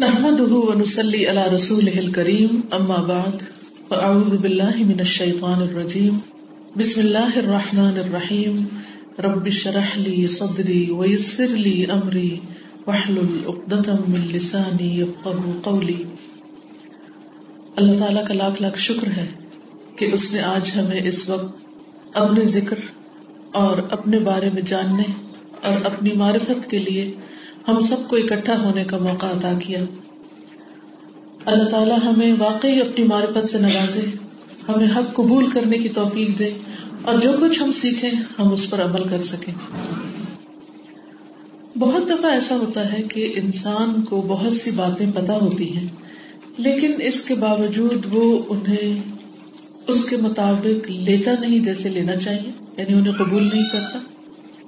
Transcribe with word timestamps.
نحمده 0.00 0.58
ونسلي 0.66 1.18
على 1.28 1.42
رسوله 1.48 1.98
الكريم 2.00 2.60
أما 2.72 2.98
بعد 3.04 3.42
فأعوذ 3.88 4.36
بالله 4.36 4.84
من 4.90 5.00
الشيطان 5.00 5.64
الرجيم 5.64 6.20
بسم 6.76 7.00
الله 7.00 7.40
الرحمن 7.40 7.98
الرحيم 7.98 8.62
رب 9.20 9.50
اشرح 9.52 9.90
لي 9.98 10.14
صدري 10.28 10.78
ويسر 10.92 11.52
لي 11.58 11.74
أمري 11.92 12.32
واحلل 12.86 13.34
عقدة 13.46 13.98
من 14.08 14.26
لساني 14.32 14.90
يفقهوا 14.96 15.54
قولي 15.62 15.98
اللہ 17.76 17.98
تعالیٰ 17.98 18.26
کا 18.26 18.34
لاکھ 18.34 18.62
لاکھ 18.62 18.78
شکر 18.80 19.16
ہے 19.16 19.26
کہ 19.96 20.12
اس 20.12 20.32
نے 20.34 20.40
آج 20.46 20.70
ہمیں 20.76 21.00
اس 21.02 21.18
وقت 21.30 22.16
اپنے 22.16 22.44
ذکر 22.54 22.86
اور 23.60 23.88
اپنے 23.90 24.18
بارے 24.30 24.50
میں 24.54 24.62
جاننے 24.72 25.12
اور 25.62 25.84
اپنی 25.86 26.16
معرفت 26.22 26.70
کے 26.70 26.78
لیے 26.88 27.04
ہم 27.68 27.80
سب 27.80 28.08
کو 28.08 28.16
اکٹھا 28.16 28.58
ہونے 28.62 28.84
کا 28.84 28.98
موقع 28.98 29.26
ادا 29.26 29.52
کیا۔ 29.58 29.80
اللہ 31.44 31.64
تعالیٰ 31.64 31.98
ہمیں 32.04 32.32
واقعی 32.38 32.80
اپنی 32.80 33.04
معرفت 33.04 33.48
سے 33.48 33.58
نوازے، 33.58 34.06
ہمیں 34.68 34.86
حق 34.96 35.14
قبول 35.16 35.50
کرنے 35.50 35.78
کی 35.78 35.88
توفیق 35.88 36.38
دے، 36.38 36.50
اور 37.02 37.14
جو 37.14 37.30
کچھ 37.40 37.62
ہم 37.62 37.72
سیکھیں، 37.72 38.10
ہم 38.38 38.52
اس 38.52 38.70
پر 38.70 38.82
عمل 38.84 39.08
کر 39.08 39.20
سکیں۔ 39.20 39.52
بہت 41.78 42.08
دفعہ 42.10 42.30
ایسا 42.30 42.56
ہوتا 42.56 42.92
ہے 42.92 43.02
کہ 43.02 43.32
انسان 43.36 44.02
کو 44.02 44.22
بہت 44.28 44.52
سی 44.52 44.70
باتیں 44.70 45.06
پتا 45.14 45.36
ہوتی 45.36 45.76
ہیں، 45.76 45.86
لیکن 46.58 46.92
اس 46.98 47.24
کے 47.24 47.34
باوجود 47.34 48.06
وہ 48.12 48.42
انہیں 48.48 49.00
اس 49.86 50.08
کے 50.08 50.16
مطابق 50.16 50.90
لیتا 50.90 51.30
نہیں 51.40 51.58
جیسے 51.58 51.88
لینا 51.88 52.16
چاہیے 52.16 52.50
یعنی 52.76 52.94
انہیں 52.94 53.14
قبول 53.18 53.42
نہیں 53.42 53.68
کرتا۔ 53.72 53.98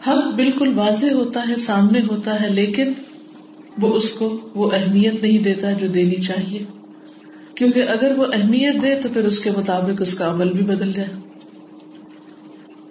حق 0.07 0.35
بالکل 0.35 0.79
واضح 0.79 1.07
ہوتا 1.07 1.45
ہے، 1.49 1.57
سامنے 1.57 2.01
ہوتا 2.01 2.43
ہے، 2.43 2.51
لیکن 2.51 2.93
وہ 3.81 3.95
اس 3.95 4.11
کو 4.11 4.51
وہ 4.55 4.71
اہمیت 4.75 5.23
نہیں 5.23 5.39
دیتا 5.39 5.73
جو 5.73 5.89
دینی 5.89 6.17
چاہیے۔ 6.17 6.65
کیونکہ 7.55 7.83
اگر 7.89 8.19
وہ 8.19 8.27
اہمیت 8.33 8.83
دے 8.83 8.95
تو 8.95 9.09
پھر 9.13 9.25
اس 9.25 9.39
کے 9.39 9.51
مطابق 9.57 10.03
اس 10.03 10.19
کا 10.19 10.31
عمل 10.31 10.53
بھی 10.53 10.65
بدل 10.65 10.93
جائے۔ 10.93 11.09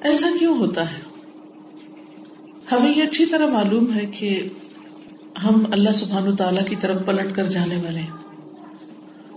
ایسا 0.01 0.27
کیوں 0.39 0.57
ہوتا 0.57 0.91
ہے؟ 0.91 0.99
ہمیں 2.71 2.97
یہ 2.97 3.03
اچھی 3.03 3.25
طرح 3.25 3.47
معلوم 3.47 3.93
ہے 3.93 4.05
کہ 4.05 4.49
ہم 5.43 5.63
اللہ 5.71 5.89
سبحان 5.89 6.27
و 6.27 6.35
تعالی 6.35 6.61
کی 6.69 6.75
طرف 6.75 6.97
پلٹ 7.05 7.35
کر 7.35 7.45
جانے 7.45 7.75
والے 7.75 7.99
ہیں۔ 7.99 8.11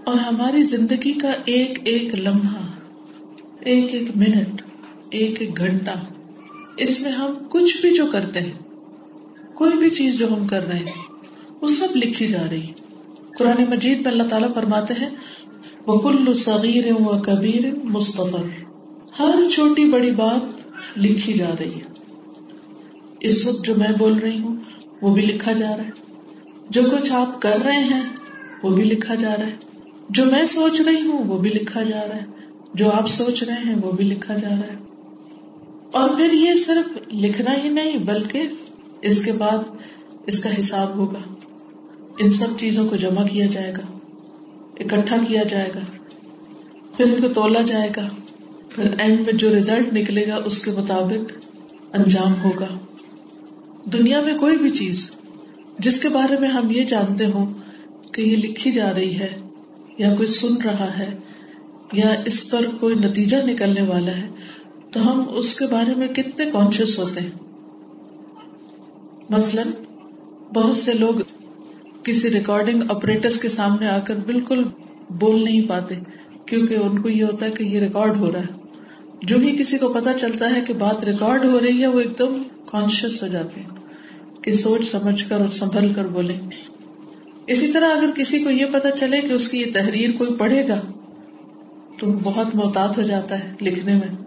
اور 0.04 0.14
ہماری 0.14 0.62
زندگی 0.62 1.12
کا 1.12 1.30
ایک 1.44 1.78
ایک 1.84 2.14
لمحہ، 2.14 2.62
ایک 3.60 3.94
ایک 3.94 4.16
منٹ، 4.16 4.62
ایک 5.10 5.40
ایک 5.40 5.56
گھنٹہ 5.56 5.90
اس 6.76 7.00
میں 7.00 7.12
ہم 7.12 7.34
کچھ 7.48 7.80
بھی 7.80 7.94
جو 7.94 8.06
کرتے 8.12 8.40
ہیں، 8.40 8.52
کوئی 9.54 9.78
بھی 9.78 9.90
چیز 9.90 10.18
جو 10.18 10.28
ہم 10.32 10.46
کر 10.46 10.66
رہے 10.66 10.78
ہیں، 10.78 11.14
وہ 11.60 11.66
سب 11.66 11.96
لکھی 11.96 12.28
جا 12.28 12.42
رہی 12.50 12.72
قرآن 13.38 13.64
مجید 13.70 14.00
میں 14.00 14.12
اللہ 14.12 14.22
تعالیٰ 14.22 14.54
فرماتے 14.54 14.94
ہیں 15.00 15.10
بکل 15.86 16.34
صغیر 16.34 16.92
و 16.92 17.22
کبیر 17.22 17.74
مستفر 17.84 18.46
ہر 19.18 19.50
چھوٹی 19.52 19.84
بڑی 19.84 20.10
بات 20.10 20.68
لکھی 20.98 21.32
جا 21.32 21.50
رہی 21.58 21.74
ہے۔ 21.74 21.94
اس 23.20 23.46
وقت 23.46 23.64
جو 23.64 23.74
میں 23.74 23.92
بول 23.98 24.18
رہی 24.18 24.38
ہوں، 24.38 24.56
وہ 25.02 25.14
بھی 25.14 25.22
لکھا 25.22 25.52
جا 25.52 25.76
رہا 25.76 25.84
ہے۔ 25.84 25.90
جو 26.70 26.82
کچھ 26.82 27.12
آپ 27.12 27.42
کر 27.42 27.56
رہے 27.64 27.84
ہیں، 27.84 28.02
وہ 28.62 28.70
بھی 28.70 28.84
لکھا 28.84 29.14
جا 29.14 29.36
رہا 29.36 29.46
ہے۔ 29.46 29.56
جو 30.10 30.24
میں 30.24 30.44
سوچ 30.44 30.80
رہی 30.80 31.06
ہوں، 31.06 31.24
وہ 31.24 31.38
بھی 31.38 31.50
لکھا 31.50 31.82
جا 31.82 32.00
رہا 32.08 32.16
ہے۔ 32.16 32.24
جو 32.74 32.90
آپ 32.90 33.10
سوچ 33.10 33.42
رہے 33.42 33.62
ہیں، 33.66 33.74
وہ 33.82 33.92
بھی 33.92 34.04
لکھا 34.04 34.36
جا 34.36 34.48
رہا 34.48 34.74
ہے۔ 34.74 34.83
اور 35.94 36.08
پھر 36.08 36.32
یہ 36.32 36.54
صرف 36.54 36.98
لکھنا 37.12 37.62
ہی 37.64 37.68
نہیں، 37.68 37.98
بلکہ 37.98 38.42
اس 39.02 39.24
کے 39.24 39.32
بعد 39.32 39.58
اس 40.26 40.42
کا 40.42 40.50
حساب 40.60 40.96
ہوگا۔ 40.96 41.18
ان 42.18 42.30
سب 42.30 42.46
چیزوں 42.58 42.88
کو 42.88 42.96
جمع 42.96 43.26
کیا 43.26 43.46
جائے 43.46 43.72
گا، 43.72 43.98
اکٹھا 44.80 45.16
کیا 45.28 45.42
جائے 45.42 45.70
گا، 45.74 45.80
پھر 46.96 47.04
ان 47.04 47.22
کو 47.22 47.28
تولا 47.28 47.62
جائے 47.62 47.88
گا۔ 47.96 48.08
پھر 48.68 48.94
اینڈ 48.98 49.20
میں 49.20 49.32
جو 49.32 49.54
ریزلٹ 49.54 49.92
نکلے 49.92 50.26
گا، 50.26 50.36
اس 50.44 50.64
کے 50.64 50.70
مطابق 50.70 51.32
انجام 51.92 52.34
ہوگا۔ 52.44 52.78
دنیا 53.92 54.20
میں 54.20 54.38
کوئی 54.38 54.56
بھی 54.56 54.70
چیز 54.70 55.10
جس 55.78 56.02
کے 56.02 56.08
بارے 56.08 56.40
میں 56.40 56.48
ہم 56.48 56.70
یہ 56.70 56.84
جانتے 56.84 57.26
ہوں 57.26 57.54
کہ 58.12 58.22
یہ 58.22 58.36
لکھی 58.36 58.72
جا 58.72 58.92
رہی 58.94 59.18
ہے 59.18 59.36
یا 59.98 60.14
کوئی 60.16 60.28
سن 60.28 60.62
رہا 60.64 60.98
ہے 60.98 61.16
یا 61.92 62.14
اس 62.24 62.50
پر 62.50 62.66
کوئی 62.80 62.94
نتیجہ 62.94 63.36
نکلنے 63.46 63.82
والا 63.82 64.16
ہے 64.16 64.28
تو 64.94 65.10
ہم 65.10 65.24
اس 65.28 65.58
کے 65.58 65.64
بارے 65.70 65.94
میں 65.94 66.08
کتنے 66.08 66.50
کانشیس 66.50 66.98
ہوتے 66.98 67.20
ہیں؟ 67.20 67.30
مثلاً 69.30 69.66
بہت 70.54 70.76
سے 70.76 70.92
لوگ 70.92 71.14
کسی 72.02 72.30
ریکارڈنگ 72.30 72.82
آپریٹر 72.88 73.28
کے 73.42 73.48
سامنے 73.48 73.88
آ 73.88 73.98
کر 73.98 74.16
بالکل 74.16 74.64
بول 75.20 75.44
نہیں 75.44 75.68
پاتے، 75.68 75.94
کیونکہ 76.46 76.74
ان 76.74 77.02
کو 77.02 77.08
یہ 77.08 77.24
ہوتا 77.24 77.46
ہے 77.46 77.50
کہ 77.50 77.64
یہ 77.64 77.80
ریکارڈ 77.80 78.16
ہو 78.16 78.32
رہا 78.32 78.40
ہے۔ 78.40 78.54
جو 79.22 79.38
ہی 79.38 79.56
کسی 79.58 79.78
کو 79.78 79.88
پتا 79.88 80.12
چلتا 80.12 80.50
ہے 80.50 80.60
کہ 80.60 80.74
بات 80.74 81.04
ریکارڈ 81.04 81.44
ہو 81.44 81.60
رہی 81.60 81.82
ہے، 81.82 81.86
وہ 81.86 82.00
ایک 82.00 82.18
دم 82.18 82.42
کانشیس 82.66 83.22
ہو 83.22 83.28
جاتے 83.28 83.60
ہیں 83.60 83.68
کہ 84.42 84.52
سوچ 84.52 84.86
سمجھ 84.86 85.28
کر 85.28 85.40
اور 85.40 85.48
سنبھل 85.48 85.92
کر 85.92 86.06
بولے 86.06 86.36
اسی 87.46 87.72
طرح 87.72 87.90
اگر 87.90 88.10
کسی 88.16 88.44
کو 88.44 88.50
یہ 88.50 88.64
پتا 88.72 88.90
چلے 88.90 89.20
کہ 89.20 89.32
اس 89.32 89.48
کی 89.48 89.58
یہ 89.58 89.72
تحریر 89.74 90.10
کوئی 90.18 90.30
پڑھے 90.38 90.68
گا، 90.68 90.80
تو 91.98 92.06
بہت 92.06 92.54
محتاط 92.54 92.98
ہو 92.98 93.02
جاتا 93.02 93.38
ہے 93.38 93.54
لکھنے 93.60 93.94
میں۔ 93.94 94.23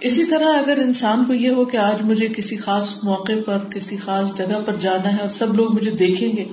اسی 0.00 0.24
طرح 0.24 0.46
اگر 0.46 0.76
انسان 0.76 1.24
کو 1.24 1.34
یہ 1.34 1.50
ہو 1.50 1.64
کہ 1.64 1.76
آج 1.76 2.02
مجھے 2.02 2.28
کسی 2.36 2.56
خاص 2.56 3.04
موقع 3.04 3.32
پر، 3.46 3.58
کسی 3.74 3.96
خاص 3.96 4.36
جگہ 4.36 4.60
پر 4.66 4.76
جانا 4.76 5.16
ہے 5.16 5.20
اور 5.20 5.30
سب 5.30 5.54
لوگ 5.54 5.74
مجھے 5.74 5.90
دیکھیں 5.90 6.36
گے، 6.36 6.44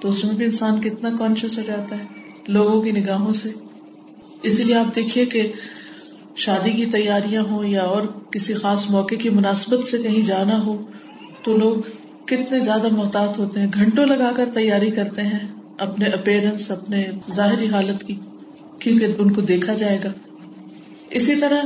تو 0.00 0.08
اس 0.08 0.24
میں 0.24 0.34
بھی 0.34 0.44
انسان 0.44 0.80
کتنا 0.80 1.10
کانشیس 1.18 1.58
ہو 1.58 1.62
جاتا 1.66 1.98
ہے 1.98 2.04
لوگوں 2.48 2.82
کی 2.82 2.92
نگاہوں 2.92 3.32
سے۔ 3.32 3.48
اسی 4.42 4.64
لیے 4.64 4.74
آپ 4.74 4.96
دیکھیے 4.96 5.26
کہ 5.26 5.52
شادی 6.36 6.70
کی 6.70 6.86
تیاریاں 6.86 7.42
ہوں 7.42 7.64
یا 7.64 7.82
اور 7.82 8.02
کسی 8.30 8.54
خاص 8.54 8.90
موقع 8.90 9.14
کی 9.14 9.30
مناسبت 9.30 9.88
سے 9.88 9.98
کہیں 9.98 10.26
جانا 10.26 10.64
ہو، 10.64 10.82
تو 11.42 11.56
لوگ 11.56 11.76
کتنے 12.26 12.60
زیادہ 12.60 12.88
محتاط 12.92 13.38
ہوتے 13.38 13.60
ہیں، 13.60 13.66
گھنٹوں 13.74 14.06
لگا 14.06 14.32
کر 14.36 14.48
تیاری 14.54 14.90
کرتے 14.90 15.22
ہیں 15.22 15.38
اپنے 15.78 16.06
اپیرنس 16.06 16.70
اپنے 16.70 17.06
ظاہری 17.34 17.68
حالت 17.68 18.04
کی، 18.04 18.14
کیونکہ 18.78 19.06
ان 19.18 19.32
کو 19.32 19.40
دیکھا 19.40 19.74
جائے 19.74 19.98
گا۔ 20.04 20.12
اسی 21.10 21.36
طرح 21.36 21.62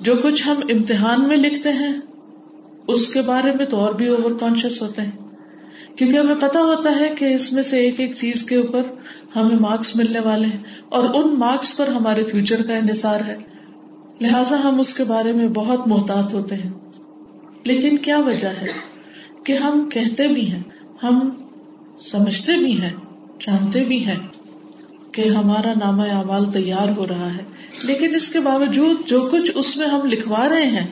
جو 0.00 0.14
کچھ 0.16 0.48
ہم 0.48 0.56
امتحان 0.70 1.28
میں 1.28 1.36
لکھتے 1.36 1.68
ہیں، 1.68 1.92
اس 2.88 3.12
کے 3.12 3.22
بارے 3.22 3.52
میں 3.52 3.66
تو 3.66 3.76
اور 3.76 3.94
بھی 3.94 4.08
اوور 4.08 4.30
کانشیس 4.30 4.82
ہوتے 4.82 5.02
ہیں۔ 5.02 5.10
کیونکہ 5.96 6.16
ہمیں 6.16 6.34
پتا 6.40 6.60
ہوتا 6.62 7.00
ہے 7.00 7.14
کہ 7.18 7.24
اس 7.24 7.52
میں 7.52 7.62
سے 7.62 7.76
ایک 7.76 8.00
ایک 8.00 8.14
چیز 8.14 8.42
کے 8.42 8.56
اوپر 8.56 8.82
ہمیں 9.36 9.56
مارکس 9.56 9.96
ملنے 9.96 10.18
والے 10.18 10.46
ہیں 10.46 10.62
اور 10.88 11.04
ان 11.14 11.38
مارکس 11.38 11.76
پر 11.76 11.88
ہمارے 11.88 12.24
فیوچر 12.24 12.62
کا 12.62 12.76
انحصار 12.76 13.20
ہے۔ 13.26 13.36
لہذا 14.20 14.62
ہم 14.64 14.80
اس 14.80 14.94
کے 14.94 15.04
بارے 15.04 15.32
میں 15.32 15.48
بہت 15.48 15.86
محتاط 15.86 16.34
ہوتے 16.34 16.54
ہیں۔ 16.54 16.72
لیکن 17.64 17.96
کیا 17.96 18.18
وجہ 18.18 18.48
ہے 18.48 18.66
کہ 19.44 19.52
ہم 19.52 19.88
کہتے 19.88 20.28
بھی 20.28 20.52
ہیں، 20.52 20.62
ہم 21.02 21.30
سمجھتے 22.00 22.56
بھی 22.56 22.82
ہیں، 22.82 22.92
جانتے 23.40 23.84
بھی 23.84 24.06
ہیں 24.06 24.26
کہ 25.12 25.28
ہمارا 25.28 25.72
نامہ 25.74 26.02
اعمال 26.02 26.52
تیار 26.52 26.88
ہو 26.96 27.06
رہا 27.06 27.34
ہے۔ 27.34 27.55
لیکن 27.82 28.14
اس 28.14 28.28
کے 28.28 28.40
باوجود 28.40 28.96
جو 29.06 29.28
کچھ 29.32 29.50
اس 29.54 29.76
میں 29.76 29.86
ہم 29.86 30.06
لکھوا 30.06 30.48
رہے 30.48 30.66
ہیں، 30.66 30.86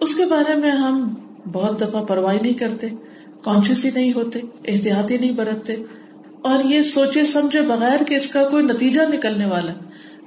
اس 0.00 0.16
کے 0.16 0.24
بارے 0.26 0.56
میں 0.56 0.70
ہم 0.70 1.14
بہت 1.52 1.80
دفعہ 1.80 2.04
پرواہ 2.04 2.34
نہیں 2.42 2.52
کرتے 2.52 2.88
کانشیس 3.44 3.84
ہی 3.84 3.90
نہیں 3.94 4.12
ہوتے، 4.12 4.40
احتیاط 4.68 5.10
ہی 5.10 5.18
نہیں 5.18 5.32
برتتے۔ 5.32 5.76
اور 6.42 6.64
یہ 6.64 6.82
سوچے 6.82 7.24
سمجھے 7.24 7.62
بغیر 7.62 8.02
کہ 8.02 8.14
اس 8.14 8.26
کا 8.26 8.48
کوئی 8.48 8.64
نتیجہ 8.64 9.00
نکلنے 9.12 9.46
والا 9.46 9.72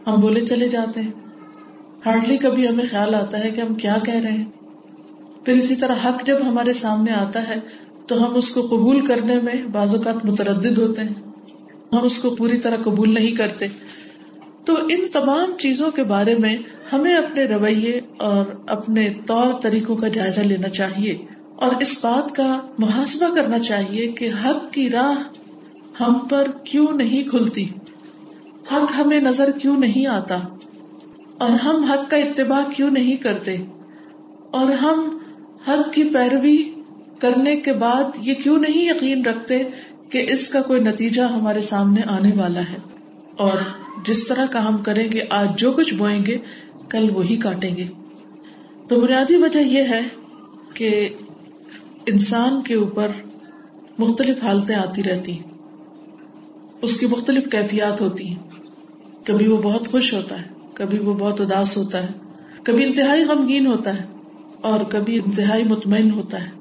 ہم 0.08 0.22
بولے 0.22 0.46
چلے 0.46 0.68
جاتے 0.68 1.02
ہیں۔ 1.02 1.12
ہارڈلی 2.06 2.38
کبھی 2.38 2.68
ہمیں 2.68 2.86
خیال 2.90 3.16
آتا 3.16 3.44
ہے 3.44 3.50
کہ 3.50 3.62
ہم 3.62 3.74
کیا 3.74 3.98
کہہ 4.06 4.14
رہے 4.14 4.32
ہیں۔ 4.32 4.46
پھر 5.46 5.54
اسی 5.54 5.76
طرح 5.76 5.96
حق 6.06 6.26
جب 6.26 6.38
ہمارے 6.48 6.74
سامنے 6.74 7.12
آتا 7.12 7.48
ہے، 7.48 7.56
تو 8.08 8.26
ہم 8.26 8.36
اس 8.36 8.50
کو 8.50 8.62
قبول 8.62 9.06
کرنے 9.06 9.42
میں 9.42 9.64
بعض 9.72 9.96
اوقات 9.96 10.26
متردد 10.26 10.78
ہوتے 10.78 11.02
ہیں۔ 11.02 11.14
ہم 11.92 12.04
اس 12.04 12.18
کو 12.18 12.36
پوری 12.36 12.58
طرح 12.58 12.78
قبول 12.78 13.14
نہیں 13.14 13.32
کرتے۔ 13.32 13.68
تو 14.66 14.76
ان 14.90 15.06
تمام 15.14 15.58
چیزوں 15.58 15.92
کے 15.92 16.04
بارے 16.04 16.36
میں 16.40 16.58
ہمیں 16.94 17.16
اپنے 17.16 17.46
رویے 17.46 18.02
اور 18.18 18.46
اپنے 18.68 19.10
طور 19.26 19.62
طریقوں 19.62 19.96
کا 19.96 20.08
جائزہ 20.08 20.40
لینا 20.40 20.70
چاہیے 20.70 21.26
اور 21.56 21.72
اس 21.80 22.06
بات 22.06 22.36
کا 22.36 22.60
محاسبہ 22.78 23.36
کرنا 23.36 23.60
چاہیے 23.60 24.08
کہ 24.08 24.30
حق 24.46 24.74
کی 24.74 24.90
راہ 24.90 25.24
ہم 26.04 26.28
پر 26.28 26.48
کیوں 26.64 26.88
نہیں 26.94 27.30
کھلتی؟ 27.30 27.66
حق 28.72 29.00
ہمیں 29.00 29.20
نظر 29.20 29.52
کیوں 29.52 29.78
نہیں 29.78 30.08
آتا؟ 30.08 30.40
اور 31.38 31.50
ہم 31.50 31.84
حق 31.84 32.10
کا 32.12 32.18
اتباع 32.18 32.62
کیوں 32.76 32.92
نہیں 32.92 33.16
کرتے؟ 33.16 33.56
اور 34.52 34.72
ہم 34.72 35.18
حق 35.68 35.94
کی 35.94 36.04
پیروی 36.04 36.72
کرنے 37.20 37.56
کے 37.56 37.74
بعد 37.74 38.04
یہ 38.18 38.34
کیوں 38.34 38.58
نہیں 38.58 38.86
یقین 38.86 39.26
رکھتے 39.26 39.64
کہ 40.10 40.26
اس 40.30 40.50
کا 40.50 40.62
کوئی 40.62 40.82
نتیجہ 40.82 41.22
ہمارے 41.22 41.62
سامنے 41.62 42.02
آنے 42.08 42.32
والا 42.38 42.62
ہے؟ 42.62 42.78
اور 43.38 43.81
جس 44.06 44.28
طرح 44.28 44.46
کا 44.46 44.68
ہم 44.68 44.78
کریں 44.78 45.12
گے، 45.12 45.22
آج 45.30 45.60
جو 45.60 45.72
کچھ 45.72 45.94
بوئیں 45.94 46.26
گے، 46.26 46.38
کل 46.90 47.10
وہی 47.12 47.38
کاٹیں 47.38 47.76
گے۔ 47.76 47.88
تو 48.88 49.02
بنیادی 49.02 49.36
وجہ 49.36 49.60
یہ 49.60 49.82
ہے 49.82 50.02
کہ 50.74 51.10
انسان 52.06 52.62
کے 52.62 52.76
اوپر 52.76 53.08
مختلف 53.98 54.44
حالتیں 54.44 54.76
آتی 54.76 55.04
رہتی 55.04 55.40
اس 56.82 57.00
کی 57.00 57.06
مختلف 57.06 57.44
کیفیات 57.52 58.02
ہوتی 58.02 58.28
ہیں۔ 58.28 58.40
کبھی 59.26 59.48
وہ 59.48 59.58
بہت 59.58 59.88
خوش 59.88 60.14
ہوتا 60.14 60.42
ہے، 60.42 60.48
کبھی 60.74 61.00
وہ 61.00 61.14
بہت 61.14 61.42
اداس 61.42 61.78
ہوتا 61.78 62.04
ہے۔ 62.04 62.08
کبھی 62.64 62.86
انتہائی 62.86 63.24
غمگین 63.24 63.68
ہوتا 63.68 63.98
ہے 63.98 64.06
اور 64.62 64.80
کبھی 64.90 65.20
انتہائی 65.26 65.64
مطمئن 65.64 66.12
ہوتا 66.12 66.46
ہے۔ 66.46 66.52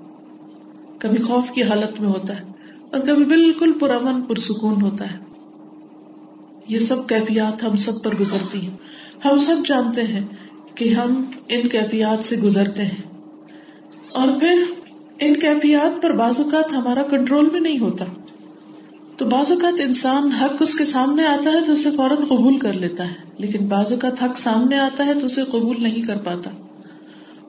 کبھی 0.99 1.23
خوف 1.23 1.51
کی 1.51 1.63
حالت 1.63 2.01
میں 2.01 2.09
ہوتا 2.09 2.41
ہے 2.41 2.45
اور 2.93 3.01
کبھی 3.01 3.25
بالکل 3.25 3.73
پرامن، 3.81 4.23
پرسکون 4.23 4.83
ہوتا 4.83 5.15
ہے۔ 5.15 5.30
یہ 6.71 6.79
سب 6.79 7.09
کیفیات 7.09 7.65
ہم 7.65 7.77
سب 7.77 8.03
پر 8.03 8.15
گزرتی 8.21 8.61
ہیں۔ 8.61 8.77
ہم 9.25 9.39
سب 9.39 9.57
جانتے 9.67 10.03
ہیں 10.03 10.27
کہ 10.75 10.89
ہم 10.89 11.25
ان 11.49 11.69
کیفیات 11.69 12.27
سے 12.27 12.37
گزرتے 12.37 12.85
ہیں۔ 12.85 13.03
اور 14.13 14.41
پھر 14.41 14.63
ان 15.21 15.35
کیفیات 15.35 16.03
پر 16.03 16.11
بعض 16.11 16.41
اوقات 16.41 16.73
ہمارا 16.73 17.03
کنٹرول 17.03 17.49
بھی 17.49 17.59
نہیں 17.59 17.79
ہوتا۔ 17.79 18.05
تو 19.17 19.25
بعض 19.25 19.53
اوقات 19.53 19.81
انسان 19.81 20.33
حق 20.33 20.53
اس 20.61 20.79
کے 20.79 20.85
سامنے 20.85 21.27
آتا 21.27 21.51
ہے 21.51 21.65
تو 21.67 21.73
اسے 21.73 21.91
فوراً 21.91 22.17
قبول 22.17 22.57
کر 22.59 22.73
لیتا 22.73 23.09
ہے۔ 23.09 23.15
لیکن 23.39 23.67
بعض 23.67 23.93
اوقات 23.93 24.23
حق 24.23 24.39
سامنے 24.39 24.79
آتا 24.79 25.07
ہے 25.07 25.15
تو 25.15 25.27
اسے 25.27 25.45
قبول 25.45 25.77
نہیں 25.83 26.03
کر 26.03 26.17
پاتا۔ 26.17 26.51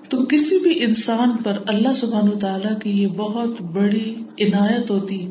تو 0.09 0.25
کسی 0.25 0.59
بھی 0.59 0.83
انسان 0.83 1.31
پر 1.43 1.57
اللہ 1.67 1.93
سبحان 1.95 2.27
و 2.27 2.39
تعالیٰ 2.39 2.79
کی 2.79 2.89
یہ 2.89 3.07
بہت 3.07 3.61
بڑی 3.61 4.15
عنایت 4.39 4.91
ہوتی، 4.91 5.29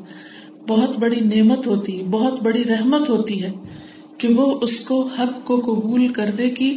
بہت 0.69 0.99
بڑی 0.99 1.21
نعمت 1.21 1.67
ہوتی، 1.67 2.03
بہت 2.03 2.43
بڑی 2.43 2.65
رحمت 2.65 3.09
ہوتی 3.09 3.43
ہے۔ 3.43 3.53
کہ 4.21 4.29
وہ 4.29 4.47
اس 4.63 4.79
کو 4.81 5.03
حق 5.19 5.45
کو 5.45 5.57
قبول 5.61 6.07
کرنے 6.13 6.49
کی 6.51 6.71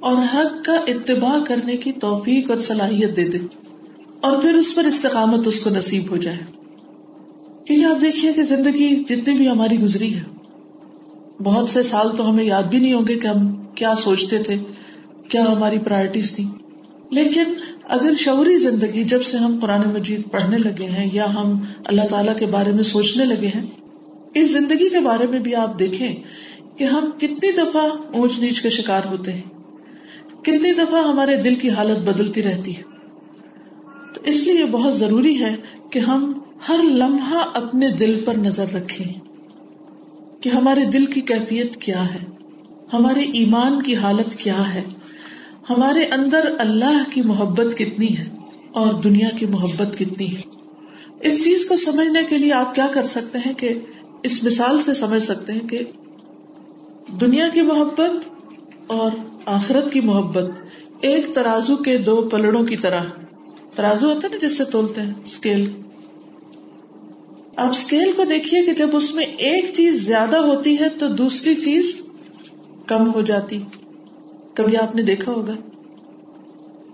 اور 0.00 0.16
حق 0.34 0.64
کا 0.64 0.76
اتباع 0.86 1.36
کرنے 1.44 1.76
کی 1.76 1.92
توفیق 2.00 2.50
اور 2.50 2.58
صلاحیت 2.58 3.16
دے 3.16 3.28
دے 3.28 3.38
اور 4.20 4.40
پھر 4.42 4.54
اس 4.54 4.74
پر 4.74 4.84
استقامت 4.84 5.46
اس 5.46 5.60
کو 5.64 5.70
نصیب 5.70 6.10
ہو 6.10 6.16
جائے۔ 6.16 6.38
کیونکہ 7.66 7.84
آپ 7.84 8.00
دیکھیے 8.02 8.32
کہ 8.32 8.42
زندگی 8.44 8.94
جتنی 9.04 9.34
بھی 9.34 9.48
ہماری 9.48 9.80
گزری 9.80 10.14
ہے، 10.14 10.22
بہت 11.42 11.68
سے 11.70 11.82
سال 11.82 12.16
تو 12.16 12.28
ہمیں 12.30 12.44
یاد 12.44 12.62
بھی 12.62 12.78
نہیں 12.78 12.94
ہوں 12.94 13.06
گے 13.08 13.18
کہ 13.18 13.26
ہم 13.26 13.54
کیا 13.74 13.94
سوچتے 13.94 14.38
تھے، 14.42 14.56
کیا 15.28 15.44
ہماری 15.44 15.78
پرائرٹیز 15.78 16.34
تھی 16.36 16.44
لیکن 17.10 17.52
اگر 17.88 18.14
شعوری 18.18 18.56
زندگی 18.56 19.04
جب 19.04 19.22
سے 19.22 19.38
ہم 19.38 19.58
قرآن 19.62 19.88
مجید 19.88 20.30
پڑھنے 20.30 20.58
لگے 20.58 20.86
ہیں 20.86 21.08
یا 21.12 21.26
ہم 21.34 21.52
اللہ 21.86 22.06
تعالی 22.10 22.32
کے 22.38 22.46
بارے 22.46 22.72
میں 22.72 22.82
سوچنے 22.84 23.24
لگے 23.24 23.50
ہیں، 23.54 23.66
اس 24.34 24.50
زندگی 24.52 24.88
کے 24.88 25.00
بارے 25.00 25.26
میں 25.26 25.38
بھی 25.38 25.54
آپ 25.54 25.78
دیکھیں 25.78 26.12
کہ 26.78 26.84
ہم 26.84 27.10
کتنی 27.18 27.52
دفعہ 27.52 27.82
اونچ 28.14 28.38
نیچ 28.38 28.62
کے 28.62 28.70
شکار 28.70 29.00
ہوتے 29.04 29.32
ہیں۔ 29.32 29.42
کتنی 30.42 30.72
دفعہ 30.72 31.08
ہمارے 31.08 31.36
دل 31.36 31.54
کی 31.54 31.70
حالت 31.70 31.98
بدلتی 31.98 32.42
رہتی 32.42 32.76
ہے۔ 32.76 32.82
تو 34.14 34.20
اس 34.24 34.46
لیے 34.46 34.64
بہت 34.70 34.94
ضروری 34.94 35.44
ہے 35.44 35.56
کہ 35.90 35.98
ہم 35.98 36.32
ہر 36.68 36.78
لمحہ 36.82 37.44
اپنے 37.54 37.88
دل 37.88 38.22
پر 38.24 38.34
نظر 38.34 38.72
رکھیں 38.74 39.12
کہ 40.40 40.48
ہمارے 40.48 40.84
دل 40.84 41.06
کی 41.06 41.20
کیفیت 41.20 41.76
کیا 41.76 42.14
ہے، 42.14 42.18
ہمارے 42.92 43.20
ایمان 43.20 43.82
کی 43.82 43.96
حالت 43.96 44.34
کیا 44.34 44.74
ہے، 44.74 44.84
ہمارے 45.70 46.04
اندر 46.04 46.48
اللہ 46.58 47.02
کی 47.10 47.22
محبت 47.22 47.78
کتنی 47.78 48.18
ہے 48.18 48.28
اور 48.72 48.92
دنیا 48.92 49.28
کی 49.28 49.46
محبت 49.46 49.98
کتنی 49.98 50.36
ہے۔ 50.36 50.40
اس 51.20 51.44
چیز 51.44 51.68
کو 51.68 51.76
سمجھنے 51.76 52.20
کے 52.28 52.38
لیے 52.38 52.52
آپ 52.52 52.74
کیا 52.74 52.86
کر 52.86 53.06
سکتے 53.06 53.38
ہیں 53.46 53.54
کہ 53.54 53.74
اس 54.22 54.44
مثال 54.44 54.82
سے 54.82 54.94
سمجھ 54.94 55.22
سکتے 55.22 55.52
ہیں 55.52 55.68
کہ 55.68 55.78
دنیا 57.20 57.48
کی 57.54 57.62
محبت 57.62 58.28
اور 58.86 59.10
آخرت 59.46 59.92
کی 59.92 60.00
محبت 60.00 60.44
ایک 61.00 61.34
ترازو 61.34 61.76
کے 61.76 61.98
دو 61.98 62.28
پلڑوں 62.32 62.64
کی 62.64 62.76
طرح۔ 62.76 63.04
ترازو 63.74 64.08
ہوتا 64.08 64.28
ہے 64.28 64.32
نا 64.32 64.46
جس 64.46 64.58
سے 64.58 64.64
تولتے 64.64 65.00
ہیں 65.00 65.14
اسکیل 65.24 65.70
آپ 67.56 67.70
اسکیل 67.70 68.12
کو 68.16 68.24
دیکھیے 68.24 68.64
کہ 68.64 68.72
جب 68.72 68.88
اس 68.92 69.14
میں 69.14 69.24
ایک 69.24 69.64
چیز 69.74 70.06
زیادہ 70.06 70.36
ہوتی 70.36 70.80
ہے 70.80 70.88
تو 70.88 71.08
دوسری 71.08 71.54
چیز 71.54 72.00
کم 72.86 73.14
ہو 73.14 73.20
جاتی۔ 73.20 73.62
کبھی 74.54 74.76
آپ 74.76 74.94
نے 74.94 75.02
دیکھا 75.02 75.32
ہوگا؟ 75.32 75.54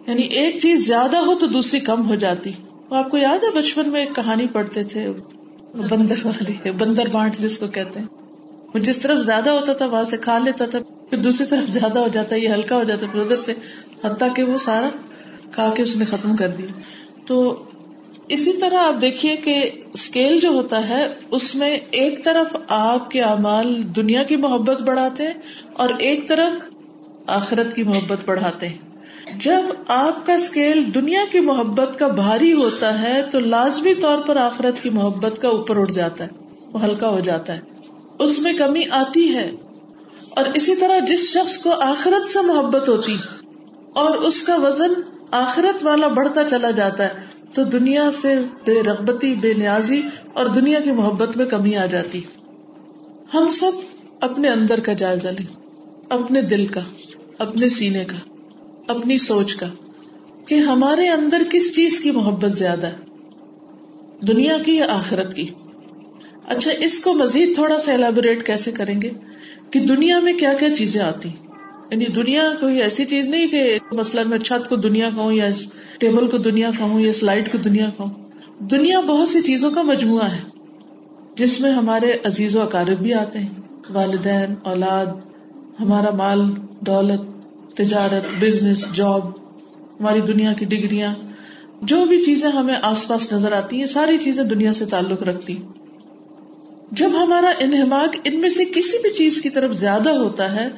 یعنی 0.06 0.22
ایک 0.22 0.62
چیز 0.62 0.86
زیادہ 0.86 1.16
ہو 1.16 1.34
تو 1.34 1.46
دوسری 1.46 1.80
کم 1.80 2.08
ہو 2.08 2.14
جاتی۔ 2.14 2.50
آپ 2.90 3.10
کو 3.10 3.16
یاد 3.16 3.44
ہے 3.44 3.58
بچپن 3.58 3.90
میں 3.90 4.00
ایک 4.00 4.16
کہانی 4.16 4.46
پڑھتے 4.52 4.84
تھے، 4.84 5.08
بندر 5.74 6.14
والی، 6.24 6.70
بندر 6.70 7.02
بانٹ 7.12 7.36
جس 7.36 7.58
کو 7.58 7.66
کہتے 7.66 8.00
ہیں۔ 8.00 8.06
وہ 8.74 8.78
جس 8.78 8.98
طرف 8.98 9.24
زیادہ 9.24 9.50
ہوتا 9.50 9.72
تھا 9.72 9.86
وہاں 9.86 10.04
سے 10.04 10.16
کھا 10.16 10.38
لیتا 10.38 10.66
تھا، 10.66 10.78
پھر 11.10 11.18
دوسری 11.18 11.46
طرف 11.46 11.70
زیادہ 11.70 11.98
ہو 11.98 12.08
جاتا، 12.08 12.36
یہ 12.36 12.48
ہلکا 12.48 12.76
ہو 12.76 12.84
جاتا، 12.84 13.06
پھر 13.12 13.20
ادھر 13.20 13.36
سے، 13.36 13.54
حتیٰ 14.04 14.34
کہ 14.34 14.42
وہ 14.42 14.58
سارا 14.58 14.88
کھا 15.50 15.74
کے 15.76 15.82
اس 15.82 15.96
نے 15.96 16.04
ختم 16.04 16.36
کر 16.36 16.48
دیا۔ 16.48 16.66
تو 17.26 17.64
اسی 18.28 18.52
طرح 18.52 18.76
آپ 18.76 19.00
دیکھیے 19.00 19.36
کہ 19.36 19.70
اسکیل 19.92 20.40
جو 20.40 20.48
ہوتا 20.48 20.88
ہے، 20.88 21.06
اس 21.30 21.54
میں 21.54 21.78
ایک 21.90 22.24
طرف 22.24 22.56
آپ 22.68 23.10
کے 23.10 23.22
اعمال 23.22 23.82
دنیا 23.96 24.22
کی 24.22 24.36
محبت 24.36 24.82
بڑھاتے 24.82 25.26
ہیں 25.26 25.34
اور 25.72 25.88
ایک 25.98 26.28
طرف 26.28 26.62
آخرت 27.26 27.74
کی 27.74 27.82
محبت 27.82 28.18
بڑھاتے 28.24 28.68
ہیں۔ 28.68 28.78
جب 29.40 29.62
آپ 29.88 30.26
کا 30.26 30.32
اسکیل 30.32 30.94
دنیا 30.94 31.20
کی 31.32 31.40
محبت 31.40 31.98
کا 31.98 32.08
بھاری 32.08 32.52
ہوتا 32.52 33.02
ہے، 33.02 33.22
تو 33.32 33.38
لازمی 33.38 33.94
طور 33.94 34.18
پر 34.18 34.36
آخرت 34.36 34.82
کی 34.82 34.90
محبت 34.90 35.42
کا 35.42 35.48
اوپر 35.48 35.76
اٹھ 35.76 35.92
جاتا 35.92 36.24
ہے، 36.24 36.28
وہ 36.72 36.84
ہلکا 36.84 37.08
ہو 37.08 37.20
جاتا 37.20 37.52
ہے۔ 37.54 37.73
اس 38.18 38.38
میں 38.38 38.52
کمی 38.52 38.82
آتی 38.90 39.34
ہے۔ 39.34 39.50
اور 40.30 40.44
اسی 40.54 40.74
طرح 40.74 40.98
جس 40.98 41.20
شخص 41.20 41.58
کو 41.58 41.70
آخرت 41.70 42.30
سے 42.30 42.46
محبت 42.46 42.88
ہوتی 42.88 43.16
اور 43.94 44.10
اس 44.10 44.42
کا 44.42 44.56
وزن 44.56 44.92
آخرت 45.30 45.84
والا 45.84 46.08
بڑھتا 46.08 46.44
چلا 46.44 46.70
جاتا 46.70 47.04
ہے، 47.04 47.12
تو 47.54 47.64
دنیا 47.64 48.10
سے 48.20 48.34
بے 48.64 48.82
رغبتی، 48.82 49.34
بے 49.34 49.54
نیازی 49.54 50.02
اور 50.34 50.46
دنیا 50.46 50.80
کی 50.80 50.90
محبت 50.90 51.36
میں 51.36 51.46
کمی 51.46 51.76
آ 51.76 51.86
جاتی۔ 51.86 52.20
ہم 53.34 53.50
سب 53.50 53.72
اپنے 54.20 54.48
اندر 54.48 54.80
کا 54.80 54.92
جائزہ 54.92 55.28
لیں، 55.28 55.60
اپنے 56.10 56.42
دل 56.42 56.66
کا، 56.66 56.80
اپنے 57.38 57.68
سینے 57.68 58.04
کا، 58.04 58.16
اپنی 58.88 59.18
سوچ 59.18 59.56
کا، 59.56 59.66
کہ 60.46 60.54
ہمارے 60.54 61.08
اندر 61.08 61.42
کس 61.50 61.76
چیز 61.76 62.00
کی 62.00 62.10
محبت 62.10 62.52
زیادہ 62.52 62.86
ہے، 62.86 62.96
دنیا 64.26 64.56
کی 64.66 64.76
یا 64.76 64.86
آخرت 64.90 65.34
کی۔ 65.34 65.46
اچھا 66.48 66.70
اس 66.78 67.00
کو 67.00 67.14
مزید 67.14 67.54
تھوڑا 67.54 67.78
سا 67.78 67.92
ایلیبوریٹ 67.92 68.46
کیسے 68.46 68.72
کریں 68.72 69.02
گے؟ 69.02 69.10
کہ 69.70 69.80
دنیا 69.80 70.18
میں 70.18 70.32
کیا 70.32 70.52
کیا 70.60 70.74
چیزیں 70.74 71.02
آتی؟ 71.02 71.28
یعنی 71.90 72.06
دنیا 72.06 72.42
کوئی 72.60 72.82
ایسی 72.82 73.04
چیز 73.04 73.26
نہیں 73.26 73.48
کہ 73.48 73.78
مثلاً 73.92 74.28
میں 74.28 74.38
چھت 74.38 74.68
کو 74.68 74.76
دنیا 74.76 75.10
کہوں 75.10 75.32
یا 75.32 75.50
ٹیبل 75.98 76.26
کو 76.26 76.36
دنیا 76.36 76.70
کہوں 76.78 77.00
یا 77.00 77.12
سلائڈ 77.12 77.52
کو 77.52 77.58
دنیا 77.58 77.90
کہوں۔ 77.96 78.10
دنیا 78.58 79.00
بہت 79.00 79.28
سی 79.28 79.42
چیزوں 79.42 79.70
کا 79.70 79.82
مجموعہ 79.82 80.32
ہے، 80.32 80.40
جس 81.36 81.60
میں 81.60 81.72
ہمارے 81.72 82.12
عزیز 82.24 82.56
و 82.56 82.62
اقارب 82.62 82.98
بھی 82.98 83.14
آتے 83.14 83.38
ہیں۔ 83.38 83.48
والدین، 83.90 84.54
اولاد، 84.62 85.06
ہمارا 85.80 86.10
مال، 86.14 86.40
دولت، 86.80 87.46
تجارت 87.76 88.44
بزنس 88.44 88.92
جاب 88.92 89.28
ہماری 90.00 90.20
دنیا 90.20 90.52
کی 90.52 90.64
ڈگریاں، 90.64 91.14
جو 91.82 92.04
بھی 92.04 92.22
چیزیں 92.22 92.48
ہمیں 92.48 92.74
آس 92.82 93.08
پاس 93.08 93.32
نظر 93.32 93.52
آتی 93.52 93.78
ہیں، 93.78 93.86
ساری 93.86 94.18
چیزیں 94.18 94.44
دنیا 94.44 94.72
سے 94.72 94.86
تعلق 94.86 95.22
رکھتی 95.22 95.56
ہیں۔ 95.56 95.83
جب 96.90 97.10
ہمارا 97.22 97.52
انہماک 97.58 98.16
ان 98.24 98.40
میں 98.40 98.50
سے 98.50 98.64
کسی 98.64 99.02
بھی 99.02 99.10
چیز 99.10 99.42
کی 99.42 99.50
طرف 99.50 99.72
زیادہ 99.72 100.10
ہوتا 100.10 100.56
ہے، 100.56 100.68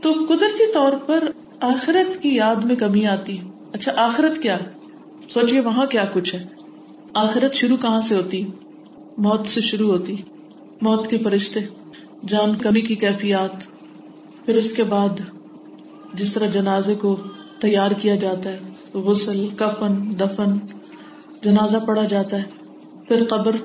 تو 0.00 0.12
قدرتی 0.12 0.72
طور 0.72 0.92
پر 0.92 1.28
آخرت 1.60 2.22
کی 2.22 2.34
یاد 2.34 2.56
میں 2.56 2.76
کمی 2.76 3.06
آتی 3.06 3.38
اچھا 3.72 3.92
آخرت 3.96 4.42
کیا 4.42 4.58
سوچیے 5.28 5.60
وہاں 5.60 5.86
کیا 5.86 6.04
کچھ 6.12 6.34
ہے۔ 6.34 6.44
آخرت 7.14 7.54
شروع 7.54 7.76
کہاں 7.76 8.00
سے 8.00 8.14
ہوتی؟ 8.14 8.46
موت 9.18 9.46
سے 9.46 9.60
شروع 9.60 9.90
ہوتی۔ 9.90 10.16
موت 10.80 11.10
کے 11.10 11.18
فرشتے، 11.18 11.60
جان 12.28 12.56
کمی 12.56 12.80
کی 12.80 12.94
کیفیات۔ 12.94 13.64
پھر 14.46 14.54
اس 14.54 14.72
کے 14.72 14.82
بعد 14.82 15.20
جس 16.14 16.32
طرح 16.32 16.46
جنازے 16.46 16.94
کو 16.94 17.16
تیار 17.58 17.90
کیا 17.90 18.14
جاتا 18.14 18.50
ہے، 18.50 18.58
غسل، 18.98 19.48
کفن، 19.56 20.20
دفن، 20.20 20.58
جنازہ 21.42 21.76
پڑا 21.86 22.04
جاتا 22.04 22.36
ہے۔ 22.36 22.42
پھر 23.08 23.24
قبر 23.24 23.56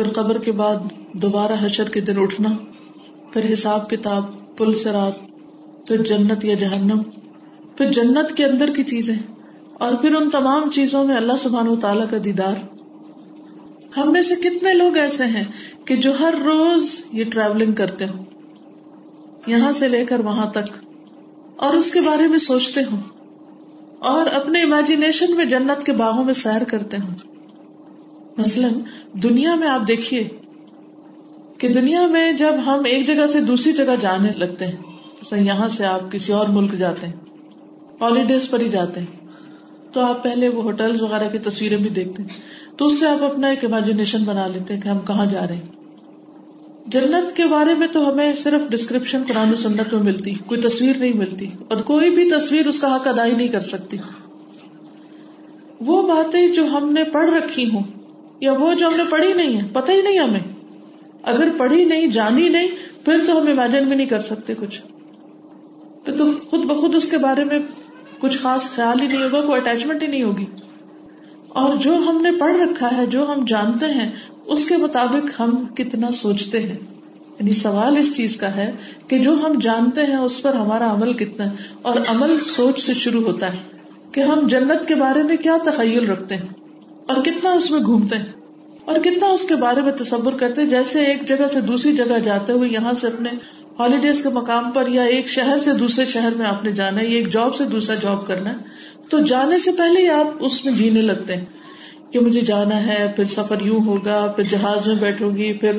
پھر 0.00 0.12
قبر 0.12 0.38
کے 0.38 0.52
بعد 0.52 0.76
دوبارہ 1.12 1.52
حشر 1.60 1.88
کے 1.88 2.00
دن 2.00 2.18
اٹھنا، 2.18 2.50
پھر 3.32 3.52
حساب 3.52 3.88
کتاب، 3.90 4.24
پل 4.58 4.72
سے 4.72 4.92
رات 4.92 5.18
پھر 5.88 6.02
جنت 6.04 6.44
یا 6.44 6.54
جہنم، 6.54 7.02
پھر 7.76 7.90
جنت 7.92 8.32
کے 8.36 8.44
اندر 8.44 8.70
کی 8.70 8.84
چیزیں، 8.84 9.16
اور 9.74 9.94
پھر 9.94 10.14
ان 10.14 10.30
تمام 10.30 10.70
چیزوں 10.70 11.02
میں 11.04 11.16
اللہ 11.16 11.36
سبحان 11.38 11.68
و 11.68 11.76
تعالیٰ 11.76 12.06
کا 12.10 12.16
دیدار۔ 12.24 12.54
ہم 13.96 14.12
میں 14.12 14.22
سے 14.22 14.34
کتنے 14.40 14.72
لوگ 14.74 14.96
ایسے 14.96 15.24
ہیں 15.26 15.44
کہ 15.84 15.96
جو 15.96 16.12
ہر 16.20 16.34
روز 16.44 16.88
یہ 17.12 17.24
ٹریولنگ 17.24 17.72
کرتے 17.72 18.04
ہوں، 18.04 18.24
یہاں 19.46 19.72
سے 19.72 19.88
لے 19.88 20.04
کر 20.04 20.24
وہاں 20.24 20.50
تک، 20.50 20.76
اور 21.56 21.74
اس 21.74 21.92
کے 21.92 22.00
بارے 22.00 22.26
میں 22.26 22.38
سوچتے 22.38 22.84
ہوں، 22.90 23.00
اور 24.08 24.32
اپنے 24.34 24.62
امیجنیشن 24.62 25.36
میں 25.36 25.44
جنت 25.44 25.84
کے 25.86 25.92
باغوں 25.92 26.24
میں 26.24 26.34
سیر 26.34 26.64
کرتے 26.64 26.96
ہوں۔ 26.96 27.14
مثلاً 28.40 28.72
دنیا 29.22 29.54
میں 29.54 29.68
آپ 29.68 29.88
دیکھیے 29.88 30.28
کہ 31.58 31.68
دنیا 31.68 32.06
میں 32.06 32.32
جب 32.32 32.54
ہم 32.66 32.84
ایک 32.84 33.06
جگہ 33.06 33.26
سے 33.26 33.40
دوسری 33.40 33.72
جگہ 33.72 33.96
جانے 34.00 34.28
لگتے 34.36 34.66
ہیں 34.66 34.76
یہاں 35.40 35.68
سے 35.68 35.84
آپ 35.84 36.10
کسی 36.12 36.32
اور 36.32 36.46
ملک 36.46 36.74
جاتے 36.74 37.06
ہیں 37.06 37.16
ہالیڈیز 38.00 38.48
پر 38.50 38.60
ہی 38.60 38.68
جاتے 38.68 39.00
ہیں، 39.00 39.18
تو 39.92 40.00
آپ 40.00 40.22
پہلے 40.22 40.48
وہ 40.48 40.62
ہوٹل 40.62 40.96
وغیرہ 41.00 41.28
کی 41.28 41.38
تصویریں 41.38 41.76
بھی 41.76 41.90
دیکھتے 41.90 42.22
ہیں، 42.22 42.30
تو 42.76 42.86
اس 42.86 42.98
سے 43.00 43.08
آپ 43.08 43.22
اپنا 43.24 43.48
ایک 43.48 43.64
امیجنیشن 43.64 44.24
بنا 44.24 44.46
لیتے 44.46 44.74
ہیں 44.74 44.80
کہ 44.80 44.88
ہم 44.88 44.98
کہاں 44.98 45.26
جا 45.26 45.46
رہے 45.48 45.56
ہیں۔ 45.56 45.68
جنت 46.86 47.36
کے 47.36 47.46
بارے 47.46 47.74
میں 47.74 47.86
تو 47.86 48.08
ہمیں 48.08 48.32
صرف 48.34 48.70
ڈسکرپشن 48.70 49.22
قرآن 49.28 49.52
و 49.52 49.56
سنت 49.56 49.92
میں 49.94 50.02
ملتی، 50.02 50.34
کوئی 50.46 50.60
تصویر 50.60 50.96
نہیں 50.96 51.12
ملتی، 51.12 51.50
اور 51.68 51.76
کوئی 51.82 52.10
بھی 52.10 52.28
تصویر 52.30 52.66
اس 52.66 52.80
کا 52.80 52.94
حق 52.96 53.06
ادائی 53.06 53.34
نہیں 53.34 53.48
کر 53.48 53.60
سکتی۔ 53.60 53.96
وہ 55.80 56.02
باتیں 56.08 56.48
جو 56.48 56.64
ہم 56.66 56.92
نے 56.92 57.04
پڑھ 57.04 57.30
رکھی 57.30 57.70
ہوں 57.70 57.82
یا 58.40 58.52
وہ 58.52 58.74
جو 58.74 58.86
ہم 58.86 58.96
نے 58.96 59.02
پڑھی 59.10 59.32
نہیں 59.32 59.56
ہے، 59.56 59.66
پتہ 59.72 59.92
ہی 59.92 60.02
نہیں 60.02 60.18
ہمیں۔ 60.18 60.40
اگر 61.22 61.48
پڑھی 61.58 61.84
نہیں، 61.84 62.06
جانی 62.06 62.48
نہیں، 62.48 62.68
پھر 63.04 63.18
تو 63.26 63.32
ہم 63.32 63.46
امیجن 63.46 63.84
بھی 63.84 63.96
نہیں 63.96 64.06
کر 64.06 64.20
سکتے 64.20 64.54
کچھ۔ 64.54 64.82
پھر 66.04 66.16
تو 66.16 66.24
خود 66.50 66.60
بخود 66.60 66.94
اس 66.94 67.10
کے 67.10 67.18
بارے 67.18 67.44
میں 67.44 67.58
کچھ 68.20 68.38
خاص 68.38 68.62
خیال 68.64 69.02
ہی 69.02 69.06
نہیں 69.06 69.22
ہوگا، 69.22 69.40
کوئی 69.40 69.60
اٹیچمنٹ 69.60 70.02
ہی 70.02 70.06
نہیں 70.06 70.22
ہوگی۔ 70.22 70.44
اور 71.48 71.76
جو 71.76 71.96
ہم 71.96 72.22
نے 72.22 72.30
پڑھ 72.40 72.56
رکھا 72.56 72.96
ہے، 72.96 73.06
جو 73.06 73.30
ہم 73.30 73.44
جانتے 73.44 73.86
ہیں، 73.86 74.10
اس 74.46 74.68
کے 74.68 74.76
مطابق 74.76 75.40
ہم 75.40 75.66
کتنا 75.74 76.12
سوچتے 76.12 76.60
ہیں۔ 76.60 76.76
یعنی 77.40 77.54
سوال 77.54 77.96
اس 77.96 78.16
چیز 78.16 78.36
کا 78.36 78.56
ہے 78.56 78.72
کہ 79.08 79.18
جو 79.18 79.32
ہم 79.32 79.58
جانتے 79.60 80.00
ہیں، 80.00 80.16
اس 80.16 80.42
پر 80.42 80.54
ہمارا 80.54 80.94
عمل 80.94 81.12
کتنا 81.12 81.50
ہے۔ 81.50 81.56
اور 81.82 81.94
عمل 82.06 82.40
سوچ 82.40 82.80
سے 82.80 82.94
شروع 82.94 83.22
ہوتا 83.22 83.52
ہے 83.52 83.58
کہ 84.12 84.20
ہم 84.20 84.46
جنت 84.46 84.88
کے 84.88 84.94
بارے 84.94 85.22
میں 85.22 85.36
کیا 85.36 85.56
تخیل 85.64 86.10
رکھتے 86.10 86.36
ہیں۔ 86.36 86.59
اور 87.10 87.22
کتنا 87.22 87.50
اس 87.50 87.70
میں 87.70 87.80
گھومتے 87.80 88.16
ہیں 88.16 88.32
اور 88.84 88.98
کتنا 88.98 89.26
اس 89.26 89.48
کے 89.48 89.54
بارے 89.54 89.80
میں 89.80 89.92
تصور 89.92 90.32
کرتے 90.32 90.66
جیسے 90.66 91.04
ایک 91.06 91.28
جگہ 91.28 91.46
سے 91.46 91.60
دوسری 91.60 91.92
جگہ 91.92 92.18
جاتے 92.18 92.52
ہوئے 92.52 92.68
یہاں 92.68 92.92
سے 92.94 93.06
اپنے 93.06 93.30
ہالیڈیز 93.78 94.22
کے 94.22 94.28
مقام 94.28 94.70
پر 94.70 94.88
یا 94.88 95.02
ایک 95.02 95.28
شہر 95.28 95.58
سے 95.58 95.72
دوسرے 95.72 96.04
شہر 96.04 96.34
میں 96.36 96.46
آپ 96.46 96.64
نے 96.64 96.72
جانا 96.72 97.00
ہے، 97.00 97.06
یا 97.06 97.16
ایک 97.16 97.32
جاب 97.32 97.54
سے 97.56 97.64
دوسرا 97.64 97.94
جاب 97.94 98.26
کرنا 98.26 98.50
ہے، 98.50 99.08
تو 99.08 99.18
جانے 99.18 99.58
سے 99.58 99.70
پہلے 99.78 100.00
ہی 100.00 100.08
آپ 100.08 100.26
اس 100.40 100.64
میں 100.64 100.72
جینے 100.72 101.00
لگتے 101.00 101.36
ہیں 101.36 101.44
کہ 102.12 102.20
مجھے 102.20 102.40
جانا 102.40 102.86
ہے، 102.86 103.12
پھر 103.16 103.24
سفر 103.24 103.56
یوں 103.60 103.80
ہوگا، 103.86 104.32
پھر 104.36 104.44
جہاز 104.44 104.86
میں 104.86 104.94
بیٹھوں 104.94 105.36
گی، 105.36 105.52
پھر 105.52 105.78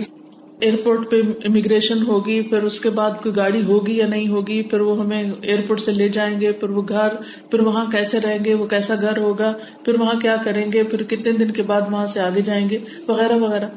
ایئرپورٹ 0.62 1.12
پہ 1.12 1.22
امیگریشن 1.46 2.02
ہوگی، 2.08 2.42
پھر 2.42 2.64
اس 2.64 2.80
کے 2.80 2.90
بعد 2.90 3.12
کوئی 3.24 3.36
گاڑی 3.36 3.64
ہوگی 3.64 3.98
یا 3.98 4.08
نہیں 4.08 4.28
ہوگی، 4.28 4.62
پھر 4.62 4.82
وہ 4.82 5.00
ہمیں 5.00 5.24
ایئرپورٹ 5.42 5.80
سے 5.80 5.92
لے 5.92 6.10
جائیں 6.10 6.42
گے، 6.42 6.52
پھر 6.52 6.70
وہ 6.70 6.82
گھر، 6.90 7.08
پھر 7.52 7.60
وہاں 7.60 7.92
کیسے 7.92 8.20
رہیں 8.20 8.46
گے، 8.46 8.54
وہ 8.54 8.66
کیسا 8.66 8.96
گھر 9.02 9.18
ہوگا، 9.18 9.54
پھر 9.86 10.00
وہاں 10.00 10.20
کیا 10.20 10.36
کریں 10.44 10.72
گے، 10.72 10.84
پھر 10.84 11.04
کتنے 11.04 11.32
دن 11.32 11.52
کے 11.52 11.64
بعد 11.64 11.82
وہاں 11.92 12.08
سے 12.08 12.20
آگے 12.20 12.42
جائیں 12.42 12.70
گے، 12.70 12.78
وغیرہ 13.08 13.34
وغیرہ۔ 13.34 13.68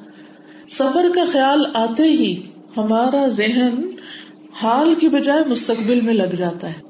سفر 0.68 1.06
کا 1.14 1.24
خیال 1.32 1.66
آتے 1.74 2.02
ہی 2.02 2.42
ہمارا 2.76 3.28
ذہن 3.28 3.70
حال 4.62 4.94
کی 4.94 5.08
بجائے 5.08 5.44
مستقبل 5.46 6.00
میں 6.00 6.14
لگ 6.14 6.34
جاتا 6.36 6.68
ہے۔ 6.68 6.80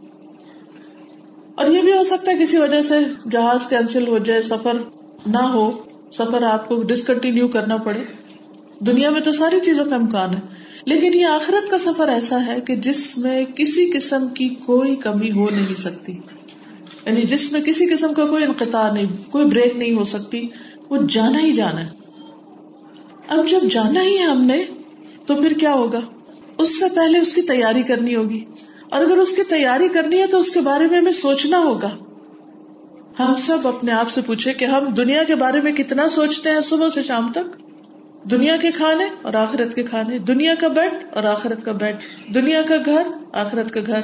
اور 1.54 1.66
یہ 1.66 1.82
بھی 1.82 1.92
ہو 1.92 2.02
سکتا 2.02 2.32
ہے 2.32 2.38
کسی 2.42 2.56
وجہ 2.56 2.82
سے 2.82 2.94
جہاز 3.30 3.68
کینسل 3.68 4.08
ہو 4.08 4.18
جائے، 4.18 4.42
سفر 4.42 4.76
نہ 5.26 5.42
ہو، 5.42 5.70
سفر 6.12 6.42
آپ 6.42 6.68
کو 6.68 6.82
ڈسکنٹینیو 6.82 7.48
کرنا 7.48 7.76
پڑے۔ 7.76 8.23
دنیا 8.80 9.10
میں 9.10 9.20
تو 9.20 9.32
ساری 9.32 9.60
چیزوں 9.64 9.84
کا 9.84 9.96
امکان 9.96 10.34
ہے۔ 10.34 10.40
لیکن 10.86 11.18
یہ 11.18 11.26
آخرت 11.26 11.70
کا 11.70 11.78
سفر 11.78 12.08
ایسا 12.08 12.46
ہے 12.46 12.60
کہ 12.60 12.76
جس 12.76 13.18
میں 13.18 13.44
کسی 13.44 13.90
قسم 13.90 14.28
کی 14.28 14.48
کوئی 14.48 14.96
کمی 14.96 15.30
ہو 15.30 15.46
نہیں 15.52 15.74
سکتی۔ 15.74 16.12
یعنی 17.06 17.22
جس 17.22 17.52
میں 17.52 17.60
کسی 17.60 17.86
قسم 17.86 18.14
کا 18.14 18.26
کوئی 18.26 18.44
انقطاع 18.44 18.92
نہیں، 18.92 19.30
کوئی 19.30 19.44
بریک 19.44 19.76
نہیں 19.76 19.94
ہو 19.94 20.04
سکتی، 20.04 20.48
وہ 20.90 20.96
جانا 21.08 21.40
ہی 21.40 21.52
جانا 21.52 21.84
ہے۔ 21.84 21.90
اب 23.28 23.48
جب 23.48 23.60
جانا 23.70 24.02
ہی 24.02 24.18
ہے 24.18 24.22
ہم 24.22 24.42
نے، 24.42 24.64
تو 25.26 25.34
پھر 25.34 25.52
کیا 25.52 25.72
ہوگا؟ 25.72 26.00
اس 26.58 26.78
سے 26.78 26.84
پہلے 26.94 27.18
اس 27.18 27.34
کی 27.34 27.42
تیاری 27.42 27.82
کرنی 27.82 28.16
ہوگی۔ 28.16 28.44
اور 28.90 29.00
اگر 29.02 29.16
اس 29.16 29.32
کی 29.32 29.42
تیاری 29.42 29.88
کرنی 29.88 30.20
ہے 30.20 30.26
تو 30.26 30.38
اس 30.38 30.50
کے 30.50 30.60
بارے 30.60 30.84
میں 30.90 30.98
ہمیں 30.98 31.12
سوچنا 31.12 31.58
ہوگا۔ 31.58 31.90
ہم 33.18 33.34
سب 33.34 33.68
اپنے 33.68 33.92
آپ 33.92 34.10
سے 34.10 34.20
پوچھے 34.20 34.52
کہ 34.52 34.64
ہم 34.64 34.84
دنیا 34.84 35.22
کے 35.22 35.34
بارے 35.34 35.60
میں 35.60 35.72
کتنا 35.72 36.08
سوچتے 36.08 36.50
ہیں 36.50 36.60
صبح 36.60 36.88
سے 36.88 37.02
شام 37.02 37.32
تک؟ 37.32 37.63
دنیا 38.30 38.56
کے 38.56 38.70
کھانے 38.70 39.04
اور 39.22 39.34
آخرت 39.34 39.74
کے 39.74 39.82
کھانے، 39.82 40.18
دنیا 40.18 40.54
کا 40.54 40.68
بیڈ 40.68 40.92
اور 41.12 41.24
آخرت 41.24 41.64
کا 41.64 41.72
بیڈ، 41.72 41.96
دنیا 42.34 42.62
کا 42.62 42.74
گھر، 42.84 43.02
آخرت 43.32 43.70
کا 43.70 43.80
گھر۔ 43.86 44.00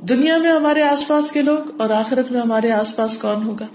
دنیا 0.00 0.38
میں 0.38 0.52
ہمارے 0.52 0.82
آس 0.82 1.08
پاس 1.08 1.32
کے 1.32 1.42
لوگ 1.42 1.80
اور 1.80 1.90
آخرت 1.90 2.32
میں 2.32 2.40
ہمارے 2.40 2.70
آس 2.70 2.96
پاس 2.96 3.18
کون 3.18 3.42
ہوگا؟ 3.42 3.66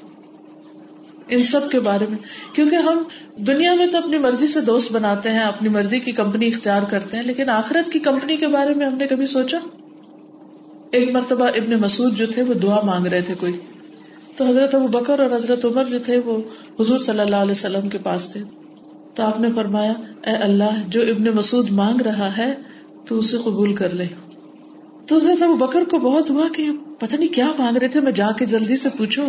ان 1.28 1.44
سب 1.44 1.70
کے 1.72 1.80
بارے 1.80 2.06
میں۔ 2.10 2.18
کیونکہ 2.54 2.76
ہم 2.76 3.04
دنیا 3.38 3.74
میں 3.74 3.88
تو 3.88 3.98
اپنی 3.98 4.18
مرضی 4.18 4.48
سے 4.48 4.62
دوست 4.62 4.92
بناتے 4.92 5.32
ہیں، 5.32 5.40
اپنی 5.40 5.70
مرضی 5.70 6.00
کی 6.00 6.12
کمپنی 6.12 6.48
اختیار 6.48 6.82
کرتے 6.90 7.18
ہیں، 7.18 7.24
لیکن 7.24 7.50
آخرت 7.50 7.92
کی 7.92 8.00
کمپنی 8.00 8.38
کے 8.38 8.48
بارے 8.48 8.74
میں 8.74 8.86
ہم 8.86 8.98
نے 8.98 9.08
کبھی 9.08 9.26
سوچا؟ 9.26 9.58
ایک 10.92 11.12
مرتبہ 11.12 11.46
ابن 11.46 11.82
مسعود 11.82 12.16
جو 12.16 12.28
تھے، 12.28 12.42
وہ 12.44 12.54
دعا 12.54 12.82
مانگ 12.84 13.06
رہے 13.06 13.22
تھے 13.22 13.34
کوئی۔ 13.34 13.58
تو 14.36 14.46
حضرت 14.46 14.76
ابو 14.76 14.88
بکر 14.88 15.20
اور 15.20 15.36
حضرت 15.36 15.66
عمر 15.66 15.84
جو 15.84 16.00
تھے، 16.00 16.20
وہ 16.26 16.38
حضور 16.80 17.00
صلی 17.00 17.20
اللہ 17.20 17.36
علیہ 17.36 17.52
وسلم 17.52 17.90
کے 17.90 17.98
پاس 17.98 18.30
تھے۔ 18.30 18.61
تو 19.16 19.24
آپ 19.24 19.40
نے 19.40 19.48
فرمایا، 19.56 19.94
اے 20.26 20.32
اللہ، 20.32 20.82
جو 20.88 21.02
ابن 21.02 21.24
مسعود 21.24 21.70
مانگ 21.72 22.02
رہا 22.02 22.38
ہے، 22.38 22.54
تو 23.08 23.18
اسے 23.18 23.38
قبول 23.38 23.74
کر 23.74 23.94
لے. 23.94 24.06
تو 25.08 25.18
ابو 25.18 25.56
بکر 25.56 25.84
کو 25.84 26.00
بہت 26.00 26.32
ہوا 26.32 26.48
کہ 26.54 26.70
پتہ 27.00 27.16
نہیں 27.16 27.34
کیا 27.34 27.48
مانگ 27.60 27.78
رہے 27.78 27.88
تھے، 27.88 28.02
میں 28.02 28.12
جا 28.12 28.32
کے 28.38 28.46
جلدی 28.46 28.78
سے 28.78 28.90
پوچھوں۔ 28.98 29.26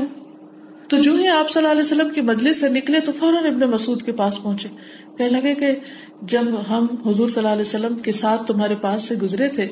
تو 0.89 0.97
جو 0.99 1.15
ہی 1.15 1.29
آپ 1.29 1.51
صلی 1.51 1.61
اللہ 1.61 1.73
علیہ 1.73 1.83
وسلم 1.83 2.09
کی 2.11 2.21
مجلس 2.21 2.61
سے 2.61 2.69
نکلے، 2.69 3.01
تو 3.01 3.12
فوراً 3.12 3.47
ابن 3.47 3.71
مسعود 3.71 4.03
کے 4.03 4.12
پاس 4.12 4.43
پہنچے۔ 4.43 4.69
کہنے 5.19 5.29
لگے 5.29 5.55
کہ 5.55 5.77
جب 6.23 6.43
ہم 6.71 6.87
حضور 7.07 7.29
صلی 7.29 7.37
اللہ 7.37 7.49
علیہ 7.49 7.62
وسلم 7.62 7.97
کے 7.97 8.12
ساتھ 8.12 8.47
تمہارے 8.47 8.75
پاس 8.75 9.03
سے 9.03 9.15
گزرے 9.15 9.49
تھے، 9.49 9.69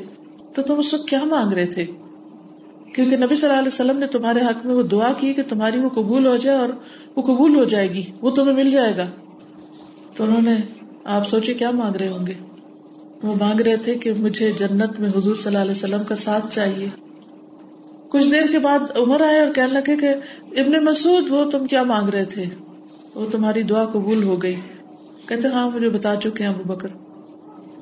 تو 0.54 0.62
تم 0.62 0.74
اس 0.74 0.94
وقت 0.94 1.08
کیا 1.08 1.24
مانگ 1.24 1.52
رہے 1.52 1.66
تھے؟ 1.66 1.86
کیونکہ 2.94 3.16
نبی 3.16 3.34
صلی 3.34 3.48
اللہ 3.48 3.58
علیہ 3.58 3.72
وسلم 3.72 3.98
نے 3.98 4.06
تمہارے 4.06 4.40
حق 4.40 4.66
میں 4.66 4.74
وہ 4.74 4.82
دعا 4.82 5.12
کی 5.12 5.34
کہ 5.34 5.42
تمہاری 5.48 5.78
وہ 5.78 5.88
قبول 5.88 6.26
ہو 6.26 6.36
جائے 6.36 6.58
اور 6.58 6.68
وہ 7.16 7.22
قبول 7.22 7.56
ہو 7.56 7.64
جائے 7.64 7.90
گی، 7.90 8.02
وہ 8.20 8.30
تمہیں 8.30 8.56
مل 8.56 8.70
جائے 8.70 8.96
گا۔ 8.96 9.06
تو 10.16 10.24
انہوں 10.24 10.42
نے 10.42 10.56
آپ 11.04 11.28
سوچے 11.28 11.54
کیا 11.54 11.70
مانگ 11.70 11.96
رہے 11.96 12.08
ہوں 12.08 12.26
گے؟ 12.26 12.34
وہ 13.22 13.34
مانگ 13.40 13.60
رہے 13.60 13.76
تھے 13.76 13.94
کہ 13.94 14.12
مجھے 14.12 14.52
جنت 14.58 15.00
میں 15.00 15.08
حضور 15.08 15.34
صلی 15.34 15.46
اللہ 15.46 15.58
علیہ 15.58 15.70
وسلم 15.70 16.04
کا 16.04 16.14
ساتھ 16.14 16.54
چاہیے۔ 16.54 16.88
کچھ 18.08 18.30
دیر 18.30 18.50
کے 18.50 18.58
بعد 18.58 18.78
عمر 18.96 19.20
آئے 19.20 19.40
اور 19.40 19.54
کہنے 19.54 19.72
لگے 19.72 19.96
کہ 19.96 20.08
ابن 20.60 20.84
مسعود، 20.84 21.24
وہ 21.30 21.50
تم 21.50 21.66
کیا 21.66 21.82
مانگ 21.82 22.08
رہے 22.08 22.24
تھے؟ 22.24 22.44
وہ 23.14 23.26
تمہاری 23.26 23.62
دعا 23.62 23.84
قبول 23.84 24.22
ہو 24.22 24.42
گئی۔ 24.42 24.56
کہتے 25.28 25.48
ہاں 25.48 25.70
مجھے 25.70 25.90
بتا 25.90 26.16
چکے 26.16 26.44
ہیں 26.44 26.50
ابو 26.50 26.62
بکر۔ 26.62 26.88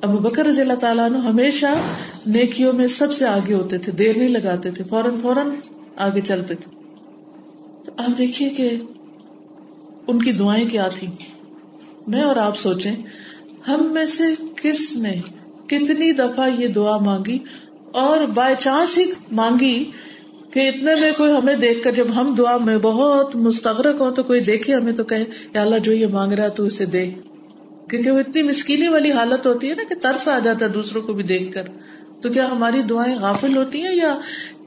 ابو 0.01 0.17
بکر 0.17 0.45
رضی 0.45 0.61
اللہ 0.61 0.73
تعالیٰ 0.73 1.09
ہمیشہ 1.09 1.65
نیکیوں 2.25 2.73
میں 2.73 2.87
سب 2.87 3.11
سے 3.11 3.27
آگے 3.27 3.53
ہوتے 3.53 3.77
تھے، 3.77 3.91
دیر 3.91 4.17
نہیں 4.17 4.27
لگاتے 4.27 4.71
تھے، 4.71 4.83
فوراً 4.83 5.17
فوراً 5.21 5.49
آگے 5.95 6.21
چلتے 6.21 6.55
تھے۔ 6.55 6.71
تو 7.85 7.91
آپ 7.97 8.17
دیکھیے 8.17 8.49
کہ 8.49 8.81
ان 10.07 10.23
کی 10.23 10.31
دعائیں 10.31 10.69
کیا 10.69 10.87
تھی 10.87 11.07
میں 12.09 12.21
اور 12.21 12.35
آپ 12.35 12.57
سوچیں، 12.57 12.95
ہم 13.67 13.85
میں 13.93 14.05
سے 14.05 14.23
کس 14.61 14.97
نے 14.97 15.21
کتنی 15.67 16.11
دفعہ 16.11 16.49
یہ 16.59 16.67
دعا 16.67 16.97
مانگی 16.97 17.37
اور 17.91 18.25
بائی 18.27 18.55
چانس 18.59 18.97
ہی 18.97 19.05
مانگی 19.31 19.83
کہ 20.51 20.67
اتنے 20.69 20.95
میں 20.95 21.11
کوئی 21.17 21.31
ہمیں 21.31 21.55
دیکھ 21.55 21.83
کر 21.83 21.91
جب 21.91 22.07
ہم 22.15 22.35
دعا 22.35 22.57
میں 22.57 22.77
بہت 22.77 23.35
مستغرک 23.35 24.01
ہو 24.01 24.11
تو 24.11 24.23
کوئی 24.23 24.41
دیکھے 24.41 24.75
ہمیں 24.75 24.93
تو 24.93 25.03
کہے، 25.03 25.25
یا 25.53 25.61
اللہ 25.61 25.79
جو 25.79 25.91
یہ 25.91 26.07
مانگ 26.07 26.33
رہا 26.33 26.43
ہے 26.43 26.49
تو 26.49 26.63
اسے 26.63 26.85
دے۔ 26.85 27.09
کیونکہ 27.89 28.11
وہ 28.11 28.19
اتنی 28.19 28.41
مسکینی 28.41 28.87
والی 28.87 29.11
حالت 29.11 29.47
ہوتی 29.47 29.69
ہے 29.69 29.75
نا 29.75 29.83
کہ 29.89 29.95
ترس 29.95 30.27
آ 30.27 30.39
جاتا 30.39 30.65
ہے 30.65 30.71
دوسروں 30.71 31.01
کو 31.01 31.13
بھی 31.13 31.23
دیکھ 31.23 31.53
کر۔ 31.53 31.63
تو 32.21 32.29
کیا 32.29 32.51
ہماری 32.51 32.81
دعائیں 32.81 33.15
غافل 33.15 33.57
ہوتی 33.57 33.81
ہیں 33.81 33.95
یا 33.95 34.17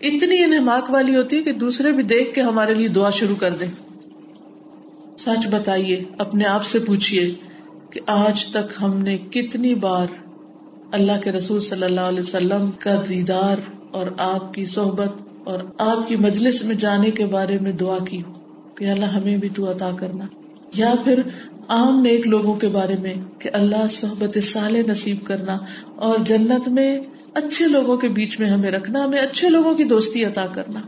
اتنی 0.03 0.45
انہماک 0.45 0.91
والی 0.91 1.17
ہوتی 1.17 1.37
ہے 1.37 1.43
کہ 1.43 1.53
دوسرے 1.53 1.93
بھی 1.93 2.03
دیکھ 2.03 2.35
کے 2.35 2.41
ہمارے 2.41 2.75
لیے 2.75 2.89
دعا 2.89 3.11
شروع 3.11 3.37
کر 3.37 3.51
دیں؟ 3.51 3.69
سچ 5.25 5.47
بتائیے، 5.51 6.05
اپنے 6.19 6.45
آپ 6.45 6.65
سے 6.65 6.79
پوچھیے 6.79 7.35
کہ 7.91 8.01
آج 8.07 8.47
تک 8.47 8.83
ہم 8.83 8.99
نے 8.99 9.19
کتنی 9.19 9.75
بار 9.75 10.07
اللہ 10.93 11.21
کے 11.25 11.33
رسول 11.33 11.61
صلی 11.61 11.83
اللہ 11.83 12.01
علیہ 12.01 12.21
وسلم 12.21 12.71
کا 12.71 13.03
دیدار 13.09 13.57
اور 13.91 14.07
آپ 14.19 14.55
کی 14.55 14.65
صحبت 14.65 15.13
اور 15.45 15.61
آپ 15.79 16.09
کی 16.09 16.17
مجلس 16.17 16.65
میں 16.65 16.75
جانے 16.75 17.11
کے 17.11 17.27
بارے 17.27 17.59
میں 17.59 17.73
دعا 17.73 17.99
کی 18.05 18.23
کہ 18.77 18.85
اللہ 18.85 19.05
ہمیں 19.05 19.37
بھی 19.37 19.49
تو 19.49 19.71
عطا 19.71 19.91
کرنا۔ 19.91 20.27
یا 20.75 20.95
پھر 21.05 21.23
عام 21.69 22.01
نیک 22.01 22.27
لوگوں 22.27 22.55
کے 22.55 22.69
بارے 22.69 22.97
میں 22.97 23.15
کہ 23.39 23.51
اللہ 23.53 23.89
صحبت 23.91 24.39
سال 24.45 24.77
نصیب 24.89 25.25
کرنا 25.25 25.59
اور 25.95 26.19
جنت 26.19 26.69
میں 26.69 26.99
اچھے 27.35 27.69
لوگوں 27.69 27.97
کے 27.97 28.09
بیچ 28.09 28.41
میں 28.41 28.49
ہمیں 28.49 28.71
رکھنا، 28.71 29.05
ہمیں 29.05 29.19
اچھے 29.19 29.49
لوگوں 29.49 29.75
کی 29.75 29.85
دوستی 29.85 30.25
عطا 30.25 30.47
کرنا۔ 30.47 30.81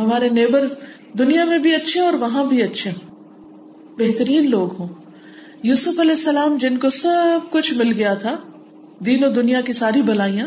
ہمارے 0.00 0.28
نیبر 0.28 0.64
دنیا 1.18 1.44
میں 1.44 1.58
بھی 1.58 1.74
اچھے 1.74 2.00
اور 2.00 2.12
وہاں 2.12 2.44
بھی 2.44 2.62
اچھے۔ 2.62 3.11
بہترین 3.98 4.50
لوگ 4.50 4.74
ہوں۔ 4.74 4.88
یوسف 5.62 6.00
علیہ 6.00 6.10
السلام 6.10 6.56
جن 6.56 6.76
کو 6.76 6.90
سب 6.90 7.38
کچھ 7.50 7.74
مل 7.74 7.92
گیا 7.92 8.14
تھا، 8.14 8.36
دین 9.06 9.24
و 9.24 9.30
دنیا 9.30 9.60
کی 9.60 9.72
ساری 9.72 10.02
بلائیاں، 10.02 10.46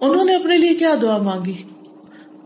انہوں 0.00 0.24
نے 0.24 0.34
اپنے 0.34 0.58
لیے 0.58 0.74
کیا 0.74 0.94
دعا 1.02 1.18
مانگی؟ 1.18 1.54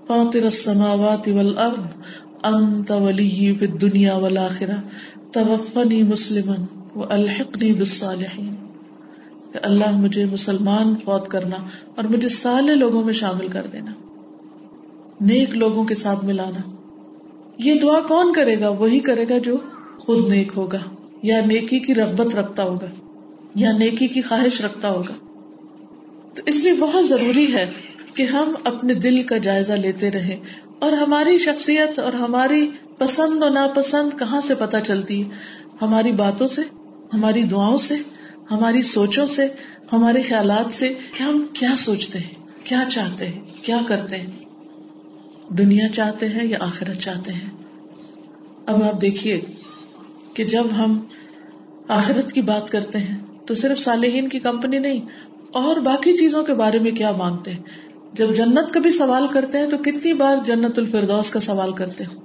فاطر 0.06 0.42
السماوات 0.42 1.28
والارض، 1.28 1.98
انت 2.42 2.90
ولی 2.90 3.54
فی 3.54 3.66
الدنیا 3.66 4.16
والآخرہ، 4.16 4.76
توفنی 5.32 6.02
مسلمن 6.02 6.64
و 6.94 7.04
الحقنی 7.10 7.72
بالصالحین۔ 7.72 8.54
کہ 9.52 9.58
اللہ 9.62 9.90
مجھے 9.90 10.24
مسلمان 10.24 10.94
فوت 11.04 11.28
کرنا 11.28 11.56
اور 11.96 12.04
مجھے 12.04 12.28
سالے 12.28 12.74
لوگوں 12.74 13.04
میں 13.04 13.12
شامل 13.12 13.48
کر 13.48 13.66
دینا، 13.66 13.92
نیک 15.20 15.50
لوگوں 15.56 15.84
کے 15.84 15.94
ساتھ 15.94 16.24
ملانا۔ 16.24 16.70
یہ 17.58 17.74
دعا 17.74 18.00
کون 18.00 18.32
کرے 18.32 18.60
گا؟ 18.60 18.68
وہی 18.68 19.00
کرے 19.00 19.28
گا 19.28 19.38
جو 19.38 19.56
خود 20.00 20.28
نیک 20.28 20.52
ہوگا، 20.56 20.78
یا 21.22 21.46
نیکی 21.46 21.78
کی 21.78 21.94
رغبت 21.94 22.34
رکھتا 22.34 22.62
ہوگا، 22.62 22.86
یا 23.54 23.72
نیکی 23.72 24.08
کی 24.08 24.22
خواہش 24.22 24.60
رکھتا 24.60 24.90
ہوگا۔ 24.90 25.14
تو 26.34 26.42
اس 26.46 26.56
لیے 26.56 26.74
بہت 26.74 27.08
ضروری 27.08 27.54
ہے 27.54 27.66
کہ 28.14 28.22
ہم 28.22 28.52
اپنے 28.64 28.94
دل 28.94 29.22
کا 29.22 29.36
جائزہ 29.38 29.72
لیتے 29.72 30.10
رہیں 30.10 30.36
اور 30.78 30.92
ہماری 30.92 31.38
شخصیت 31.38 31.98
اور 31.98 32.12
ہماری 32.12 32.70
پسند 32.98 33.42
اور 33.42 33.50
ناپسند 33.50 34.18
کہاں 34.18 34.40
سے 34.40 34.54
پتہ 34.54 34.76
چلتی 34.86 35.24
ہے؟ 35.24 35.28
ہماری 35.82 36.12
باتوں 36.12 36.46
سے، 36.46 36.62
ہماری 37.14 37.42
دعاؤں 37.42 37.76
سے، 37.76 37.94
ہماری 38.50 38.82
سوچوں 38.82 39.26
سے، 39.26 39.46
ہمارے 39.92 40.22
خیالات 40.22 40.72
سے 40.72 40.92
کہ 41.18 41.22
ہم 41.22 41.46
کیا 41.52 41.74
سوچتے 41.76 42.18
ہیں، 42.18 42.34
کیا 42.64 42.84
چاہتے 42.90 43.26
ہیں، 43.26 43.40
کیا 43.62 43.78
کرتے 43.86 44.16
ہیں۔ 44.16 44.26
دنیا 45.58 45.88
چاہتے 45.88 46.28
ہیں 46.28 46.44
یا 46.44 46.58
آخرت 46.60 46.96
چاہتے 46.96 47.32
ہیں؟ 47.32 47.50
اب 48.66 48.82
آپ 48.82 49.00
دیکھیے 49.00 49.40
کہ 50.40 50.44
جب 50.46 50.66
ہم 50.76 50.98
آخرت 51.88 52.32
کی 52.32 52.42
بات 52.42 52.70
کرتے 52.70 52.98
ہیں 52.98 53.16
تو 53.46 53.54
صرف 53.54 53.78
صالحین 53.78 54.28
کی 54.28 54.38
کمپنی 54.38 54.78
نہیں، 54.78 55.00
اور 55.52 55.76
باقی 55.82 56.12
چیزوں 56.16 56.42
کے 56.42 56.54
بارے 56.54 56.78
میں 56.78 56.90
کیا 56.92 57.10
مانگتے 57.12 57.50
ہیں؟ 57.50 57.62
جب 58.14 58.34
جنت 58.34 58.72
کا 58.74 58.80
بھی 58.80 58.90
سوال 58.90 59.26
کرتے 59.26 59.58
ہیں 59.58 59.66
تو 59.66 59.78
کتنی 59.78 60.12
بار 60.12 60.36
جنت 60.44 60.78
الفردوس 60.78 61.30
کا 61.30 61.40
سوال 61.40 61.72
کرتے 61.72 62.04
ہیں 62.04 62.16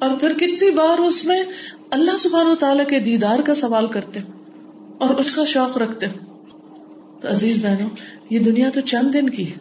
اور 0.00 0.16
پھر 0.20 0.32
کتنی 0.34 0.70
بار 0.70 0.98
اس 0.98 1.24
میں 1.24 1.42
اللہ 1.90 2.16
سبحان 2.16 2.46
و 2.46 2.54
تعالیٰ 2.54 2.86
کے 2.86 3.00
دیدار 3.00 3.38
کا 3.38 3.54
سوال 3.54 3.86
کرتے 3.86 4.20
ہیں 4.20 4.30
اور 4.98 5.14
اس 5.14 5.34
کا 5.34 5.44
شوق 5.46 5.78
رکھتے 5.78 6.06
ہیں 6.06 7.20
تو 7.20 7.28
عزیز 7.28 7.64
بہنوں، 7.64 7.88
یہ 8.30 8.38
دنیا 8.38 8.70
تو 8.74 8.80
چند 8.86 9.14
دن 9.14 9.30
کی 9.30 9.50
ہے، 9.50 9.58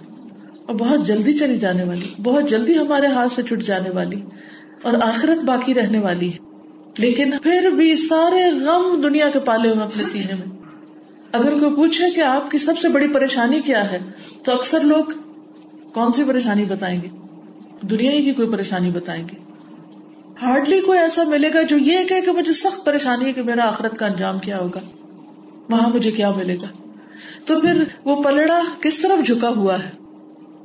اور 0.65 0.75
بہت 0.75 1.07
جلدی 1.07 1.33
چلی 1.33 1.57
جانے 1.57 1.83
والی، 1.83 2.13
بہت 2.23 2.49
جلدی 2.49 2.77
ہمارے 2.77 3.07
ہاتھ 3.07 3.31
سے 3.31 3.43
چھٹ 3.43 3.63
جانے 3.63 3.89
والی، 3.89 4.21
اور 4.83 4.93
آخرت 5.03 5.43
باقی 5.45 5.73
رہنے 5.73 5.99
والی 5.99 6.31
ہے۔ 6.33 6.49
لیکن 6.97 7.33
پھر 7.43 7.69
بھی 7.69 7.95
سارے 7.95 8.51
غم 8.51 9.01
دنیا 9.03 9.29
کے 9.29 9.39
پالے 9.39 9.69
ہوئے 9.69 9.83
اپنے 9.83 10.03
سینے 10.03 10.33
میں۔ 10.33 10.47
اگر 11.31 11.59
کوئی 11.59 11.75
پوچھے 11.75 12.09
کہ 12.09 12.21
آپ 12.21 12.51
کی 12.51 12.57
سب 12.57 12.77
سے 12.77 12.89
بڑی 12.89 13.07
پریشانی 13.07 13.61
کیا 13.61 13.91
ہے، 13.91 13.99
تو 14.43 14.53
اکثر 14.53 14.79
لوگ 14.79 15.03
کون 15.93 16.11
سی 16.11 16.23
پریشانی 16.23 16.63
بتائیں 16.63 17.01
گے؟ 17.01 17.07
دنیا 17.81 18.11
ہی 18.11 18.21
کی 18.21 18.33
کوئی 18.33 18.47
پریشانی 18.47 18.89
بتائیں 18.89 19.27
گے۔ 19.27 19.35
ہارڈلی 20.41 20.81
کوئی 20.81 20.99
ایسا 20.99 21.23
ملے 21.23 21.53
گا 21.53 21.61
جو 21.61 21.77
یہ 21.77 22.03
کہ 22.09 22.21
کہ 22.21 22.31
مجھے 22.31 22.53
سخت 22.53 22.85
پریشانی 22.85 23.25
ہے 23.25 23.33
کہ 23.33 23.43
میرا 23.43 23.67
آخرت 23.67 23.97
کا 23.97 24.05
انجام 24.05 24.39
کیا 24.39 24.59
ہوگا۔ 24.59 24.79
وہاں 25.69 25.89
مجھے 25.89 26.11
کیا 26.11 26.31
ملے 26.31 26.55
گا؟ 26.55 26.89
تو 27.45 27.61
پھر 27.61 27.83
وہ 28.05 28.23
پلڑا 28.23 28.61
کس 28.81 28.99
طرف 28.99 29.25
جھکا 29.25 29.49
ہوا 29.49 29.83
ہے؟ 29.83 29.89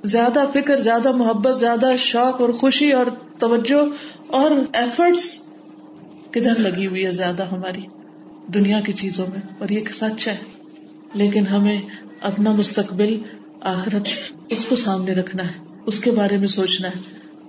زیادہ 0.05 0.45
فکر، 0.55 0.77
زیادہ 0.77 1.13
محبت، 1.13 1.61
زیادہ 1.61 1.91
شوق 1.99 2.41
اور 2.41 2.49
خوشی 2.49 2.93
اور 2.93 3.07
توجہ 3.39 3.85
اور 4.27 4.51
ایفرٹس 4.73 5.46
کدھر 6.37 6.59
لگی 6.59 6.87
ہوئی 6.87 7.07
ہے 7.07 7.13
زیادہ 7.13 7.45
ہماری 7.53 7.81
دنیا 8.55 8.81
کی 8.81 8.93
چیزوں 8.93 9.27
میں 9.31 9.41
اور 9.59 9.69
یہ 9.69 9.81
سچ 9.93 10.29
ہے۔ 10.29 10.37
لیکن 11.15 11.47
ہمیں 11.47 11.83
اپنا 12.23 12.51
مستقبل 12.51 13.19
آخرت 13.61 14.09
اس 14.49 14.67
کو 14.67 14.77
سامنے 14.77 15.13
رکھنا 15.13 15.47
ہے، 15.47 15.55
اس 15.87 16.01
کے 16.01 16.11
بارے 16.11 16.37
میں 16.37 16.47
سوچنا 16.47 16.89
ہے۔ 16.89 16.99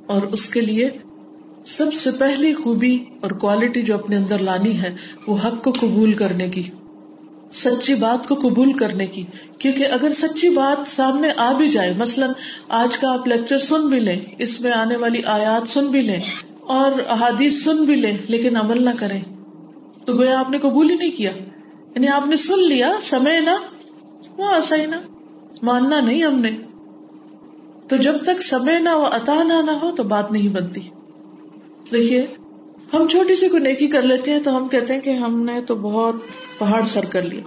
اور 0.06 0.22
اس 0.22 0.50
کے 0.50 0.62
لیے 0.62 0.90
سب 1.66 1.94
سے 1.94 2.12
پہلی 2.12 2.54
خوبی 2.54 3.06
اور 3.22 3.32
کوالٹی 3.32 3.82
جو 3.82 3.94
اپنے 3.94 4.18
اندر 4.18 4.40
لانی 4.40 4.82
ہے، 4.82 4.96
وہ 5.28 5.38
حق 5.46 5.64
کو 5.64 5.72
قبول 5.72 6.14
کرنے 6.14 6.50
کی، 6.50 6.64
سچی 7.54 7.96
بات 7.96 8.28
کو 8.28 8.36
قبول 8.36 8.74
کرنے 8.74 9.08
کی۔ 9.08 9.24
کیونکہ 9.60 9.86
اگر 9.86 10.12
سچی 10.12 10.50
بات 10.50 10.88
سامنے 10.88 11.28
آ 11.38 11.54
بھی 11.54 11.70
جائے، 11.70 11.94
مثلاً 11.98 12.30
آج 12.70 12.98
کا 12.98 13.14
آپ 13.14 13.28
لیکچر 13.28 13.58
سن 13.58 13.90
بھی 13.90 14.00
لیں، 14.00 14.22
اس 14.38 14.62
میں 14.62 14.72
آنے 14.72 14.96
والی 14.96 15.22
آیات 15.26 15.70
سن 15.70 15.88
بھی 15.88 16.02
لیں 16.02 16.20
اور 16.68 16.92
احادیث 17.08 17.64
سن 17.64 17.86
بھی 17.86 17.96
لیں 17.96 18.18
لیکن 18.28 18.58
عمل 18.58 18.84
نہ 18.84 18.90
کریں۔ 19.00 19.22
تو 20.06 20.14
گویا 20.14 20.40
آپ 20.40 20.50
نے 20.50 20.58
قبول 20.58 20.90
ہی 20.90 20.96
نہیں 20.96 21.12
کیا۔ 21.12 21.32
یعنی 21.96 22.08
آپ 22.08 22.28
نے 22.28 22.36
سن 22.36 22.64
لیا، 22.68 22.92
سمے 23.02 23.40
نہ۔ 23.40 23.50
ہاں، 23.50 23.60
وہ 24.38 24.50
ایسا 24.50 24.76
ہی 24.76 24.86
نہ۔ 24.86 24.96
ماننا 25.62 26.00
نہیں 26.00 26.24
ہم 26.24 26.40
نے۔ 26.40 26.52
تو 27.88 27.96
جب 27.96 28.14
تک 28.24 28.42
سمے 28.42 28.80
نہ 28.80 28.90
وہ 28.90 29.06
عطا 29.06 29.44
نہ 29.44 29.72
ہو، 29.72 29.92
تو 29.92 30.04
بات 30.04 30.32
نہیں 30.32 30.48
بنتی۔ 30.48 30.82
دیکھیے، 31.94 32.26
ہم 32.94 33.08
چھوٹی 33.08 33.36
سی 33.36 33.50
کوئی 33.50 33.64
نیکی 33.64 33.88
کر 33.88 34.02
لیتے 34.02 34.32
ہیں 34.32 34.40
تو 34.40 34.58
ہم 34.58 34.68
کہتے 34.68 34.94
ہیں 34.94 35.02
کہ 35.02 35.10
ہم 35.10 35.44
نے 35.44 35.62
تو 35.62 35.76
بہت 35.76 36.16
پہاڑ 36.58 36.84
سر 36.84 37.06
کر 37.06 37.22
لیا۔ 37.22 37.42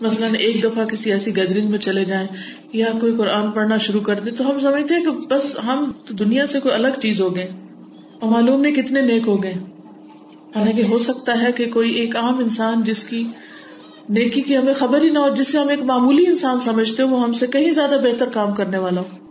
مثلاً 0.00 0.34
ایک 0.34 0.62
دفعہ 0.62 0.84
کسی 0.84 1.12
ایسی 1.12 1.36
گیدرنگ 1.36 1.70
میں 1.70 1.78
چلے 1.78 2.04
جائیں 2.04 2.26
یا 2.72 2.86
کوئی 3.00 3.16
قرآن 3.16 3.50
پڑھنا 3.50 3.76
شروع 3.76 4.00
کر 4.00 4.20
دے 4.20 4.30
تو 4.30 4.50
ہم 4.50 4.60
سمجھتے 4.60 4.94
ہیں 4.94 5.04
کہ 5.04 5.10
بس 5.10 5.58
ہم 5.64 5.92
دنیا 6.08 6.46
سے 6.46 6.60
کوئی 6.60 6.74
الگ 6.74 7.00
چیز 7.00 7.20
ہو 7.20 7.36
گئے۔ 7.36 7.52
اور 8.20 8.30
معلوم 8.30 8.60
نہیں 8.60 8.74
کتنے 8.74 9.00
نیک 9.00 9.28
ہو 9.28 9.42
گئے۔ 9.42 9.54
حالانکہ 10.56 10.82
ہو 10.82 10.98
سکتا 10.98 11.42
ہے 11.42 11.52
کہ 11.52 11.70
کوئی 11.70 11.90
ایک 11.90 12.16
عام 12.16 12.38
انسان 12.38 12.82
جس 12.82 13.04
کی 13.04 13.24
نیکی 14.08 14.40
کی 14.40 14.56
ہمیں 14.56 14.72
خبر 14.72 15.00
ہی 15.00 15.10
نہ 15.10 15.18
ہو، 15.18 15.28
جس 15.28 15.52
سے 15.52 15.58
ہم 15.58 15.68
ایک 15.68 15.82
معمولی 15.82 16.26
انسان 16.26 16.60
سمجھتے 16.60 17.02
وہ 17.02 17.22
ہم 17.22 17.32
سے 17.32 17.46
کہیں 17.46 17.70
زیادہ 17.70 17.96
بہتر 18.02 18.28
کام 18.28 18.54
کرنے 18.54 18.78
والا 18.78 19.00
ہو۔ 19.00 19.30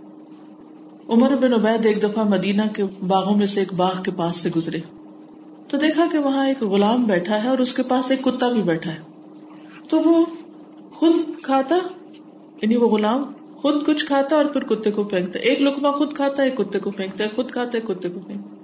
عمر 1.13 1.35
بن 1.35 1.53
عبید 1.53 1.85
ایک 1.85 2.03
دفعہ 2.03 2.23
مدینہ 2.23 2.61
کے 2.75 2.83
باغوں 3.07 3.37
میں 3.37 3.45
سے 3.45 3.59
ایک 3.59 3.73
باغ 3.73 4.01
کے 4.03 4.11
پاس 4.11 4.37
سے 4.37 4.49
گزرے۔ 4.55 4.79
تو 5.67 5.77
دیکھا 5.77 6.05
کہ 6.11 6.17
وہاں 6.17 6.47
ایک 6.47 6.61
غلام 6.61 7.03
بیٹھا 7.03 7.43
ہے 7.43 7.49
اور 7.49 7.57
اس 7.57 7.73
کے 7.73 7.83
پاس 7.83 8.11
ایک 8.11 8.21
کتا 8.21 8.49
بھی 8.49 8.61
بیٹھا 8.61 8.91
ہے۔ 8.91 8.99
تو 9.89 9.99
وہ 9.99 10.25
خود 10.91 11.15
کھاتا 11.43 11.75
یعنی 12.61 12.75
وہ 12.75 12.87
غلام 12.87 13.23
خود 13.55 13.85
کچھ 13.85 14.05
کھاتا 14.05 14.35
اور 14.35 14.45
پھر 14.45 14.61
کتے 14.63 14.91
کو 14.91 15.03
پھینکتا۔ 15.03 15.39
ایک 15.39 15.61
لکما 15.61 15.91
خود 15.91 16.13
کھاتا 16.13 16.43
ہے 16.43 16.49
کتے 16.49 16.79
کو 16.79 16.91
پھینکتا 16.91 17.23
ہے 17.23 17.29
خود 17.35 17.51
کھاتا 17.51 17.77
ہے 17.77 17.93
کتے 17.93 18.09
کو 18.09 18.19
پھینکتا۔ 18.19 18.58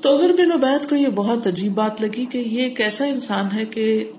تو 0.00 0.14
عمر 0.16 0.30
بن 0.38 0.52
عبید 0.52 0.88
کو 0.88 0.96
یہ 0.96 1.08
بہت 1.08 1.46
عجیب 1.46 1.74
بات 1.74 2.00
لگی 2.00 2.24
کہ 2.26 2.38
یہ 2.38 2.62
ایک 2.62 2.80
ایسا 2.80 3.04
انسان 3.04 3.46
ہے 3.54 3.64
کہ 3.64 4.12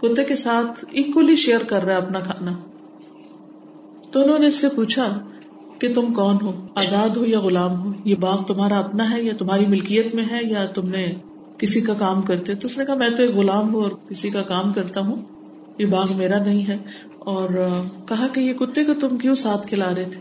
کتے 0.00 0.24
کے 0.24 0.36
ساتھ 0.36 0.84
اکولی 0.94 1.36
شیئر 1.36 1.64
کر 1.66 1.84
رہا 1.84 1.92
ہے 1.92 1.98
اپنا 1.98 2.20
کھانا، 2.20 2.52
تو 4.10 4.22
انہوں 4.22 4.38
نے 4.38 4.46
اس 4.46 4.60
سے 4.60 4.68
پوچھا 4.68 5.18
کہ 5.78 5.92
تم 5.94 6.12
کون 6.14 6.36
ہو؟ 6.42 6.52
آزاد 6.74 7.16
ہو 7.16 7.24
یا 7.26 7.40
غلام 7.40 7.80
ہو؟ 7.80 7.92
یہ 8.04 8.14
باغ 8.14 8.42
تمہارا 8.42 8.78
اپنا 8.78 9.10
ہے 9.10 9.22
یا 9.22 9.32
تمہاری 9.38 9.66
ملکیت 9.66 10.14
میں 10.14 10.24
ہے 10.30 10.38
یا 10.42 10.64
تم 10.66 10.88
نے 10.88 11.06
کسی 11.58 11.80
کا 11.80 11.94
کام 11.94 12.22
کرتے؟ 12.22 12.54
تو 12.54 12.66
اس 12.66 12.78
نے 12.78 12.84
کہا، 12.84 12.94
میں 12.94 13.08
تو 13.08 13.22
ایک 13.22 13.34
غلام 13.34 13.74
ہوں 13.74 13.82
اور 13.82 13.90
کسی 14.08 14.30
کا 14.30 14.42
کام 14.42 14.72
کرتا 14.72 15.00
ہوں، 15.00 15.16
یہ 15.78 15.86
باغ 15.86 16.16
میرا 16.16 16.42
نہیں 16.44 16.68
ہے۔ 16.68 16.76
اور 17.18 17.48
کہا 18.08 18.26
کہ 18.28 18.40
یہ 18.40 18.52
کتے 18.52 18.84
کو 18.84 18.94
تم 18.94 19.18
کیوں 19.18 19.34
ساتھ 19.34 19.66
کھلا 19.66 19.94
رہے 19.94 20.04
تھے؟ 20.04 20.20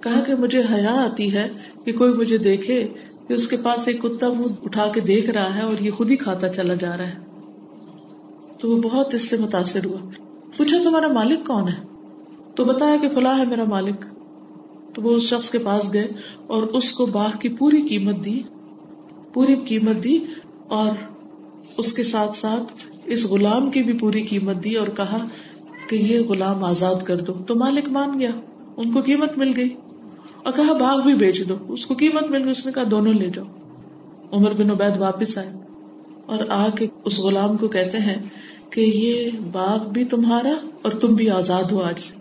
کہا 0.00 0.20
کہ 0.26 0.34
مجھے 0.34 0.62
حیا 0.72 0.94
آتی 0.94 1.32
ہے 1.34 1.48
کہ 1.84 1.92
کوئی 1.92 2.12
مجھے 2.12 2.38
دیکھے 2.38 2.88
کہ 3.28 3.32
اس 3.32 3.48
کے 3.48 3.56
پاس 3.56 3.88
ایک 3.88 4.02
کتا 4.02 4.28
منہ 4.28 4.52
اٹھا 4.64 4.86
کے 4.94 5.00
دیکھ 5.00 5.30
رہا 5.30 5.54
ہے 5.54 5.62
اور 5.62 5.74
یہ 5.80 5.90
خود 5.90 6.10
ہی 6.10 6.16
کھاتا 6.16 6.48
چلا 6.48 6.74
جا 6.74 6.96
رہا 6.96 7.06
ہے۔ 7.06 7.14
تو 8.58 8.70
وہ 8.70 8.80
بہت 8.82 9.14
اس 9.14 9.30
سے 9.30 9.36
متاثر 9.36 9.84
ہوا۔ 9.84 9.98
پوچھا، 10.56 10.76
تمہارا 10.84 11.08
مالک 11.12 11.46
کون 11.46 11.68
ہے؟ 11.68 11.82
تو 12.54 12.64
بتایا 12.64 12.96
کہ 13.02 13.08
فلاں 13.08 13.38
ہے 13.38 13.44
میرا 13.44 13.64
مالک۔ 13.64 14.04
تو 14.94 15.02
وہ 15.02 15.10
اس 15.10 15.22
شخص 15.22 15.50
کے 15.50 15.58
پاس 15.58 15.92
گئے 15.92 16.08
اور 16.46 16.62
اس 16.62 16.92
کو 16.92 17.06
باغ 17.06 17.30
کی 17.40 17.48
پوری 17.48 17.82
قیمت 17.82 18.24
دی، 18.24 18.42
پوری 19.34 19.54
قیمت 19.54 20.04
دی 20.04 20.18
اور 20.68 20.92
اس 21.78 21.92
کے 21.92 22.02
ساتھ 22.02 22.36
ساتھ 22.36 22.72
اس 23.04 23.24
غلام 23.24 23.70
کی 23.70 23.82
بھی 23.82 23.98
پوری 23.98 24.22
قیمت 24.22 24.64
دی 24.64 24.74
اور 24.74 24.88
کہا 24.88 25.18
کہ 25.88 25.96
یہ 25.96 26.20
غلام 26.20 26.64
آزاد 26.64 26.94
کر 27.04 27.16
دو۔ 27.16 27.32
تو 27.32 27.54
مالک 27.54 27.88
مان 27.88 28.20
گیا، 28.20 28.30
ان 28.76 28.90
کو 28.90 29.00
قیمت 29.00 29.38
مل 29.38 29.52
گئی۔ 29.56 29.68
اور 30.44 30.52
کہا 30.52 30.72
باغ 30.72 31.00
بھی 31.00 31.14
بیچ 31.14 31.48
دو، 31.48 31.54
اس 31.68 31.86
کو 31.86 31.94
قیمت 31.94 32.30
مل 32.30 32.42
گئی 32.42 32.50
اس 32.50 32.66
نے 32.66 32.72
کہا 32.72 32.82
دونوں 32.90 33.12
لے 33.12 33.28
جاؤ۔ 33.28 33.44
عمر 34.32 34.52
بن 34.52 34.70
عبید 34.70 34.96
واپس 34.96 35.38
آئے۔ 35.38 35.50
اور 36.26 36.38
آ 36.48 36.68
کے 36.78 36.86
اس 37.04 37.18
غلام 37.18 37.56
کو 37.56 37.68
کہتے 37.68 37.98
ہیں 37.98 38.14
کہ 38.70 38.80
یہ 38.80 39.30
باغ 39.52 39.88
بھی 39.88 40.04
تمہارا 40.04 40.52
اور 40.82 40.92
تم 40.92 41.08
بھی 41.08 41.30
آزاد 41.30 41.62
ہو 41.72 41.82
آج 41.82 42.12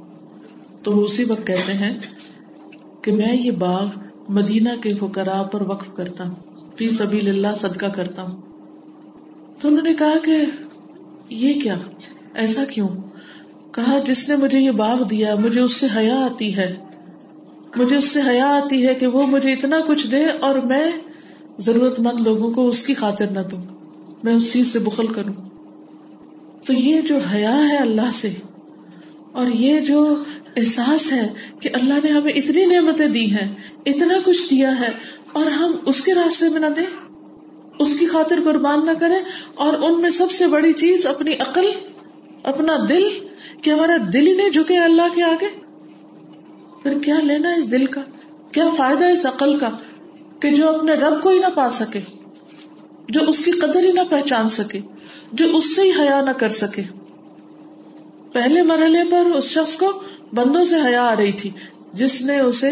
تو 0.83 0.91
وہ 0.91 1.03
اسی 1.03 1.23
وقت 1.23 1.47
کہتے 1.47 1.73
ہیں 1.73 1.99
کہ 3.01 3.12
میں 3.12 3.38
یہ 3.38 3.51
باغ 3.51 3.86
مدینہ 4.29 4.69
کے 4.83 4.93
فکرا 4.93 5.43
پر 5.43 5.62
وقف 5.62 5.95
کرتا 5.95 6.27
ہوں، 6.27 6.36
فی 6.77 6.89
سبیل 6.89 7.29
اللہ 7.29 7.55
صدقہ 7.55 7.86
کرتا 7.86 8.23
ہوں۔ 8.23 8.41
تو 9.59 9.67
انہوں 9.67 9.81
نے 9.81 9.93
کہا 9.93 10.13
کہ 10.25 10.38
یہ 11.29 11.62
کیا؟ 11.62 11.75
ایسا 12.33 12.63
کیوں؟ 12.65 12.88
کہا، 13.71 13.99
جس 13.99 14.29
نے 14.29 14.36
مجھے 14.36 14.59
یہ 14.59 14.71
باغ 14.71 15.03
دیا، 15.03 15.36
مجھے 15.36 15.62
اس 15.62 15.71
سے 15.71 15.88
حیا 15.95 16.15
آتی 16.15 16.55
ہے۔ 16.55 16.75
مجھے 17.75 17.97
اس 17.97 18.12
سے 18.12 18.19
حیا 18.27 18.47
آتی 18.47 18.88
ہے 18.88 18.95
کہ 18.95 19.07
وہ 19.07 19.27
مجھے 19.27 19.53
اتنا 19.53 19.79
کچھ 19.88 20.07
دے 20.07 20.25
اور 20.25 20.55
میں 20.55 20.91
ضرورت 21.59 21.99
مند 21.99 22.19
لوگوں 22.19 22.51
کو 22.51 22.67
اس 22.67 22.86
کی 22.86 22.93
خاطر 22.93 23.27
نہ 23.27 23.39
دوں۔ 23.39 23.62
میں 24.23 24.33
اس 24.33 24.53
چیز 24.53 24.73
سے 24.73 24.79
بخل 24.79 25.07
کروں۔ 25.07 25.33
تو 26.65 26.73
یہ 26.73 27.01
جو 27.01 27.17
حیا 27.17 27.69
ہے 27.69 27.77
اللہ 27.77 28.12
سے 28.13 28.33
اور 29.31 29.45
یہ 29.47 29.79
جو 29.79 30.15
احساس 30.57 31.12
ہے 31.12 31.33
کہ 31.59 31.69
اللہ 31.73 31.93
نے 32.03 32.09
ہمیں 32.09 32.31
اتنی 32.31 32.65
نعمتیں 32.65 33.07
دی 33.07 33.31
ہیں، 33.31 33.55
اتنا 33.86 34.13
کچھ 34.25 34.49
دیا 34.49 34.79
ہے 34.79 34.89
اور 35.33 35.45
ہم 35.45 35.71
اس 35.86 36.05
کے 36.05 36.13
راستے 36.13 36.49
میں 36.49 36.59
نہ 36.59 36.65
دیں، 36.65 36.86
اس 37.79 37.99
کی 37.99 38.05
خاطر 38.05 38.39
قربان 38.43 38.86
نہ 38.86 38.91
کریں 38.91 39.19
اور 39.55 39.73
ان 39.73 40.01
میں 40.01 40.09
سب 40.09 40.31
سے 40.31 40.47
بڑی 40.47 40.73
چیز 40.73 41.05
اپنی 41.05 41.33
عقل، 41.33 41.65
اپنا 42.43 42.73
دل، 42.89 43.07
کہ 43.62 43.69
ہمارا 43.69 43.97
دل 44.13 44.27
ہی 44.27 44.36
نہیں 44.36 44.49
جھکے 44.49 44.77
اللہ 44.77 45.15
کے 45.15 45.23
آگے۔ 45.23 45.62
پھر 46.84 47.00
کیا 47.00 47.15
لینا 47.24 47.54
اس 47.54 47.72
دل 47.72 47.86
کا؟ 47.86 48.02
کیا 48.52 48.65
فائدہ 48.78 49.06
اس 49.06 49.26
عقل 49.26 49.58
کا 49.58 49.69
کہ 50.39 50.52
جو 50.52 50.69
اپنے 50.69 50.93
رب 50.93 51.22
کو 51.22 51.30
ہی 51.30 51.39
نہ 51.39 51.46
پا 51.56 51.69
سکے؟ 51.69 52.00
جو 53.10 53.19
اس 53.28 53.46
کی 53.46 53.52
قدر 53.52 53.84
ہی 53.84 53.91
نہ 53.91 54.00
پہچان 54.10 54.50
سکے؟ 54.50 54.80
جو 55.32 55.58
اس 55.58 55.76
سے 55.76 55.82
ہی 55.82 55.89
حیا 55.89 56.22
نہ 56.22 56.32
کر 56.32 56.50
سکے؟ 56.50 56.82
پہلے 58.34 58.62
مرحلے 58.62 59.00
پر 59.12 59.36
اس 59.36 59.46
شخص 59.46 59.78
کو 59.78 60.04
بندوں 60.34 60.65
سے 60.65 60.76
حیا 60.86 61.04
آ 61.04 61.15
رہی 61.15 61.32
تھی، 61.32 61.50
جس 61.93 62.22
نے 62.22 62.39
اسے 62.39 62.72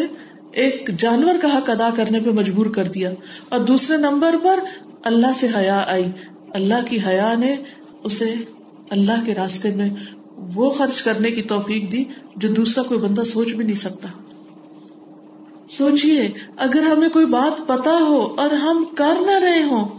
ایک 0.52 0.97
جانور 0.97 1.36
کا 1.41 1.58
حق 1.58 1.69
ادا 1.69 1.89
کرنے 1.95 2.19
پہ 2.19 2.30
مجبور 2.30 2.65
کر 2.65 2.84
دیا۔ 2.84 3.12
اور 3.50 3.60
دوسرے 3.60 3.97
نمبر 3.97 4.36
پر 4.43 4.60
اللہ 5.04 5.34
سے 5.36 5.47
حیا 5.58 5.84
آئی۔ 5.88 6.06
اللہ 6.54 6.89
کی 6.89 7.00
حیا 7.08 7.36
نے 7.36 7.56
اسے 8.04 8.34
اللہ 8.89 9.26
کے 9.26 9.36
راستے 9.36 9.76
میں 9.76 9.89
وہ 10.55 10.69
خرچ 10.69 11.01
کرنے 11.01 11.31
کی 11.31 11.41
توفیق 11.41 11.91
دی 11.91 12.03
جو 12.35 12.49
دوسرا 12.53 12.83
کوئی 12.83 12.99
بندہ 12.99 13.23
سوچ 13.23 13.53
بھی 13.53 13.65
نہیں 13.65 13.75
سکتا۔ 13.75 14.07
سوچئے، 15.69 16.31
اگر 16.57 16.83
ہمیں 16.83 17.09
کوئی 17.09 17.25
بات 17.25 17.67
پتا 17.67 17.91
ہو 17.91 18.35
اور 18.37 18.51
ہم 18.51 18.83
کر 18.97 19.13
نہ 19.25 19.31
رہے 19.31 19.63
ہوں، 19.63 19.89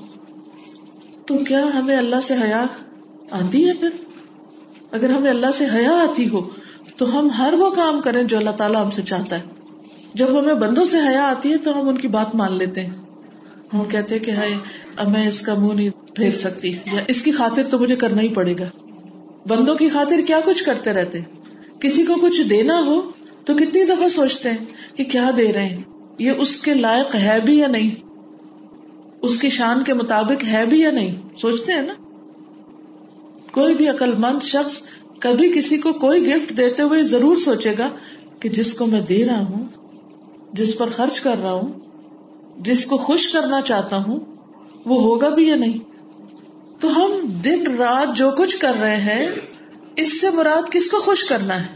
تو 1.27 1.45
کیا 1.45 1.67
ہمیں 1.75 1.97
اللہ 1.97 2.21
سے 2.23 2.35
حیا 2.35 2.67
آتی 3.31 3.69
ہے 3.69 3.73
پھر؟ 3.75 3.89
اگر 4.93 5.11
ہمیں 5.11 5.31
اللہ 5.31 5.47
سے 5.55 5.67
حیا 5.75 5.93
آتی 5.93 6.29
ہو، 6.29 6.49
تو 6.97 7.19
ہم 7.19 7.31
ہر 7.31 7.55
وہ 7.59 7.71
کام 7.71 8.01
کریں 8.01 8.23
جو 8.23 8.37
اللہ 8.37 8.51
تعالیٰ 8.51 8.85
ہم 8.85 8.91
سے 8.91 9.03
چاہتا 9.03 9.39
ہے۔ 9.39 9.43
جب 10.15 10.39
ہمیں 10.39 10.55
بندوں 10.55 10.85
سے 10.85 10.99
حیا 10.99 11.29
آتی 11.29 11.53
ہے، 11.53 11.57
تو 11.57 11.81
ہم 11.81 11.89
ان 11.89 11.99
کی 11.99 12.09
بات 12.09 12.35
مان 12.35 12.53
لیتے 12.53 12.81
ہیں۔ 12.81 12.91
ہم 13.73 13.85
کہتے 13.85 14.19
ہیں 14.19 14.25
کہ 14.25 14.31
ہائے، 14.31 14.55
اب 14.97 15.09
میں 15.09 15.29
اس 15.29 15.41
کا 15.41 15.55
منہ 15.55 15.73
نہیں 15.73 15.91
پھیر 16.17 16.31
سکتی، 16.31 16.69
یا 16.69 17.03
اس 17.09 17.23
کی 17.23 17.33
خاطر 17.33 17.63
تو 17.65 17.79
مجھے 17.79 17.97
کرنا 17.97 18.23
ہی 18.23 18.29
پڑے 18.29 18.55
گا۔ 18.59 18.92
بندوں 19.49 19.75
کی 19.75 19.89
خاطر 19.89 20.21
کیا 20.27 20.41
کچھ 20.45 20.65
کرتے 20.65 20.93
رہتے؟ 20.93 21.21
کسی 21.81 22.05
کو 22.05 22.15
کچھ 22.23 22.43
دینا 22.43 22.79
ہو 22.87 23.01
تو 23.45 23.55
کتنی 23.55 23.85
دفعہ 23.85 24.09
سوچتے 24.09 24.51
ہیں 24.51 24.97
کہ 24.97 25.05
کیا 25.05 25.31
دے 25.37 25.53
رہے 25.53 25.67
ہیں؟ 25.67 25.83
یہ 26.19 26.31
اس 26.31 26.57
کے 26.63 26.75
لائق 26.75 27.15
ہے 27.15 27.39
بھی 27.45 27.59
یا 27.59 27.67
نہیں؟ 27.67 27.91
اس 29.23 29.41
کی 29.41 29.51
شان 29.51 29.83
کے 29.85 29.95
مطابق 29.95 30.45
ہے 30.45 30.67
بھی 30.67 30.81
یا 30.81 30.91
نہیں؟ 30.91 31.39
سوچتے 31.39 31.73
ہیں 31.73 31.83
نا؟ 31.83 31.93
کوئی 33.53 33.75
بھی 33.75 33.89
عقل 33.89 34.15
مند 34.15 34.43
شخص 34.43 34.81
کبھی 35.21 35.53
کسی 35.53 35.77
کو 35.77 35.93
کوئی 35.93 36.27
گفٹ 36.27 36.57
دیتے 36.57 36.83
ہوئے 36.83 37.03
ضرور 37.03 37.37
سوچے 37.37 37.75
گا 37.79 37.89
کہ 38.41 38.49
جس 38.49 38.75
کو 38.75 38.87
میں 38.87 39.01
دے 39.01 39.25
رہا 39.25 39.41
ہوں، 39.41 39.67
جس 40.53 40.79
پر 40.79 40.87
خرچ 40.93 41.21
کر 41.21 41.35
رہا 41.43 41.53
ہوں، 41.53 41.73
جس 42.57 42.87
کو 42.87 42.97
خوش 42.97 43.33
کرنا 43.33 43.61
چاہتا 43.61 43.97
ہوں، 43.97 44.19
وہ 44.87 45.03
ہوگا 45.03 45.29
بھی 45.29 45.49
یا 45.49 45.57
نہیں؟ 45.57 45.79
تو 46.83 46.97
ہم 46.97 47.13
دن 47.45 47.77
رات 47.77 48.17
جو 48.17 48.31
کچھ 48.31 48.57
کر 48.57 48.73
رہے 48.81 48.97
ہیں، 48.97 49.29
اس 49.97 50.21
سے 50.21 50.31
مراد 50.31 50.71
کس 50.71 50.91
کو 50.91 50.99
خوش 50.99 51.25
کرنا 51.25 51.61
ہے؟ 51.61 51.67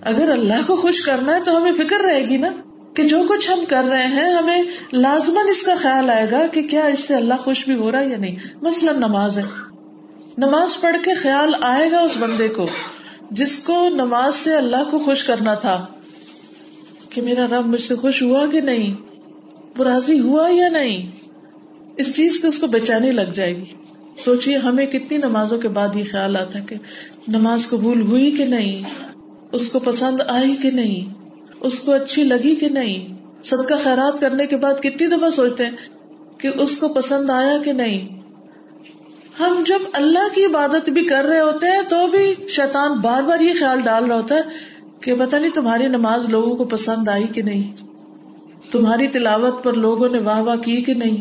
اگر 0.00 0.32
اللہ 0.32 0.54
کو 0.66 0.76
خوش 0.76 1.00
کرنا 1.00 1.34
ہے 1.34 1.40
تو 1.44 1.56
ہمیں 1.56 1.72
فکر 1.72 1.96
رہے 1.96 2.28
گی 2.28 2.36
نا 2.36 2.48
کہ 2.94 3.04
جو 3.04 3.22
کچھ 3.28 3.50
ہم 3.50 3.64
کر 3.68 3.84
رہے 3.84 4.06
ہیں، 4.06 4.34
ہمیں 4.34 4.62
لازمن 4.92 5.48
اس 5.48 5.62
کا 5.62 5.74
خیال 5.74 6.10
آئے 6.10 6.30
گا 6.30 6.46
کہ 6.52 6.62
کیا 6.62 6.86
اس 6.86 7.00
سے 7.00 7.14
اللہ 7.14 7.34
خوش 7.34 7.64
بھی 7.64 7.74
ہو 7.74 7.92
رہا 7.92 8.00
ہے 8.00 8.08
یا 8.08 8.16
نہیں۔ 8.16 8.36
مثلاً 8.62 8.96
نماز 8.96 9.38
ہے۔ 9.38 9.42
نماز 10.38 10.80
پڑھ 10.80 10.96
کے 11.04 11.14
خیال 11.14 11.54
آئے 11.60 11.90
گا 11.90 12.00
اس 12.00 12.16
بندے 12.18 12.48
کو 12.48 12.66
جس 13.30 13.64
کو 13.66 13.88
نماز 13.88 14.34
سے 14.34 14.56
اللہ 14.56 14.90
کو 14.90 14.98
خوش 14.98 15.24
کرنا 15.24 15.54
تھا 15.54 15.86
کہ 17.10 17.22
میرا 17.22 17.46
رب 17.46 17.66
مجھ 17.66 17.82
سے 17.82 17.94
خوش 17.94 18.22
ہوا 18.22 18.46
کہ 18.46 18.60
نہیں؟ 18.60 18.94
راضی 19.82 20.20
ہوا 20.20 20.48
یا 20.50 20.68
نہیں؟ 20.68 21.10
اس 21.96 22.16
چیز 22.16 22.40
کو 22.40 22.48
اس 22.48 22.58
کو 22.58 22.66
بچانے 22.66 23.12
لگ 23.12 23.30
جائے 23.34 23.56
گی۔ 23.56 23.64
سوچیے 24.24 24.56
ہمیں 24.56 24.86
کتنی 24.86 25.18
نمازوں 25.18 25.58
کے 25.58 25.68
بعد 25.68 25.96
یہ 25.96 26.04
خیال 26.10 26.36
آتا 26.36 26.58
کہ 26.58 26.76
نماز 27.28 27.68
قبول 27.70 28.02
ہوئی 28.02 28.30
کہ 28.30 28.44
نہیں؟ 28.44 28.82
اس 29.52 29.72
کو 29.72 29.78
پسند 29.78 30.20
آئی 30.26 30.56
کہ 30.62 30.70
نہیں؟ 30.70 31.14
اس 31.60 31.78
کو 31.82 31.92
اچھی 31.92 32.24
لگی 32.24 32.54
کہ 32.54 32.68
نہیں؟ 32.68 33.14
صدقہ 33.44 33.74
خیرات 33.84 34.20
کرنے 34.20 34.46
کے 34.46 34.56
بعد 34.56 34.74
کتنی 34.82 35.06
دفعہ 35.06 35.30
سوچتے 35.30 35.64
ہیں 35.64 35.72
کہ 36.38 36.50
اس 36.54 36.80
کو 36.80 36.88
پسند 36.88 37.30
آیا 37.30 37.56
کہ 37.64 37.72
نہیں؟ 37.72 38.18
ہم 39.40 39.62
جب 39.66 39.78
اللہ 39.92 40.34
کی 40.34 40.44
عبادت 40.44 40.90
بھی 40.90 41.04
کر 41.04 41.24
رہے 41.24 41.40
ہوتے 41.40 41.66
ہیں 41.66 41.82
تو 41.88 42.06
بھی 42.06 42.34
شیطان 42.48 42.98
بار 43.00 43.22
بار 43.22 43.40
یہ 43.40 43.52
خیال 43.58 43.80
ڈال 43.80 44.04
رہا 44.04 44.16
ہوتا 44.16 44.34
ہے 44.34 44.40
کہ 45.00 45.14
پتا 45.14 45.38
نہیں 45.38 45.50
تمہاری 45.54 45.88
نماز 45.88 46.28
لوگوں 46.28 46.56
کو 46.56 46.64
پسند 46.64 47.08
آئی 47.08 47.26
کہ 47.26 47.42
نہیں؟ 47.42 47.72
تمہاری 48.70 49.06
تلاوت 49.06 49.64
پر 49.64 49.72
لوگوں 49.72 50.08
نے 50.08 50.18
واہ 50.18 50.40
واہ 50.40 50.56
کی 50.56 50.76
کہ 50.76 50.94
نہیں؟ 50.94 51.16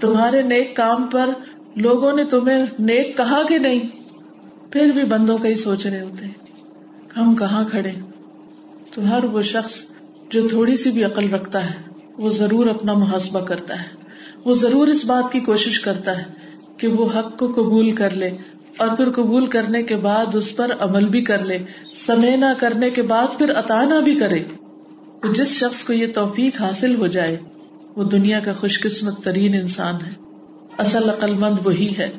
تمہارے 0.00 0.42
نیک 0.42 0.76
کام 0.76 1.06
پر 1.06 1.30
لوگوں 1.76 2.12
نے 2.12 2.24
تمہیں 2.24 2.64
نیک 2.78 3.16
کہا 3.16 3.42
کہ 3.48 3.58
نہیں؟ 3.58 3.80
پھر 4.72 4.88
بھی 4.88 5.04
بندوں 5.04 5.38
کا 5.38 5.48
ہی 5.48 5.54
سوچ 5.54 5.86
رہے 5.86 6.00
ہوتے 6.00 6.26
ہم 7.16 7.36
کہاں 7.36 7.64
کھڑے؟ 7.64 7.92
تو 8.94 9.10
ہر 9.10 9.24
وہ 9.24 9.42
شخص 9.42 9.84
جو 10.30 10.48
تھوڑی 10.48 10.76
سی 10.76 10.90
بھی 10.90 11.04
عقل 11.04 11.34
رکھتا 11.34 11.70
ہے، 11.70 11.74
وہ 12.18 12.30
ضرور 12.30 12.66
اپنا 12.66 12.92
محاسبہ 12.92 13.40
کرتا 13.40 13.82
ہے۔ 13.82 13.86
وہ 14.44 14.54
ضرور 14.54 14.86
اس 14.86 15.04
بات 15.04 15.32
کی 15.32 15.40
کوشش 15.40 15.80
کرتا 15.80 16.18
ہے 16.18 16.24
کہ 16.76 16.88
وہ 16.88 17.08
حق 17.18 17.38
کو 17.38 17.46
قبول 17.46 17.90
کر 17.90 18.10
لے 18.10 18.30
اور 18.76 18.96
پھر 18.96 19.10
قبول 19.10 19.46
کرنے 19.46 19.82
کے 19.82 19.96
بعد 19.96 20.34
اس 20.34 20.56
پر 20.56 20.70
عمل 20.78 21.08
بھی 21.08 21.22
کر 21.22 21.44
لے۔ 21.44 21.58
سمے 21.94 22.36
نہ 22.36 22.46
کرنے 22.58 22.90
کے 22.90 23.02
بعد 23.02 23.26
پھر 23.38 23.52
نہ 23.70 24.00
بھی 24.04 24.14
کرے۔ 24.14 24.42
تو 25.22 25.32
جس 25.32 25.48
شخص 25.48 25.82
کو 25.82 25.92
یہ 25.92 26.06
توفیق 26.14 26.60
حاصل 26.60 26.94
ہو 26.94 27.06
جائے، 27.06 27.36
وہ 27.96 28.04
دنیا 28.04 28.40
کا 28.40 28.52
خوش 28.52 28.80
قسمت 28.80 29.24
ترین 29.24 29.54
انسان 29.54 29.94
ہے۔ 29.94 30.23
اصل 30.78 31.10
عقل 31.10 31.32
مند 31.32 31.66
وہی 31.66 31.94
ہے۔ 31.98 32.10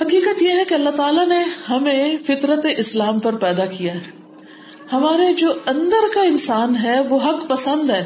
حقیقت 0.00 0.42
یہ 0.42 0.50
ہے 0.50 0.64
کہ 0.64 0.74
اللہ 0.74 0.90
تعالیٰ 0.90 1.28
نے 1.28 1.44
ہمیں 1.70 2.16
فطرت 2.26 2.66
اسلام 2.76 3.18
پر 3.18 3.34
پیدا 3.34 3.66
کیا 3.66 3.94
ہے۔ 3.94 4.00
ہمارے 4.92 5.32
جو 5.32 5.52
اندر 5.66 6.14
کا 6.14 6.20
انسان 6.20 6.76
ہے، 6.76 7.00
وہ 7.00 7.18
حق 7.24 7.48
پسند 7.48 7.90
ہے۔ 7.90 8.04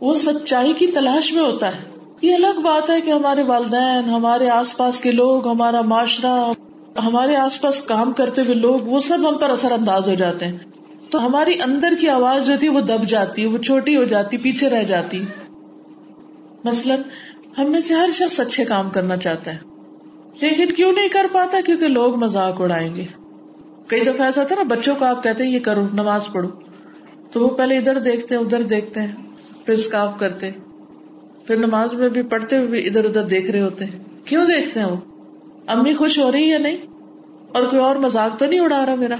وہ 0.00 0.14
سچائی 0.14 0.72
کی 0.72 0.86
تلاش 0.86 1.32
میں 1.32 1.42
ہوتا 1.42 1.68
ہے۔ 1.68 1.78
یہ 2.22 2.34
الگ 2.34 2.60
بات 2.60 2.90
ہے 2.90 3.00
کہ 3.00 3.10
ہمارے 3.10 3.42
والدین، 3.42 4.10
ہمارے 4.10 4.48
آس 4.48 4.76
پاس 4.76 5.00
کے 5.00 5.10
لوگ، 5.10 5.48
ہمارا 5.48 5.80
معاشرہ، 5.80 6.52
ہمارے 7.00 7.36
آس 7.36 7.60
پاس 7.60 7.80
کام 7.80 8.12
کرتے 8.12 8.40
ہوئے 8.40 8.54
لوگ، 8.54 8.80
وہ 8.80 9.00
سب 9.00 9.28
ہم 9.28 9.38
پر 9.38 9.50
اثر 9.50 9.72
انداز 9.72 10.08
ہو 10.08 10.14
جاتے 10.14 10.46
ہیں۔ 10.46 10.58
تو 11.10 11.26
ہماری 11.26 11.54
اندر 11.62 11.92
کی 12.00 12.08
آواز 12.08 12.46
جو 12.46 12.52
تھی، 12.58 12.68
وہ 12.68 12.80
دب 12.80 13.06
جاتی، 13.08 13.46
وہ 13.46 13.58
چھوٹی 13.58 13.96
ہو 13.96 14.04
جاتی، 14.04 14.36
پیچھے 14.36 14.68
رہ 14.68 14.82
جاتی۔ 14.82 15.24
مثلاً 16.64 17.00
ہم 17.58 17.70
میں 17.70 17.80
سے 17.80 17.94
ہر 17.94 18.08
شخص 18.12 18.40
اچھے 18.40 18.64
کام 18.64 18.90
کرنا 18.90 19.16
چاہتا 19.16 19.54
ہے۔ 19.54 19.58
لیکن 20.40 20.72
کیوں 20.72 20.92
نہیں 20.92 21.08
کر 21.08 21.26
پاتا؟ 21.32 21.58
کیونکہ 21.66 21.88
لوگ 21.88 22.16
مزاق 22.16 22.60
اڑائیں 22.60 22.96
گے۔ 22.96 23.04
کئی 23.86 24.00
دفعہ 24.00 24.26
ایسا 24.26 24.44
تھا 24.44 24.54
نا، 24.54 24.62
بچوں 24.62 24.94
کو 24.96 25.04
آپ 25.04 25.22
کہتے 25.22 25.44
ہیں، 25.44 25.50
یہ 25.50 25.60
کرو، 25.60 25.86
نماز 25.92 26.28
پڑھو۔ 26.32 26.48
تو 27.30 27.40
وہ 27.40 27.48
پہلے 27.48 27.78
ادھر 27.78 28.00
دیکھتے 28.00 28.34
ہیں، 28.34 28.42
ادھر 28.42 28.62
دیکھتے 28.62 29.00
ہیں، 29.00 29.12
پھر 29.66 29.74
اسکاف 29.74 30.18
کرتے 30.18 30.50
پھر 31.46 31.56
نماز 31.56 31.94
میں 31.94 32.08
بھی 32.08 32.22
پڑھتے 32.22 32.56
ہوئے 32.56 32.68
بھی 32.68 32.86
ادھر 32.86 33.04
ادھر 33.04 33.22
دیکھ 33.22 33.50
رہے 33.50 33.60
ہوتے 33.60 33.84
ہیں۔ 33.84 33.98
کیوں 34.24 34.46
دیکھتے 34.46 34.80
ہیں 34.80 34.86
وہ؟ 34.86 34.96
امی 35.66 35.94
خوش 35.94 36.18
ہو 36.18 36.32
رہی 36.32 36.48
یا 36.48 36.58
نہیں؟ 36.58 36.76
اور 37.54 37.62
کوئی 37.62 37.82
اور 37.82 37.96
مزاق 37.96 38.38
تو 38.38 38.46
نہیں 38.46 38.60
اڑا 38.60 38.86
رہا 38.86 38.94
میرا؟ 38.94 39.16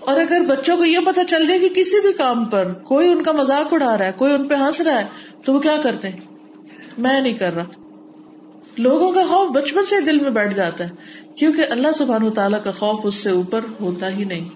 اور 0.00 0.20
اگر 0.20 0.40
بچوں 0.48 0.76
کو 0.76 0.84
یہ 0.84 0.98
پتا 1.06 1.24
چل 1.24 1.46
جائے 1.46 1.60
کہ 1.60 1.68
کسی 1.68 2.00
بھی 2.00 2.12
کام 2.12 2.44
پر 2.44 2.72
کوئی 2.72 3.08
ان 3.08 3.22
کا 3.22 3.32
مزاق 3.32 3.72
اڑا 3.72 3.98
رہا 3.98 4.06
ہے، 4.06 4.12
کوئی 4.16 4.34
ان 4.34 4.48
پہ 4.48 4.54
ہنس 4.54 4.80
رہا 4.80 5.00
ہے، 5.00 5.04
تو 5.44 5.54
وہ 5.54 5.58
کیا 5.58 5.76
کرتے 5.82 6.08
ہیں؟ 6.08 6.31
میں 6.98 7.20
نہیں 7.20 7.34
کر 7.34 7.54
رہا۔ 7.54 7.64
لوگوں 8.78 9.12
کا 9.12 9.22
خوف 9.22 9.50
بچپن 9.50 9.84
سے 9.84 10.00
دل 10.00 10.18
میں 10.18 10.30
بیٹھ 10.30 10.54
جاتا 10.54 10.84
ہے، 10.84 10.90
کیونکہ 11.36 11.64
اللہ 11.70 11.92
سبحان 11.94 12.30
تعالیٰ 12.30 12.62
کا 12.64 12.70
خوف 12.70 13.00
اس 13.04 13.14
سے 13.14 13.30
اوپر 13.30 13.60
ہوتا 13.80 14.08
ہی 14.08 14.24
نہیں۔ 14.24 14.48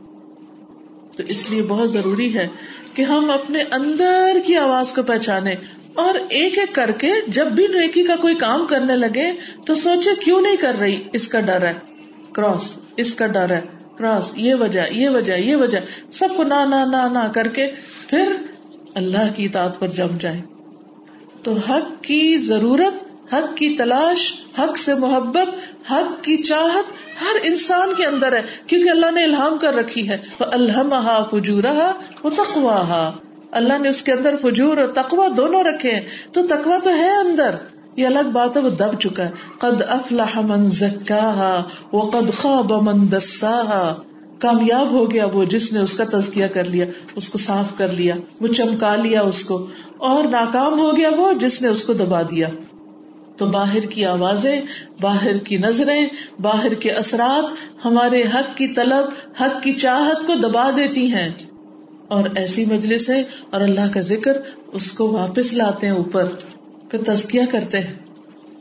تو 1.16 1.22
اس 1.28 1.50
لیے 1.50 1.62
بہت 1.62 1.90
ضروری 1.90 2.34
ہے 2.34 2.48
کہ 2.94 3.02
ہم 3.02 3.30
اپنے 3.30 3.62
اندر 3.72 4.38
کی 4.46 4.56
آواز 4.56 4.92
کو 4.92 5.02
پہچانے 5.02 5.54
اور 5.94 6.14
ایک 6.28 6.58
ایک 6.58 6.74
کر 6.74 6.90
کے 6.90 7.10
جب 7.28 7.46
بھی 7.46 7.66
نیکی 7.66 8.04
کا 8.04 8.16
کوئی 8.16 8.34
کام 8.34 8.66
کرنے 8.66 8.96
لگے 8.96 9.32
تو 9.66 9.74
سوچے 9.74 10.10
کیوں 10.24 10.40
نہیں 10.40 10.56
کر 10.56 10.74
رہی؟ 10.74 11.02
اس 11.12 11.28
کا 11.28 11.40
ڈر 11.40 11.66
ہے۔ 11.66 11.72
کراس، 12.32 12.78
اس 12.96 13.14
کا 13.14 13.26
ڈر 13.26 13.50
ہے۔ 13.50 13.60
کراس، 13.98 14.32
یہ 14.36 14.54
وجہ 14.54 14.82
یہ 14.90 15.08
وجہ 15.08 15.32
یہ 15.32 15.56
وجہ۔ 15.56 15.78
سب 16.12 16.28
کو 16.36 16.42
نہ 16.42 16.64
نہ 16.68 16.96
نہ 16.96 17.18
نہ 17.18 17.32
کر 17.32 17.48
کے 17.48 17.66
پھر 18.08 18.32
اللہ 18.94 19.32
کی 19.36 19.44
اطاعت 19.44 19.80
پر 19.80 19.88
جم 19.88 20.16
جائے 20.20 20.40
تو 21.46 21.52
حق 21.52 22.04
کی 22.04 22.38
ضرورت، 22.38 23.04
حق 23.34 23.56
کی 23.56 23.76
تلاش، 23.76 24.32
حق 24.58 24.78
سے 24.78 24.94
محبت، 24.94 25.48
حق 25.90 26.24
کی 26.24 26.36
چاہت 26.36 26.84
ہر 27.22 27.36
انسان 27.42 27.94
کے 27.96 28.06
اندر 28.06 28.32
ہے، 28.32 28.42
کیونکہ 28.66 28.90
اللہ 28.90 29.10
نے 29.10 29.24
الہام 29.24 29.58
کر 29.58 29.74
رکھی 29.74 30.08
ہے۔ 30.08 30.16
وہ 30.40 30.46
الحمہ 30.52 31.24
فجورہ 31.30 31.92
وہ 32.22 32.30
تخواہ 32.30 33.10
اللہ 33.50 33.78
نے 33.78 33.88
اس 33.88 34.02
کے 34.02 34.12
اندر 34.12 34.34
فجور 34.42 34.76
اور 34.76 34.88
تقوا 34.88 35.28
دونوں 35.36 35.64
رکھے 35.64 35.92
ہیں۔ 35.92 36.00
تو 36.32 36.46
تقوا 36.46 36.78
تو 36.84 36.90
ہے 36.90 37.10
اندر۔ 37.10 37.54
یہ 37.96 38.06
الگ 38.06 38.28
بات 38.32 38.56
ہے، 38.56 38.62
وہ 38.62 38.70
دب 38.70 39.00
چکا 39.00 39.24
ہے۔ 39.24 39.30
قد 39.58 39.82
افلح 39.88 40.40
من 40.40 40.68
زکاہا 40.68 41.62
وقد 41.92 42.34
خواب 42.34 42.72
من 42.72 43.12
دساہا 43.12 43.94
کامیاب 44.38 44.90
ہو 44.90 45.10
گیا 45.10 45.26
وہ 45.26 45.44
جس 45.44 45.72
نے 45.72 45.78
اس 45.78 45.98
کا 45.98 46.04
تزکیہ 46.04 46.46
کر 46.46 46.64
لیا، 46.64 46.84
اس 47.16 47.28
کو 47.28 47.38
صاف 47.38 47.78
کر 47.78 47.88
لیا، 47.88 48.14
وہ 48.40 48.48
چمکا 48.48 48.96
لیا 48.96 49.22
اس 49.22 49.44
کو۔ 49.44 49.66
اور 49.98 50.24
ناکام 50.24 50.80
ہو 50.80 50.96
گیا 50.96 51.10
وہ 51.16 51.32
جس 51.32 51.62
نے 51.62 51.68
اس 51.68 51.84
کو 51.84 51.92
دبا 51.92 52.22
دیا۔ 52.22 52.48
تو 53.36 53.46
باہر 53.46 53.80
کی 53.80 54.04
آوازیں، 54.04 54.60
باہر 55.00 55.36
کی 55.36 55.56
نظریں، 55.56 56.06
باہر 56.42 56.74
کے 56.74 56.90
اثرات 56.90 57.44
ہمارے 57.84 58.22
حق 58.22 58.56
کی 58.56 58.74
طلب، 58.74 59.32
حق 59.40 59.62
کی 59.62 59.72
چاہت 59.72 60.26
کو 60.26 60.34
دبا 60.34 60.70
دیتی 60.70 61.12
ہیں۔ 61.12 61.28
اور 62.08 62.24
ایسی 62.36 62.64
مجلس 62.64 63.10
اور 63.50 63.60
اللہ 63.60 63.92
کا 63.94 64.00
ذکر 64.00 64.36
اس 64.72 64.92
کو 64.92 65.12
واپس 65.12 65.52
لاتے 65.52 65.86
ہیں 65.86 65.94
اوپر۔ 65.94 66.24
پھر 66.90 67.02
تزکیا 67.02 67.42
کرتے 67.50 67.80
ہیں۔ 67.80 67.94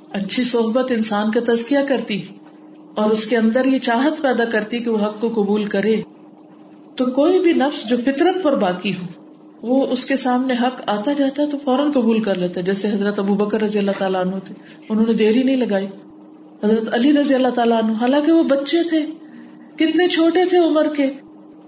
اچھی 0.10 0.44
صحبت 0.44 0.92
انسان 0.92 1.32
کا 1.32 1.40
تزکیا 1.48 1.84
کرتی۔ 1.88 2.22
اور 2.96 3.10
اس 3.10 3.26
کے 3.26 3.38
اندر 3.38 3.66
یہ 3.66 3.80
چاہت 3.80 4.22
پیدا 4.22 4.46
کرتی 4.46 4.80
کہ 4.80 4.90
وہ 4.90 5.06
حق 5.06 5.22
کو 5.22 5.30
قبول 5.30 5.66
کرے۔ 5.66 6.02
تو 6.96 7.06
کوئی 7.06 7.40
بھی 7.40 7.54
نفس 7.54 7.90
جو 7.90 7.98
فطرت 7.98 8.44
پر 8.44 8.56
باقی 8.56 8.96
ہو 8.96 9.25
وہ 9.68 9.88
اس 9.88 10.06
کے 10.06 10.18
سامنے 10.18 10.54
حق 10.54 10.82
آتا 10.88 11.14
جاتا 11.14 11.44
ہے 11.44 11.48
تو 11.48 11.58
فوراً 11.58 11.92
قبول 11.92 12.20
کر 12.20 12.36
لیتا 12.36 12.60
ہے 12.60 12.66
جیسے 12.66 12.88
حضرت 12.88 13.20
ابو 13.20 13.34
بکر 13.34 13.62
رضی 13.62 13.80
اللہ 13.80 13.92
تعالیٰ 13.98 14.22
عنہ 14.22 14.36
تھے۔ 14.44 14.56
انہوں 14.90 15.06
نے 15.06 15.14
دیر 15.14 15.32
ہی 15.32 15.44
نہیں 15.44 15.56
لگائی۔ 15.56 15.88
حضرت 16.64 16.94
علی 16.94 17.14
رضی 17.14 17.36
اللہ 17.36 17.48
تعالیٰ 17.48 17.84
عنہ، 17.84 17.92
حالانکہ 17.92 18.32
وہ 18.32 18.44
بچے 18.44 18.84
تھے، 18.90 19.06
کتنے 19.76 20.08
چھوٹے 20.08 20.46
تھے 20.46 20.58
عمر 20.58 20.94
کے۔ 20.94 21.12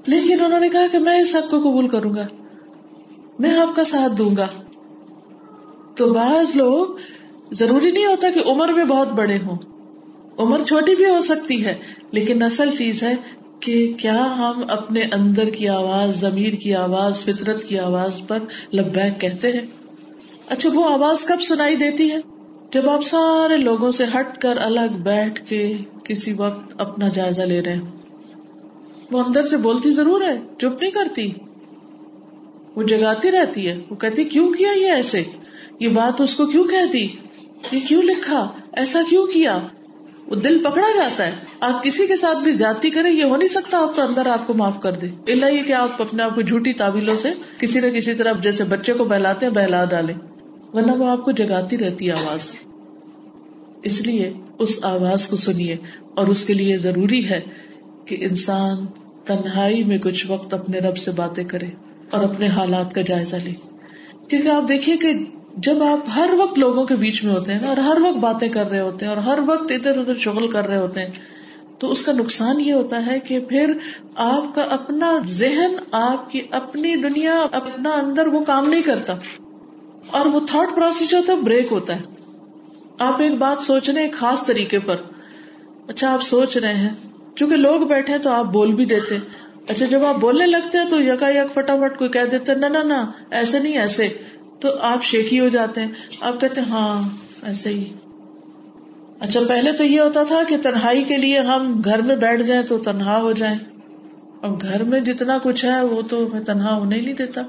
لیکن 0.08 0.46
انہوں 0.46 0.60
نے 0.60 0.70
کہا 0.70 0.86
کہ 0.92 1.00
میں 1.00 1.20
اس 1.20 1.36
حق 1.36 1.52
کو 1.52 1.60
قبول 1.60 1.88
کروں 1.88 2.14
گا، 2.14 2.28
میں 3.40 3.54
آپ 3.54 3.76
کا 3.76 3.84
ساتھ 3.84 4.14
دوں 4.18 4.36
گا۔ 4.38 4.48
تو 5.96 6.14
بعض 6.14 6.56
لوگ، 6.56 6.88
ضروری 7.52 7.92
نہیں 7.92 8.06
ہوتا 8.06 8.30
کہ 8.30 8.42
عمر 8.46 8.70
میں 8.70 8.86
بہت 8.86 9.12
بڑے 9.12 9.38
ہوں۔ 9.38 9.56
عمر 10.40 10.64
چھوٹی 10.64 10.96
بھی 10.96 11.06
ہو 11.06 11.20
سکتی 11.22 11.66
ہے، 11.66 11.76
لیکن 12.12 12.44
اصل 12.44 12.70
چیز 12.78 13.04
ہے 13.04 13.14
کہ 13.60 13.94
کیا 13.98 14.36
ہم 14.38 14.64
اپنے 14.70 15.02
اندر 15.14 15.50
کی 15.50 15.70
آواز، 15.70 16.22
ضمیر 16.22 16.54
کی 16.54 16.76
آواز، 16.76 17.20
فطرت 17.20 17.64
کی 17.64 17.80
آواز 17.80 18.22
پر 18.28 18.40
لبیک 18.74 19.22
کہتے 19.22 19.52
ہیں؟ 19.52 19.66
اچھا 20.48 20.70
وہ 20.74 20.90
آواز 20.90 21.24
کب 21.24 21.42
سنائی 21.42 21.76
دیتی 21.76 22.12
ہے؟ 22.12 22.18
جب 22.72 22.90
آپ 22.90 23.02
سارے 23.02 23.58
لوگوں 23.58 23.92
سے 23.92 24.06
ہٹ 24.20 24.38
کر 24.38 24.58
الگ 24.58 24.98
بیٹھ 25.04 25.46
کے 25.50 25.78
کسی 26.04 26.34
وقت 26.34 26.82
اپنا 26.82 27.08
جائزہ 27.08 27.42
لے 27.42 27.62
رہے 27.62 27.74
ہیں 27.74 27.82
وہ 29.12 29.24
اندر 29.24 29.44
سے 29.44 29.58
بولتی 29.58 29.92
ضرور 29.92 30.22
ہے، 30.22 30.38
چپ 30.58 30.82
نہیں 30.82 30.92
کرتی۔ 30.92 31.32
وہ 32.76 32.84
جگاتی 32.84 33.32
رہتی 33.32 33.68
ہے۔ 33.68 33.80
وہ 33.90 33.96
کہتی، 33.96 34.24
کیوں 34.24 34.54
کیا 34.54 34.72
یہ 34.72 34.92
ایسے؟ 34.92 35.24
یہ 35.80 35.90
بات 35.90 36.22
اس 36.22 36.36
کو 36.36 36.46
کیوں 36.46 36.64
کہتی 36.64 37.08
یہ 37.72 37.80
کیوں 37.88 38.04
لکھا؟ 38.04 38.52
ایسا 38.74 39.00
کیوں 39.10 39.28
کیا؟ 39.28 39.60
وہ 40.28 40.36
دل 40.36 40.64
پکڑا 40.64 40.88
جاتا 40.98 41.26
ہے۔ 41.26 41.32
آپ 41.60 41.84
کسی 41.84 42.08
کے 42.08 42.16
ساتھ 42.16 42.38
بھی 42.38 42.52
زیادتی 42.52 42.90
کریں، 42.90 43.12
یہ 43.12 43.24
ہو 43.24 43.36
نہیں 43.36 43.48
سکتا 43.48 43.78
آپ 43.78 43.96
کو 43.96 44.02
اندر 44.02 44.26
آپ 44.26 44.48
کو 44.48 44.54
معاف 44.54 44.80
کر 44.82 44.92
دے۔ 44.92 45.32
اللہ 45.32 45.46
یہ 45.46 45.64
کہ 45.64 45.74
آپ 45.74 46.02
اپنے 46.02 46.24
آپ 46.24 46.36
کو 46.36 46.42
جھوٹی 46.42 46.74
تعویلوں 46.74 47.16
سے 47.16 47.30
کسی 47.58 47.80
نہ 47.80 47.88
کسی 47.88 48.14
طرح 48.14 48.34
جیسے 48.42 48.64
بچے 48.64 48.94
کو 48.94 49.06
بہلاتے 49.06 49.46
ہیں، 49.46 49.54
بہلا 49.54 49.86
ڈالے 49.86 50.14
ورنہ 50.74 50.92
وہ 50.92 51.10
آپ 51.10 51.26
کو 51.26 51.32
جگاتی 51.32 51.78
رہتی 51.78 52.08
ہے 52.08 52.12
آواز۔ 52.12 52.40
اس 53.84 54.02
لیے 54.02 54.34
اس 54.60 54.80
آواز 54.84 55.28
کو 55.28 55.36
سنیے۔ 55.36 55.76
اور 56.16 56.28
اس 56.28 56.48
کے 56.48 56.54
لیے 56.54 56.78
ضروری 56.78 57.30
ہے 57.30 57.42
کہ 58.06 58.18
انسان 58.20 58.86
تنہائی 59.26 59.84
میں 59.84 59.98
کچھ 59.98 60.32
وقت 60.32 60.54
اپنے 60.54 60.80
رب 60.80 60.98
سے 60.98 61.12
باتیں 61.12 61.44
کرے 61.44 61.66
اور 62.12 62.24
اپنے 62.24 62.48
حالات 62.48 62.94
کا 62.94 63.02
جائزہ 63.02 63.36
لے۔ 63.36 63.52
کیونکہ 64.28 64.48
آپ 64.48 64.70
دیکھیے 64.70 64.98
کہ 64.98 65.14
جب 65.58 65.84
آپ 65.84 66.00
ہر 66.16 66.30
وقت 66.38 66.60
لوگوں 66.60 66.86
کے 66.86 66.96
بیچ 66.96 67.24
میں 67.24 67.34
ہوتے 67.34 67.54
ہیں 67.54 67.68
اور 67.68 67.78
ہر 67.78 67.98
وقت 68.02 68.18
باتیں 68.18 68.50
کر 68.50 68.70
رہے 68.70 68.80
ہوتے 68.80 69.06
ہیں 69.06 69.10
اور 69.10 69.22
ہر 69.22 69.40
وقت 69.48 69.72
ادھر 69.72 69.98
ادھر 69.98 70.14
شغل 70.14 70.52
کر 70.52 70.68
رہے 70.68 70.78
ہوتے 70.78 71.00
ہیں، 71.00 71.08
تو 71.80 71.92
اس 71.92 72.06
کا 72.06 72.12
نقصان 72.12 72.62
یہ 72.62 72.74
ہوتا 72.74 73.06
ہے 73.06 73.20
کہ 73.20 73.40
پھر 73.40 73.74
آپ 74.16 74.56
کا 74.56 74.62
اپنا 74.62 75.12
ذہن، 75.28 75.76
آپ 75.92 76.32
کی 76.32 76.42
اپنی 76.52 76.96
دنیا، 76.96 77.46
اپنا 77.52 77.90
اندر 77.90 78.28
وہ 78.28 78.44
کام 78.44 78.70
نہیں 78.70 78.82
کرتا۔ 78.82 79.14
اور 80.12 80.26
وہ 80.26 80.40
تھاٹ 80.48 80.76
پروسیس 80.76 81.10
جو 81.10 81.18
ہوتا 81.18 81.34
ہے 81.34 81.38
بریک 81.38 81.68
ہوتا 81.72 81.96
ہے۔ 81.96 82.02
آپ 83.00 83.22
ایک 83.22 83.32
بات 83.32 83.66
سوچ 83.66 83.90
رہے 83.90 84.02
ہیں 84.02 84.08
ایک 84.08 84.18
خاص 84.18 84.46
طریقے 84.46 84.80
پر۔ 84.80 84.96
اچھا 85.88 86.14
آپ 86.14 86.22
سوچ 86.22 86.58
رہے 86.58 86.74
ہیں۔ 86.74 86.94
چونکہ 87.36 87.56
لوگ 87.56 87.82
بیٹھے 87.82 88.18
تو 88.18 88.30
آپ 88.30 88.46
بول 88.46 88.74
بھی 88.74 88.86
دیتے 88.86 89.18
اچھا 89.70 89.86
جب 89.86 90.06
آپ 90.06 90.16
بولنے 90.16 90.46
لگتے 90.46 90.78
ہیں 90.78 90.86
تو 90.90 91.02
یکا 91.02 91.30
یک 91.30 91.54
فٹافٹ 91.54 91.98
کوئی 91.98 92.10
کہہ 92.10 92.26
دیتے 92.32 92.56
نہ، 92.56 93.12
ایسے 93.32 93.60
نہیں، 93.60 93.78
ایسے۔ 93.78 94.10
تو 94.60 94.70
آپ 94.82 95.04
شیکی 95.04 95.40
ہو 95.40 95.48
جاتے 95.48 95.82
ہیں۔ 95.82 95.92
آپ 96.22 96.42
کہتے 96.42 96.62
ہیں 96.62 96.68
ہاں 96.68 97.10
ایسے 97.44 97.70
ہی۔ 97.70 97.94
اچھا 99.20 99.40
پہلے 99.48 99.72
تو 99.72 99.84
یہ 99.84 100.02
ہوتا 100.02 100.24
تھا 100.24 100.44
کہ 100.48 100.58
تنہائی 100.58 101.04
کے 101.04 101.18
لیے 101.18 101.40
ہم 101.40 101.82
گھر 101.86 102.02
میں 102.02 102.16
بیٹھ 102.16 102.42
جائیں 102.42 102.64
تو 102.64 102.78
تنہا 102.78 103.22
ہو 103.22 103.32
جائیں۔ 103.32 103.58
اور 104.42 104.52
گھر 104.62 104.84
میں 104.84 105.00
جتنا 105.00 105.38
کچھ 105.38 105.66
ہے، 105.66 105.86
وہ 105.86 106.02
تو 106.02 106.28
میں 106.32 106.44
تنہا 106.44 106.76
ہونے 106.76 107.02
نہیں 107.02 107.14
دیتا۔ 107.14 107.42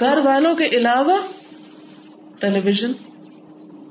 گھر 0.00 0.18
والوں 0.24 0.54
کے 0.54 0.64
علاوہ 0.64 1.16
ٹیلی 2.40 2.60
ویژن 2.64 2.92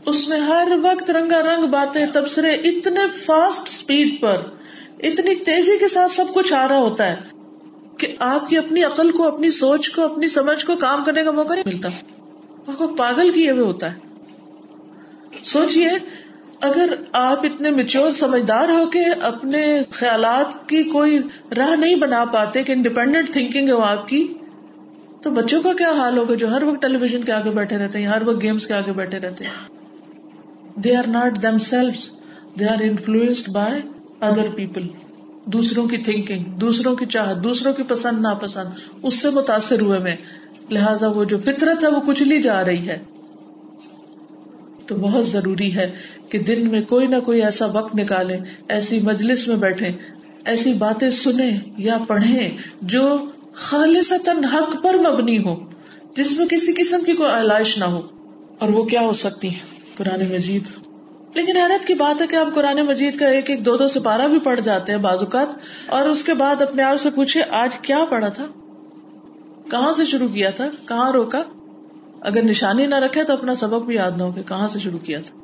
اس 0.05 0.29
میں 0.29 0.39
ہر 0.39 0.67
وقت 0.83 1.11
رنگا 1.11 1.41
رنگ 1.41 1.65
باتیں، 1.65 2.05
تبصرے 2.13 2.51
اتنے 2.51 3.07
فاسٹ 3.25 3.67
اسپیڈ 3.67 4.21
پر، 4.21 4.37
اتنی 5.03 5.35
تیزی 5.35 5.77
کے 5.79 5.87
ساتھ 5.87 6.11
سب 6.11 6.25
کچھ 6.33 6.53
آ 6.53 6.67
رہا 6.67 6.77
ہوتا 6.77 7.07
ہے۔ 7.07 7.38
کہ 7.99 8.15
آپ 8.19 8.49
کی 8.49 8.57
اپنی 8.57 8.83
عقل 8.83 9.11
کو، 9.11 9.27
اپنی 9.27 9.49
سوچ 9.49 9.89
کو، 9.89 10.01
اپنی 10.01 10.27
سمجھ 10.27 10.65
کو 10.65 10.75
کام 10.75 11.03
کرنے 11.03 11.23
کا 11.23 11.31
موقع 11.31 11.53
نہیں 11.53 11.63
ملتا۔ 11.65 11.89
آپ 12.67 12.77
کو 12.77 12.87
پاگل 12.87 13.31
کیے 13.31 13.51
ہوئے 13.51 13.63
ہوتا 13.63 13.93
ہے۔ 13.93 13.97
سوچئے، 15.43 15.89
اگر 16.61 16.93
آپ 17.11 17.45
اتنے 17.45 17.69
میچور 17.69 18.11
سمجھدار 18.11 18.69
ہو 18.69 18.85
کے 18.85 19.05
اپنے 19.21 19.81
خیالات 19.91 20.69
کی 20.69 20.83
کوئی 20.83 21.19
راہ 21.57 21.75
نہیں 21.75 21.95
بنا 21.95 22.25
پاتے، 22.25 22.63
کہ 22.63 22.71
انڈیپینڈنٹ 22.71 23.31
تھنکنگ 23.31 23.69
ہو 23.69 23.79
آپ 23.79 24.07
کی، 24.07 24.33
تو 25.21 25.31
بچوں 25.31 25.61
کا 25.61 25.73
کیا 25.73 25.91
حال 25.91 26.17
ہوگا 26.17 26.35
جو 26.35 26.49
ہر 26.49 26.63
وقت 26.63 26.81
ٹیلی 26.81 26.97
ویژن 26.97 27.23
کے 27.23 27.31
آگے 27.31 27.49
بیٹھے 27.49 27.77
رہتے 27.77 27.99
ہیں، 27.99 28.05
ہر 28.05 28.21
وقت 28.25 28.41
گیمس 28.41 28.67
کے 28.67 28.73
آگے 28.73 28.93
بیٹھے 28.93 29.19
رہتے 29.19 29.45
ہیں؟ 29.45 29.75
They 30.79 30.95
are 30.95 31.07
not 31.07 31.43
themselves 31.57 31.91
they 32.59 32.65
are 32.65 32.81
influenced 32.81 33.49
by 33.49 33.81
other 34.19 34.47
people 34.55 34.87
دوسروں 35.53 35.87
کی 35.87 35.97
تھنکنگ 35.97 36.43
دوسروں 36.43 36.95
کی 36.95 37.05
چاہت، 37.05 37.43
دوسروں 37.43 37.73
کی 37.73 37.83
پسند 37.83 38.21
ناپسند، 38.21 38.69
اس 39.03 39.21
سے 39.21 39.29
متاثر 39.29 39.81
ہوئے 39.81 39.99
میں۔ 39.99 40.15
لہٰذا 40.71 41.07
وہ 41.07 41.23
جو 41.23 41.37
فطرت 41.39 41.83
ہے 41.83 41.89
وہ 41.89 41.99
کچلی 41.99 42.41
جا 42.41 42.65
رہی 42.65 42.89
ہے۔ 42.89 42.97
تو 44.85 44.95
بہت 44.95 45.27
ضروری 45.27 45.75
ہے 45.75 45.91
کہ 46.29 46.39
دن 46.39 46.69
میں 46.69 46.81
کوئی 46.81 47.07
نہ 47.07 47.19
کوئی 47.19 47.43
ایسا 47.43 47.65
وقت 47.65 47.95
نکالے 47.95 48.37
ایسی 48.67 48.99
مجلس 48.99 49.47
میں 49.47 49.55
بیٹھے 49.55 49.91
ایسی 50.45 50.73
باتیں 50.73 51.09
سنیں 51.09 51.57
یا 51.77 51.97
پڑھیں 52.07 52.49
جو 52.81 53.17
خالص 53.53 54.13
حق 54.53 54.83
پر 54.83 54.93
مبنی 54.93 55.43
ہو، 55.43 55.55
جس 56.15 56.31
میں 56.31 56.47
کسی 56.47 56.73
قسم 56.73 56.99
کی 57.05 57.13
کوئی 57.13 57.31
علائش 57.31 57.77
نہ 57.77 57.85
ہو۔ 57.85 58.01
اور 58.59 58.69
وہ 58.69 58.83
کیا 58.83 59.01
ہو 59.01 59.13
سکتی 59.13 59.49
قرآن 59.97 60.33
مجید۔ 60.33 60.88
لیکن 61.35 61.57
حیرت 61.57 61.87
کی 61.87 61.93
بات 61.93 62.21
ہے 62.21 62.27
کہ 62.27 62.35
آپ 62.35 62.53
قرآن 62.55 62.81
مجید 62.81 63.19
کا 63.19 63.27
ایک 63.27 63.49
ایک 63.49 63.65
دو 63.65 63.77
دو 63.77 63.87
سپارہ 63.87 64.27
بھی 64.27 64.39
پڑھ 64.39 64.59
جاتے 64.59 64.91
ہیں 64.91 64.99
بازوقات 64.99 65.47
اور 65.87 66.05
اس 66.05 66.23
کے 66.23 66.33
بعد 66.33 66.61
اپنے 66.61 66.83
آپ 66.83 67.01
سے 67.01 67.09
پوچھے 67.09 67.43
آج 67.49 67.77
کیا 67.79 68.05
پڑھا 68.09 68.29
تھا؟ 68.29 68.45
کہاں 69.71 69.93
سے 69.93 70.05
شروع 70.05 70.27
کیا 70.27 70.49
تھا؟ 70.49 70.67
کہاں 70.87 71.11
روکا؟ 71.11 71.41
اگر 72.21 72.43
نشانی 72.43 72.85
نہ 72.85 72.95
رکھے 72.95 73.23
تو 73.23 73.33
اپنا 73.33 73.55
سبق 73.55 73.85
بھی 73.85 73.95
یاد 73.95 74.17
نہ 74.17 74.23
ہو 74.23 74.31
کہ 74.31 74.43
کہاں 74.43 74.67
سے 74.67 74.79
شروع 74.79 74.99
کیا 74.99 75.19
تھا۔ 75.25 75.37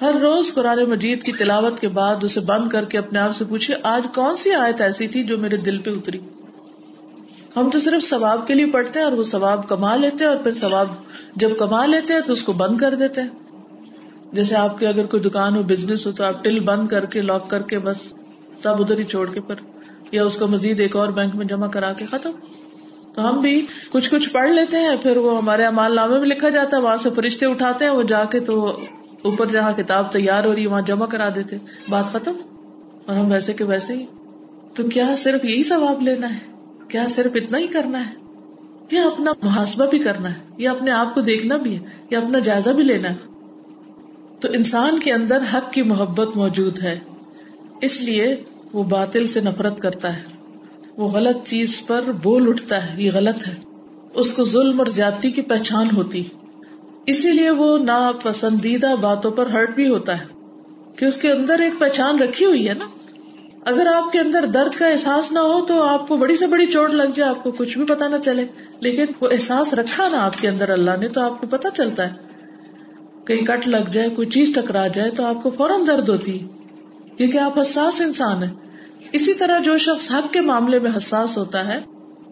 ہر 0.00 0.14
روز 0.14 0.54
قرآن 0.54 0.84
مجید 0.84 1.22
کی 1.22 1.32
تلاوت 1.32 1.80
کے 1.80 1.88
بعد 1.88 2.24
اسے 2.24 2.40
بند 2.40 2.68
کر 2.68 2.84
کے 2.84 2.98
اپنے 2.98 3.18
آپ 3.18 3.36
سے 3.36 3.44
پوچھے 3.44 3.74
آج 3.82 4.06
کون 4.14 4.36
سی 4.36 4.52
آیت 4.52 4.80
ایسی 4.80 5.08
تھی 5.08 5.24
جو 5.24 5.38
میرے 5.38 5.56
دل 5.56 5.78
پہ 5.78 5.90
اتری؟ 5.90 6.18
ہم 7.56 7.70
تو 7.70 7.80
صرف 7.80 8.02
ثواب 8.02 8.46
کے 8.46 8.54
لیے 8.54 8.66
پڑھتے 8.66 8.98
ہیں 8.98 9.06
اور 9.06 9.12
وہ 9.12 9.22
ثواب 9.22 9.68
کما 9.68 9.96
لیتے 9.96 10.24
ہیں، 10.24 10.30
اور 10.30 10.38
پھر 10.38 10.52
ثواب 10.52 10.88
جب 11.36 11.58
کما 11.58 11.86
لیتے 11.86 12.12
ہیں 12.12 12.20
تو 12.20 12.32
اس 12.32 12.42
کو 12.42 12.52
بند 12.52 12.78
کر 12.78 12.94
دیتے 12.94 13.20
ہیں۔ 13.20 13.28
جیسے 14.32 14.56
آپ 14.56 14.78
کے 14.78 14.86
اگر 14.86 15.06
کوئی 15.06 15.22
دکان 15.22 15.56
ہو 15.56 15.62
بزنس 15.62 16.06
ہو، 16.06 16.12
تو 16.12 16.24
آپ 16.24 16.44
ٹل 16.44 16.60
بند 16.60 16.88
کر 16.88 17.04
کے 17.04 17.20
لاک 17.20 17.50
کر 17.50 17.62
کے 17.62 17.78
بس 17.78 17.96
سب 18.62 18.80
ادھر 18.80 18.98
ہی 18.98 19.04
چھوڑ 19.04 19.30
کے 19.30 19.40
پر 19.40 19.54
یا 20.12 20.24
اس 20.24 20.36
کو 20.36 20.46
مزید 20.46 20.80
ایک 20.80 20.96
اور 20.96 21.08
بینک 21.08 21.36
میں 21.36 21.46
جمع 21.46 21.66
کرا 21.66 21.92
کے 21.92 22.04
ختم۔ 22.04 22.30
تو 23.14 23.28
ہم 23.28 23.40
بھی 23.40 23.66
کچھ 23.90 24.10
کچھ 24.10 24.28
پڑھ 24.28 24.50
لیتے 24.50 24.76
ہیں، 24.76 24.96
پھر 24.96 25.16
وہ 25.16 25.42
ہمارے 25.42 25.64
امال 25.64 25.94
نامے 25.94 26.18
میں 26.18 26.26
لکھا 26.26 26.48
جاتا 26.48 26.76
ہے، 26.76 26.82
وہاں 26.82 26.96
سے 26.96 27.10
فرشتے 27.10 27.46
اٹھاتے 27.46 27.84
ہیں، 27.84 27.92
وہ 27.92 28.02
جا 28.02 28.24
کے 28.24 28.40
تو 28.40 28.66
اوپر 29.22 29.46
جہاں 29.46 29.72
کتاب 29.72 30.12
تیار 30.12 30.44
ہو 30.44 30.54
رہی 30.54 30.62
ہے، 30.62 30.68
وہاں 30.68 30.82
جمع 30.82 31.06
کرا 31.06 31.28
دیتے 31.34 31.56
بات 31.88 32.04
ختم۔ 32.04 32.32
اور 33.06 33.16
ہم 33.16 33.30
ویسے 33.30 33.52
کے 33.52 33.64
ویسے 33.64 33.94
ہی۔ 33.94 34.06
تو 34.74 34.82
کیا 34.88 35.14
صرف 35.16 35.44
یہی 35.44 35.62
ثواب 35.62 36.02
لینا 36.02 36.34
ہے؟ 36.34 36.38
کیا 36.88 37.06
صرف 37.10 37.32
اتنا 37.34 37.58
ہی 37.58 37.66
کرنا 37.66 38.10
ہے؟ 38.10 38.14
یا 38.90 39.02
اپنا 39.02 39.32
محاسبہ 39.42 39.86
بھی 39.86 39.98
کرنا 39.98 40.28
ہے؟ 40.28 40.40
یا 40.56 40.70
اپنے 40.70 40.90
آپ 40.90 41.14
کو 41.14 41.20
دیکھنا 41.20 41.56
بھی 41.56 41.74
ہے؟ 41.74 41.80
یا 42.10 42.18
اپنا 42.18 42.38
جائزہ 42.38 42.70
بھی 42.70 42.82
لینا 42.82 43.10
ہے؟ 43.10 43.16
تو 44.40 44.48
انسان 44.52 44.98
کے 44.98 45.12
اندر 45.12 45.38
حق 45.54 45.72
کی 45.72 45.82
محبت 45.82 46.36
موجود 46.36 46.78
ہے۔ 46.78 47.00
اس 47.82 48.00
لیے 48.00 48.36
وہ 48.72 48.82
باطل 48.82 49.26
سے 49.26 49.40
نفرت 49.40 49.80
کرتا 49.80 50.16
ہے۔ 50.16 50.22
وہ 50.96 51.08
غلط 51.08 51.46
چیز 51.46 51.86
پر 51.86 52.02
بول 52.22 52.48
اٹھتا 52.48 52.90
ہے۔ 52.90 53.02
یہ 53.02 53.10
غلط 53.14 53.48
ہے۔ 53.48 53.54
اس 54.14 54.32
کو 54.32 54.44
ظلم 54.44 54.78
اور 54.78 54.86
زیادتی 54.86 55.30
کی 55.30 55.42
پہچان 55.42 55.86
ہوتی۔ 55.96 56.24
اسی 57.06 57.32
لیے 57.32 57.50
وہ 57.50 57.78
ناپسندیدہ 57.78 58.94
باتوں 59.00 59.30
پر 59.30 59.46
ہرٹ 59.46 59.74
بھی 59.74 59.88
ہوتا 59.88 60.20
ہے۔ 60.20 60.24
کہ 60.96 61.04
اس 61.04 61.16
کے 61.16 61.32
اندر 61.32 61.58
ایک 61.58 61.72
پہچان 61.80 62.18
رکھی 62.18 62.46
ہوئی 62.46 62.68
ہے 62.68 62.74
نا۔ 62.74 62.86
اگر 63.64 63.86
آپ 63.86 64.12
کے 64.12 64.18
اندر 64.18 64.46
درد 64.46 64.78
کا 64.78 64.86
احساس 64.86 65.32
نہ 65.32 65.38
ہو 65.38 65.66
تو 65.66 65.82
آپ 65.82 66.08
کو 66.08 66.16
بڑی 66.16 66.36
سے 66.36 66.46
بڑی 66.46 66.66
چوٹ 66.66 66.90
لگ 66.90 67.02
جائے، 67.14 67.30
آپ 67.30 67.44
کو 67.44 67.50
کچھ 67.50 67.78
بھی 67.78 67.86
پتا 67.86 68.08
نہ 68.08 68.16
چلے۔ 68.24 68.44
لیکن 68.80 69.04
وہ 69.20 69.28
احساس 69.30 69.74
رکھا 69.74 70.08
نا 70.08 70.24
آپ 70.24 70.38
کے 70.40 70.48
اندر 70.48 70.68
اللہ 70.68 70.90
نے 71.00 71.08
تو 71.08 71.20
آپ 71.20 71.40
کو 71.40 71.46
پتا 71.46 71.70
چلتا 71.70 72.08
ہے۔ 72.08 72.29
کہیں 73.30 73.46
کٹ 73.46 73.68
لگ 73.68 73.90
جائے، 73.92 74.08
کوئی 74.10 74.28
چیز 74.28 74.52
ٹکرا 74.54 74.86
جائے 74.86 75.10
تو 75.10 75.24
آپ 75.24 75.42
کو 75.42 75.50
فوراً 75.50 75.86
درد 75.86 76.08
ہوتی، 76.08 76.38
کیونکہ 77.16 77.38
آپ 77.38 77.58
حساس 77.60 78.00
انسان 78.00 78.42
ہیں۔ 78.42 78.50
اسی 79.12 79.34
طرح 79.34 79.58
جو 79.58 79.78
شخص 79.78 80.10
حق 80.10 80.32
کے 80.32 80.40
معاملے 80.40 80.78
میں 80.78 80.90
حساس 80.96 81.36
ہوتا 81.38 81.68
ہے 81.68 81.78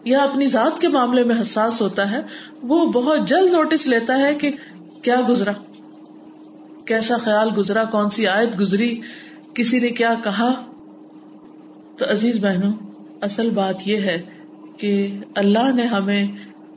یا 0.05 0.19
اپنی 0.19 0.47
ذات 0.47 0.81
کے 0.81 0.87
معاملے 0.87 1.23
میں 1.23 1.35
حساس 1.41 1.81
ہوتا 1.81 2.11
ہے، 2.11 2.21
وہ 2.61 2.85
بہت 2.85 3.27
جلد 3.27 3.51
نوٹس 3.51 3.87
لیتا 3.87 4.19
ہے 4.19 4.33
کہ 4.35 4.51
کیا 5.01 5.21
گزرا، 5.29 5.51
کیسا 6.85 7.17
خیال 7.17 7.49
گزرا، 7.57 7.83
کون 7.83 8.09
سی 8.09 8.27
آیت 8.27 8.59
گزری، 8.59 9.01
کسی 9.53 9.79
نے 9.79 9.89
کیا 9.89 10.13
کہا۔ 10.23 10.53
تو 11.97 12.05
عزیز 12.11 12.43
بہنوں، 12.45 12.73
اصل 13.21 13.49
بات 13.49 13.87
یہ 13.87 13.97
ہے 13.97 14.21
کہ 14.77 15.17
اللہ 15.35 15.71
نے 15.75 15.83
ہمیں 15.83 16.27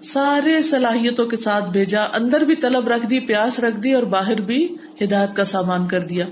سارے 0.03 0.63
صلاحیتوں 0.63 1.27
کے 1.27 1.37
ساتھ 1.37 1.65
بھیجا، 1.65 2.05
اندر 2.13 2.41
بھی 2.41 2.57
طلب 2.57 2.89
رکھ 2.89 3.07
دی، 3.07 3.21
پیاس 3.21 3.61
رکھ 3.61 3.77
دی 3.77 3.93
اور 3.93 4.03
باہر 4.03 4.41
بھی 4.41 4.77
ہدایت 5.01 5.37
کا 5.37 5.45
سامان 5.45 5.89
کر 5.89 6.01
دیا۔ 6.01 6.27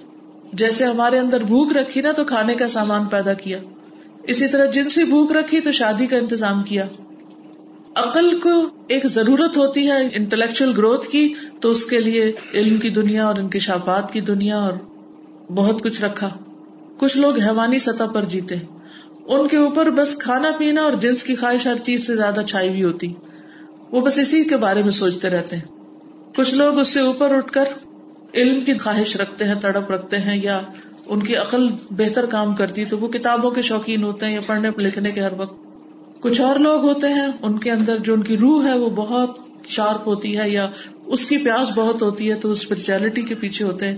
جیسے 0.52 0.84
ہمارے 0.84 1.18
اندر 1.18 1.44
بھوک 1.44 1.76
رکھی 1.76 2.00
نا 2.00 2.12
تو 2.12 2.24
کھانے 2.24 2.54
کا 2.54 2.68
سامان 2.68 3.04
پیدا 3.04 3.32
کیا۔ 3.32 3.58
اسی 4.22 4.48
طرح 4.48 4.66
جن 4.66 4.88
سے 4.88 5.04
بھوک 5.04 5.32
رکھی 5.32 5.60
تو 5.60 5.72
شادی 5.72 6.06
کا 6.06 6.16
انتظام 6.16 6.62
کیا۔ 6.62 6.86
عقل 7.94 8.40
کو 8.40 8.66
ایک 8.86 9.06
ضرورت 9.06 9.56
ہوتی 9.56 9.90
ہے 9.90 10.08
انٹلیکچل 10.12 10.72
گروتھ 10.76 11.08
کی، 11.08 11.34
تو 11.60 11.70
اس 11.70 11.86
کے 11.86 12.00
لیے 12.00 12.32
علم 12.54 12.76
کی 12.76 12.90
دنیا 12.90 13.26
اور 13.26 13.36
انکشافات 13.36 14.12
کی 14.12 14.20
دنیا 14.20 14.58
اور 14.58 14.72
بہت 15.52 15.82
کچھ 15.82 16.02
رکھا۔ 16.02 16.30
کچھ 16.96 17.18
لوگ 17.18 17.38
حیوانی 17.38 17.78
سطح 17.78 18.04
پر 18.04 18.24
جیتے۔ 18.24 18.54
ان 19.24 19.48
کے 19.48 19.56
اوپر 19.56 19.90
بس 19.90 20.18
کھانا 20.18 20.50
پینا 20.58 20.82
اور 20.82 20.92
جنس 20.92 21.22
کی 21.22 21.36
خواہش 21.36 21.66
ہر 21.66 21.76
چیز 21.76 22.06
سے 22.06 22.16
زیادہ 22.16 22.40
چھائی 22.48 22.68
ہوئی 22.68 22.84
ہوتی۔ 22.84 23.12
وہ 23.92 24.00
بس 24.00 24.18
اسی 24.18 24.44
کے 24.44 24.56
بارے 24.56 24.82
میں 24.82 24.90
سوچتے 24.90 25.30
رہتے 25.30 25.56
ہیں۔ 25.56 25.64
کچھ 26.36 26.54
لوگ 26.54 26.78
اس 26.78 26.88
سے 26.88 27.00
اوپر 27.00 27.34
اٹھ 27.34 27.52
کر 27.52 27.64
علم 28.34 28.60
کی 28.60 28.78
خواہش 28.78 29.16
رکھتے 29.16 29.44
ہیں، 29.44 29.54
تڑپ 29.54 29.90
رکھتے 29.90 30.18
ہیں 30.18 30.40
یا 30.42 30.60
ان 31.06 31.22
کی 31.22 31.36
عقل 31.36 31.68
بہتر 31.90 32.26
کام 32.26 32.54
کرتی، 32.54 32.84
تو 32.84 32.98
وہ 32.98 33.08
کتابوں 33.08 33.50
کے 33.50 33.62
شوقین 33.62 34.02
ہوتے 34.02 34.26
ہیں 34.26 34.34
یا 34.34 34.40
پڑھنے، 34.46 34.70
لکھنے 34.76 35.10
کے 35.10 35.20
ہر 35.20 35.32
وقت۔ 35.36 35.54
کچھ 36.20 36.40
اور 36.40 36.56
لوگ 36.56 36.80
ہوتے 36.80 37.08
ہیں، 37.08 37.28
ان 37.42 37.58
کے 37.58 37.70
اندر 37.70 37.98
جو 37.98 38.14
ان 38.14 38.22
کی 38.22 38.36
روح 38.36 38.66
ہے، 38.66 38.78
وہ 38.78 38.90
بہت 38.90 39.38
شارپ 39.64 40.08
ہوتی 40.08 40.38
ہے 40.38 40.50
یا 40.50 40.70
اس 41.06 41.28
کی 41.28 41.36
پیاس 41.36 41.70
بہت 41.74 42.02
ہوتی 42.02 42.30
ہے، 42.30 42.34
تو 42.34 42.50
اسپرچولیٹی 42.50 43.22
کے 43.22 43.34
پیچھے 43.34 43.64
ہوتے 43.64 43.86
ہیں۔ 43.86 43.96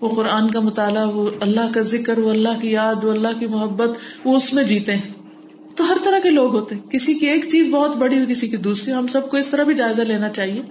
وہ 0.00 0.08
قرآن 0.08 0.50
کا 0.50 0.60
مطالعہ، 0.60 1.08
وہ 1.08 1.30
اللہ 1.40 1.72
کا 1.74 1.80
ذکر، 1.80 2.18
وہ 2.18 2.30
اللہ 2.30 2.60
کی 2.60 2.70
یاد، 2.70 3.04
وہ 3.04 3.12
اللہ 3.12 3.38
کی 3.40 3.46
محبت، 3.46 3.90
وہ 4.24 4.36
اس 4.36 4.54
میں 4.54 4.64
جیتے 4.64 4.96
ہیں۔ 4.96 5.17
تو 5.78 5.90
ہر 5.90 5.96
طرح 6.04 6.18
کے 6.18 6.30
لوگ 6.30 6.56
ہوتے 6.56 6.74
ہیں۔ 6.74 6.82
کسی 6.82 7.14
کی 7.14 7.26
ایک 7.26 7.48
چیز 7.48 7.68
بہت 7.70 7.96
بڑی 7.96 8.16
ہوئی، 8.16 8.34
کسی 8.34 8.48
کی 8.48 8.56
دوسری۔ 8.56 8.94
ہم 8.94 9.06
سب 9.06 9.30
کو 9.30 9.36
اس 9.36 9.48
طرح 9.48 9.62
بھی 9.62 9.74
جائزہ 9.74 10.02
لینا 10.02 10.28
چاہیے 10.28 10.62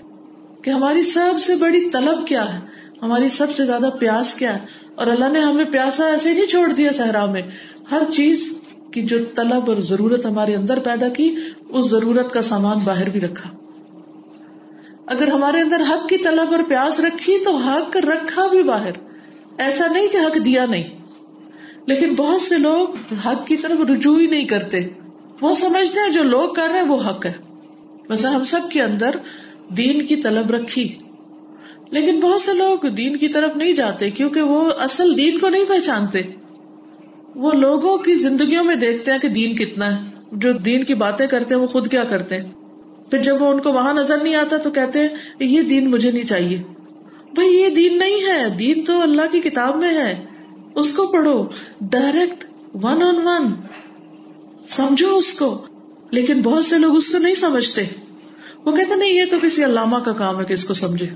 کہ 0.61 0.69
ہماری 0.69 1.03
سب 1.03 1.33
سے 1.41 1.55
بڑی 1.55 1.89
طلب 1.89 2.27
کیا 2.27 2.53
ہے؟ 2.53 2.59
ہماری 3.01 3.29
سب 3.29 3.51
سے 3.51 3.65
زیادہ 3.65 3.89
پیاس 3.99 4.33
کیا 4.33 4.53
ہے؟ 4.53 4.59
اور 4.95 5.07
اللہ 5.07 5.29
نے 5.29 5.39
ہمیں 5.39 5.65
پیاسا 5.65 6.05
ایسے 6.05 6.33
نہیں 6.33 6.45
چھوڑ 6.45 6.73
دیا 6.73 6.91
صحرا 6.91 7.25
میں۔ 7.25 7.41
ہر 7.91 8.01
چیز 8.13 8.53
کی 8.93 9.01
جو 9.01 9.25
طلب 9.35 9.71
اور 9.71 9.77
ضرورت 9.77 10.25
ہمارے 10.25 10.55
اندر 10.55 10.79
پیدا 10.79 11.07
کی، 11.07 11.35
اس 11.69 11.85
ضرورت 11.85 12.31
کا 12.31 12.41
سامان 12.41 12.77
باہر 12.83 13.09
بھی 13.09 13.21
رکھا۔ 13.21 13.49
اگر 15.07 15.27
ہمارے 15.27 15.61
اندر 15.61 15.81
حق 15.89 16.09
کی 16.09 16.17
طلب 16.17 16.51
اور 16.51 16.63
پیاس 16.67 16.99
رکھی، 16.99 17.43
تو 17.45 17.55
حق 17.55 17.97
رکھا 17.97 18.47
بھی 18.47 18.63
باہر۔ 18.63 18.91
ایسا 19.57 19.87
نہیں 19.87 20.07
کہ 20.07 20.17
حق 20.17 20.45
دیا 20.45 20.65
نہیں۔ 20.65 21.06
لیکن 21.87 22.15
بہت 22.15 22.41
سے 22.41 22.57
لوگ 22.57 23.13
حق 23.13 23.47
کی 23.47 23.57
طرف 23.57 23.89
رجوع 23.89 24.19
ہی 24.19 24.27
نہیں 24.27 24.45
کرتے۔ 24.45 24.77
وہ 25.41 25.55
سمجھتے 25.55 25.99
ہیں 25.99 26.11
جو 26.11 26.23
لوگ 26.23 26.49
کر 26.49 26.63
رہے 26.71 26.79
ہیں 26.79 26.87
وہ 26.87 26.97
حق 27.09 27.25
ہے۔ 27.25 27.33
بس 28.09 28.25
ہم 28.25 28.43
سب 28.43 28.59
کے 28.71 28.81
اندر 28.81 29.09
دین 29.69 30.05
کی 30.05 30.15
طلب 30.15 30.51
رکھی۔ 30.51 30.95
لیکن 31.89 32.19
بہت 32.19 32.41
سے 32.41 32.53
لوگ 32.53 32.87
دین 32.87 33.17
کی 33.17 33.27
طرف 33.27 33.55
نہیں 33.55 33.73
جاتے 33.73 34.11
کیونکہ 34.11 34.41
وہ 34.41 34.71
اصل 34.79 35.17
دین 35.17 35.39
کو 35.39 35.49
نہیں 35.49 35.63
پہچانتے۔ 35.67 36.21
وہ 37.35 37.51
لوگوں 37.51 37.97
کی 37.97 38.15
زندگیوں 38.15 38.63
میں 38.63 38.75
دیکھتے 38.75 39.11
ہیں 39.11 39.19
کہ 39.19 39.27
دین 39.27 39.55
کتنا 39.55 39.99
ہے۔ 39.99 40.09
جو 40.31 40.51
دین 40.53 40.83
کی 40.83 40.93
باتیں 40.93 41.27
کرتے 41.27 41.55
ہیں 41.55 41.61
وہ 41.61 41.67
خود 41.67 41.91
کیا 41.91 42.03
کرتے 42.03 42.35
ہیں۔ 42.35 42.51
پھر 43.11 43.21
جب 43.21 43.41
وہ 43.41 43.47
ان 43.47 43.61
کو 43.61 43.73
وہاں 43.73 43.93
نظر 43.93 44.17
نہیں 44.23 44.35
آتا 44.35 44.57
تو 44.57 44.71
کہتے 44.71 44.99
ہیں، 44.99 45.07
یہ 45.39 45.61
دین 45.61 45.91
مجھے 45.91 46.11
نہیں 46.11 46.23
چاہیے۔ 46.23 46.57
بھائی، 47.33 47.61
یہ 47.61 47.69
دین 47.69 47.97
نہیں 47.97 48.27
ہے۔ 48.27 48.49
دین 48.49 48.85
تو 48.85 49.01
اللہ 49.01 49.21
کی 49.31 49.39
کتاب 49.39 49.75
میں 49.75 49.89
ہے۔ 49.89 50.26
اس 50.77 50.95
کو 50.95 51.07
پڑھو. 51.07 51.47
ڈائریکٹ 51.81 52.45
ون 52.73 53.03
آن 53.03 53.27
ون 53.27 53.53
سمجھو 54.69 55.17
اس 55.17 55.33
کو. 55.33 55.65
لیکن 56.11 56.41
بہت 56.41 56.65
سے 56.65 56.77
لوگ 56.77 56.95
اس 56.95 57.11
سے 57.11 57.19
نہیں 57.19 57.35
سمجھتے. 57.35 57.83
وہ 58.65 58.71
کہتے 58.71 58.95
نہیں، 58.95 59.09
یہ 59.09 59.23
تو 59.31 59.37
کسی 59.41 59.65
علامہ 59.65 59.97
کا 59.97 60.13
کام 60.13 60.39
ہے 60.39 60.45
کہ 60.45 60.53
اس 60.53 60.65
کو 60.65 60.73
سمجھے. 60.73 61.07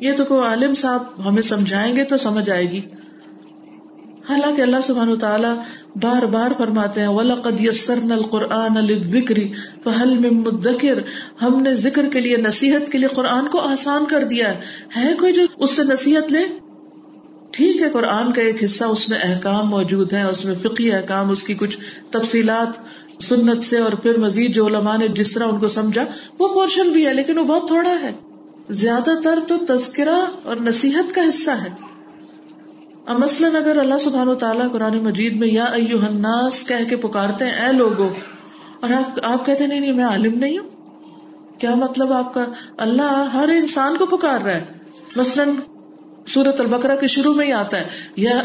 یہ 0.00 0.12
تو 0.16 0.24
کوئی 0.24 0.46
عالم 0.46 0.74
صاحب 0.74 1.28
ہمیں 1.28 1.42
سمجھائیں 1.42 1.96
گے 1.96 2.04
تو 2.04 2.16
سمجھ 2.16 2.50
آئے 2.50 2.70
گی. 2.70 2.80
حالانکہ 4.28 4.62
اللہ 4.62 4.76
سبحانہ 4.84 5.14
تعالیٰ 5.14 5.54
بار 6.02 6.22
بار 6.22 6.50
فرماتے 6.58 7.00
ہیں، 7.00 7.08
وَلَقَدْ 7.08 7.60
يَسَّرْنَا 7.60 8.16
الْقُرْآنَ 8.16 8.80
لِلذِّكْرِ 8.80 9.52
فَهَلْ 9.84 10.20
مِن 10.20 10.40
مُدَّكِرْ. 10.40 11.02
ہم 11.42 11.62
نے 11.62 11.74
ذکر 11.74 12.08
کے 12.08 12.20
لیے، 12.20 12.36
نصیحت 12.36 12.92
کے 12.92 12.98
لیے 12.98 13.08
قرآن 13.08 13.48
کو 13.48 13.58
آسان 13.58 14.04
کر 14.04 14.24
دیا 14.24 14.54
ہے. 14.54 14.60
ہے 14.96 15.14
کوئی 15.20 15.32
جو 15.32 15.42
اس 15.58 15.70
سے 15.70 15.82
نصیحت 15.82 16.32
لے؟ 16.32 16.69
ٹھیک 17.60 17.82
ہے، 17.82 17.90
قرآن 17.90 18.32
کا 18.32 18.42
ایک 18.42 18.64
حصہ، 18.64 18.84
اس 18.84 19.08
میں 19.08 19.18
احکام 19.22 19.70
موجود 19.70 20.12
ہے 20.12 20.22
اس 20.22 20.44
میں 20.44 20.54
فقی 20.62 20.92
احکام، 20.92 21.30
اس 21.30 21.44
کی 21.44 21.54
کچھ 21.54 21.78
تفصیلات 22.10 22.68
سنت 23.22 23.62
سے 23.62 23.78
اور 23.78 23.92
پھر 23.92 24.18
مزید 24.18 24.54
جو 24.54 24.66
علماء 24.66 24.96
نے 24.96 25.08
جس 25.08 25.32
طرح 25.32 25.44
ان 25.44 25.60
کو 25.60 25.68
سمجھا، 25.68 26.04
وہ 26.38 26.48
پورشن 26.48 26.88
بھی 26.88 27.06
ہے، 27.06 27.14
لیکن 27.14 27.38
وہ 27.38 27.44
بہت 27.44 27.66
تھوڑا 27.66 27.94
ہے۔ 28.02 28.12
زیادہ 28.70 29.10
تر 29.22 29.38
تو 29.48 29.56
تذکرہ 29.68 30.16
اور 30.42 30.56
نصیحت 30.56 31.14
کا 31.14 31.20
حصہ 31.28 31.50
ہے۔ 31.50 31.68
اب 33.06 33.18
مثلاً 33.18 33.56
اگر 33.56 33.78
اللہ 33.78 33.98
سبحان 34.00 34.28
و 34.28 34.34
تعالیٰ 34.34 34.72
قرآن 34.72 34.98
مجید 34.98 35.36
میں 35.36 35.48
یا 35.48 35.64
ایو 35.64 35.98
الناس 35.98 36.66
کہہ 36.68 36.88
کے 36.88 36.96
پکارتے 36.96 37.44
ہیں، 37.44 37.52
اے 37.52 37.72
لوگو، 37.72 38.08
اور 38.80 38.90
آپ 38.90 39.18
آپ 39.22 39.46
کہتے 39.46 39.66
نہیں 39.66 39.80
نہیں، 39.80 39.92
میں 39.92 40.04
عالم 40.04 40.38
نہیں 40.38 40.58
ہوں۔ 40.58 40.68
کیا 41.58 41.74
مطلب 41.74 42.12
آپ 42.12 42.34
کا؟ 42.34 42.44
اللہ 42.78 43.28
ہر 43.34 43.48
انسان 43.48 43.96
کو 43.96 44.06
پکار 44.06 44.40
رہا 44.40 44.54
ہے۔ 44.54 44.64
مثلاً 45.16 45.48
سورت 46.34 46.60
البکرا 46.60 46.96
کے 46.96 47.06
شروع 47.06 47.34
میں 47.34 47.46
ہی 47.46 47.52
آتا 47.52 47.80
ہے، 47.80 47.84
یا 48.16 48.42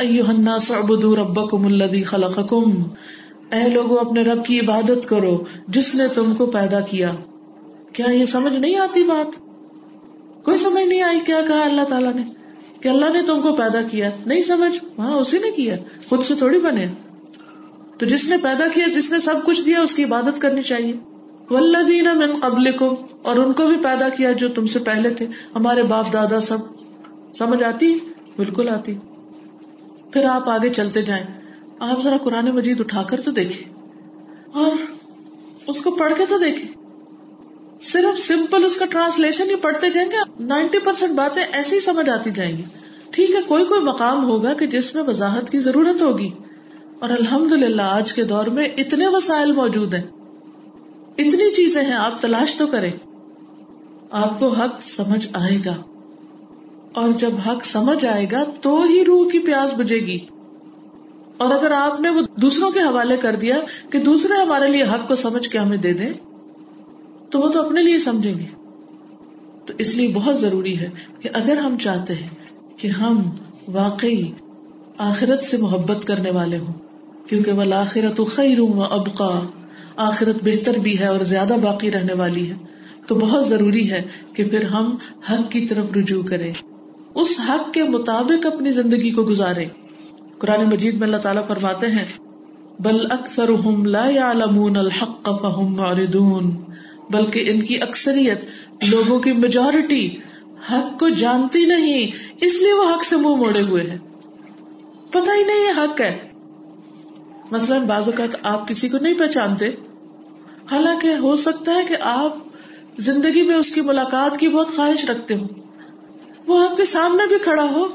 ربکم 1.15 1.65
الذی 1.65 2.03
خلقکم۔ 2.03 2.83
اے 3.51 3.69
لوگو، 3.69 3.99
اپنے 3.99 4.21
رب 4.21 4.45
کی 4.45 4.59
عبادت 4.59 5.07
کرو، 5.07 5.43
جس 5.67 5.95
نے 5.95 6.07
تم 6.07 6.35
کو 6.35 6.45
پیدا 6.45 6.79
کیا۔ 6.79 7.11
کیا 7.93 8.11
یہ 8.11 8.25
سمجھ 8.25 8.53
نہیں 8.53 8.77
آتی 8.77 9.03
بات؟ 9.03 9.35
کوئی 10.45 10.57
سمجھ 10.57 10.87
نہیں 10.87 11.01
آئی 11.01 11.19
کیا 11.25 11.41
کہا 11.47 11.65
اللہ 11.65 11.81
تعالیٰ 11.81 12.13
نے؟ 12.13 12.23
کہ 12.81 12.87
اللہ 12.87 13.05
نے 13.13 13.21
تم 13.21 13.41
کو 13.41 13.55
پیدا 13.55 13.81
کیا۔ 13.81 14.09
نہیں 14.25 14.41
سمجھ؟ 14.41 14.99
ہاں 14.99 15.13
اسی 15.13 15.37
نے 15.37 15.51
کیا۔ 15.51 15.77
خود 16.09 16.25
سے 16.25 16.35
تھوڑی 16.35 16.59
بنے۔ 16.59 16.87
تو 17.99 18.05
جس 18.05 18.29
نے 18.29 18.37
پیدا 18.37 18.67
کیا، 18.73 18.87
جس 18.87 19.11
نے 19.11 19.19
سب 19.19 19.35
کچھ 19.45 19.61
دیا، 19.61 19.81
اس 19.81 19.93
کی 19.93 20.03
عبادت 20.03 20.41
کرنی 20.41 20.61
چاہیے۔ 20.61 20.93
ولدین 21.49 22.05
من 22.05 22.39
قبل 22.41 22.67
اور 23.23 23.35
ان 23.35 23.53
کو 23.53 23.67
بھی 23.67 23.77
پیدا 23.83 24.09
کیا 24.09 24.31
جو 24.31 24.47
تم 24.47 24.65
سے 24.65 24.79
پہلے 24.79 25.09
تھے۔ 25.09 25.27
ہمارے 25.55 25.83
باپ 25.83 26.13
دادا 26.13 26.39
سب 26.39 26.74
سمجھ 27.37 27.63
آتی؟ 27.63 27.99
بالکل 28.37 28.69
آتی۔ 28.69 28.95
پھر 30.13 30.25
آپ 30.25 30.49
آگے 30.49 30.69
چلتے 30.69 31.01
جائیں۔ 31.01 31.25
آپ 31.79 32.03
ذرا 32.03 32.17
قرآن 32.17 32.45
مجید 32.45 32.79
اٹھا 32.79 33.03
کر 33.03 33.21
تو 33.21 33.31
دیکھیں۔ 33.31 33.73
اور 34.53 34.71
اس 35.67 35.81
کو 35.81 35.91
پڑھ 35.91 36.13
کے 36.17 36.25
تو 36.25 36.37
دیکھیں۔ 36.37 36.85
صرف 37.81 38.19
سمپل 38.19 38.65
اس 38.65 38.77
کا 38.77 38.85
ٹرانسلیشن 38.85 39.49
ہی 39.49 39.55
پڑھتے 39.55 39.89
جائیں 39.89 40.11
گے، 40.11 40.43
نائنٹی 40.43 40.79
پرسینٹ 40.79 41.13
باتیں 41.13 41.43
ایسی 41.51 41.75
ہی 41.75 41.79
سمجھ 41.79 42.09
آتی 42.09 42.31
جائیں 42.31 42.57
گی۔ 42.57 42.63
ٹھیک 43.11 43.29
ہے، 43.29 43.41
کوئی 43.41 43.65
کوئی 43.65 43.81
مقام 43.81 44.25
ہوگا 44.25 44.53
کہ 44.53 44.67
جس 44.67 44.95
میں 44.95 45.03
وضاحت 45.03 45.49
کی 45.49 45.59
ضرورت 45.59 46.01
ہوگی۔ 46.01 46.31
اور 46.99 47.09
الحمد 47.09 47.51
للہ 47.51 47.81
آج 47.81 48.13
کے 48.13 48.23
دور 48.23 48.45
میں 48.45 48.67
اتنے 48.77 49.07
وسائل 49.07 49.51
موجود 49.51 49.93
ہیں۔ 49.93 50.03
اتنی 51.17 51.53
چیزیں 51.53 51.83
ہیں، 51.83 51.93
آپ 51.93 52.21
تلاش 52.21 52.55
تو 52.55 52.67
کریں۔ 52.67 52.91
آپ 54.11 54.39
کو 54.39 54.47
حق 54.47 54.81
سمجھ 54.81 55.27
آئے 55.33 55.57
گا۔ 55.65 55.94
اور 56.95 57.09
جب 57.09 57.31
حق 57.47 57.65
سمجھ 57.65 58.05
آئے 58.05 58.25
گا 58.31 58.43
تو 58.61 58.83
ہی 58.83 59.05
روح 59.05 59.29
کی 59.31 59.39
پیاس 59.39 59.73
بجے 59.77 59.95
گی۔ 59.95 60.19
اور 61.37 61.51
اگر 61.51 61.71
آپ 61.71 62.01
نے 62.01 62.09
وہ 62.09 62.21
دوسروں 62.35 62.71
کے 62.71 62.79
حوالے 62.79 63.17
کر 63.17 63.35
دیا 63.35 63.55
کہ 63.89 63.99
دوسرے 63.99 64.41
ہمارے 64.41 64.67
لیے 64.67 64.83
حق 64.83 65.07
کو 65.07 65.15
سمجھ 65.15 65.49
کے 65.49 65.57
ہمیں 65.57 65.77
دے 65.77 65.93
دیں، 65.93 66.13
تو 67.29 67.39
وہ 67.39 67.49
تو 67.49 67.65
اپنے 67.65 67.81
لیے 67.81 67.99
سمجھیں 67.99 68.39
گے۔ 68.39 68.45
تو 69.65 69.73
اس 69.77 69.95
لیے 69.95 70.11
بہت 70.13 70.39
ضروری 70.39 70.79
ہے 70.79 70.89
کہ 71.19 71.29
اگر 71.33 71.57
ہم 71.57 71.77
چاہتے 71.77 72.13
ہیں 72.13 72.29
کہ 72.77 72.87
ہم 72.87 73.29
واقعی 73.67 74.31
آخرت 74.97 75.43
سے 75.43 75.57
محبت 75.57 76.05
کرنے 76.05 76.31
والے 76.31 76.57
ہوں، 76.57 76.73
کیونکہ 77.29 77.51
وہ 77.51 77.73
آخرت 77.73 78.19
خیر 78.27 78.59
و 78.59 78.83
ابقا، 78.83 79.39
آخرت 79.95 80.35
بہتر 80.43 80.77
بھی 80.77 80.99
ہے 80.99 81.05
اور 81.05 81.19
زیادہ 81.19 81.55
باقی 81.61 81.91
رہنے 81.91 82.13
والی 82.13 82.49
ہے، 82.49 82.55
تو 83.07 83.15
بہت 83.15 83.47
ضروری 83.47 83.91
ہے 83.91 84.01
کہ 84.33 84.43
پھر 84.49 84.63
ہم 84.63 84.95
حق 85.31 85.51
کی 85.51 85.67
طرف 85.67 85.85
رجوع 85.95 86.23
کریں۔ 86.23 86.53
اس 87.15 87.39
حق 87.49 87.73
کے 87.73 87.83
مطابق 87.83 88.45
اپنی 88.45 88.71
زندگی 88.71 89.11
کو 89.11 89.23
گزارے۔ 89.23 89.65
قرآن 90.39 90.65
مجید 90.65 90.93
میں 90.93 91.07
اللہ 91.07 91.17
تعالیٰ 91.17 91.47
فرماتے 91.47 91.87
ہیں، 91.87 92.05
بل 92.79 93.07
اکثر 93.09 93.49
الحق 94.77 95.29
معرضون، 95.59 96.51
بلکہ 97.09 97.43
ان 97.47 97.61
کی 97.61 97.81
اکثریت 97.81 98.41
لوگوں 98.89 99.19
کی 99.19 99.33
میجورٹی 99.33 100.17
حق 100.71 100.99
کو 100.99 101.09
جانتی 101.09 101.65
نہیں، 101.65 102.07
اس 102.41 102.61
لیے 102.61 102.73
وہ 102.73 102.95
حق 102.95 103.03
سے 103.03 103.15
منہ 103.15 103.35
موڑے 103.35 103.61
ہوئے 103.61 103.83
ہیں۔ 103.89 103.97
پتہ 105.09 105.31
ہی 105.37 105.43
نہیں 105.43 105.63
یہ 105.63 105.79
حق 105.79 106.01
ہے۔ 106.01 106.17
مثلاً 107.51 107.83
بعض 107.83 108.03
اوقات 108.05 108.35
آپ 108.43 108.67
کسی 108.67 108.89
کو 108.89 108.97
نہیں 109.01 109.13
پہچانتے، 109.13 109.69
حالانکہ 110.71 111.07
ہو 111.07 111.35
سکتا 111.35 111.73
ہے 111.73 111.83
کہ 111.87 111.95
آپ 112.01 112.37
زندگی 112.97 113.41
میں 113.41 113.55
اس 113.55 113.75
کی 113.75 113.81
ملاقات 113.81 114.37
کی 114.37 114.49
بہت 114.49 114.67
خواہش 114.75 115.05
رکھتے 115.05 115.35
ہوں۔ 115.35 115.64
وہ 116.47 116.69
آپ 116.69 116.77
کے 116.77 116.85
سامنے 116.85 117.27
بھی 117.27 117.39
کھڑا 117.39 117.63
ہو۔ 117.63 117.87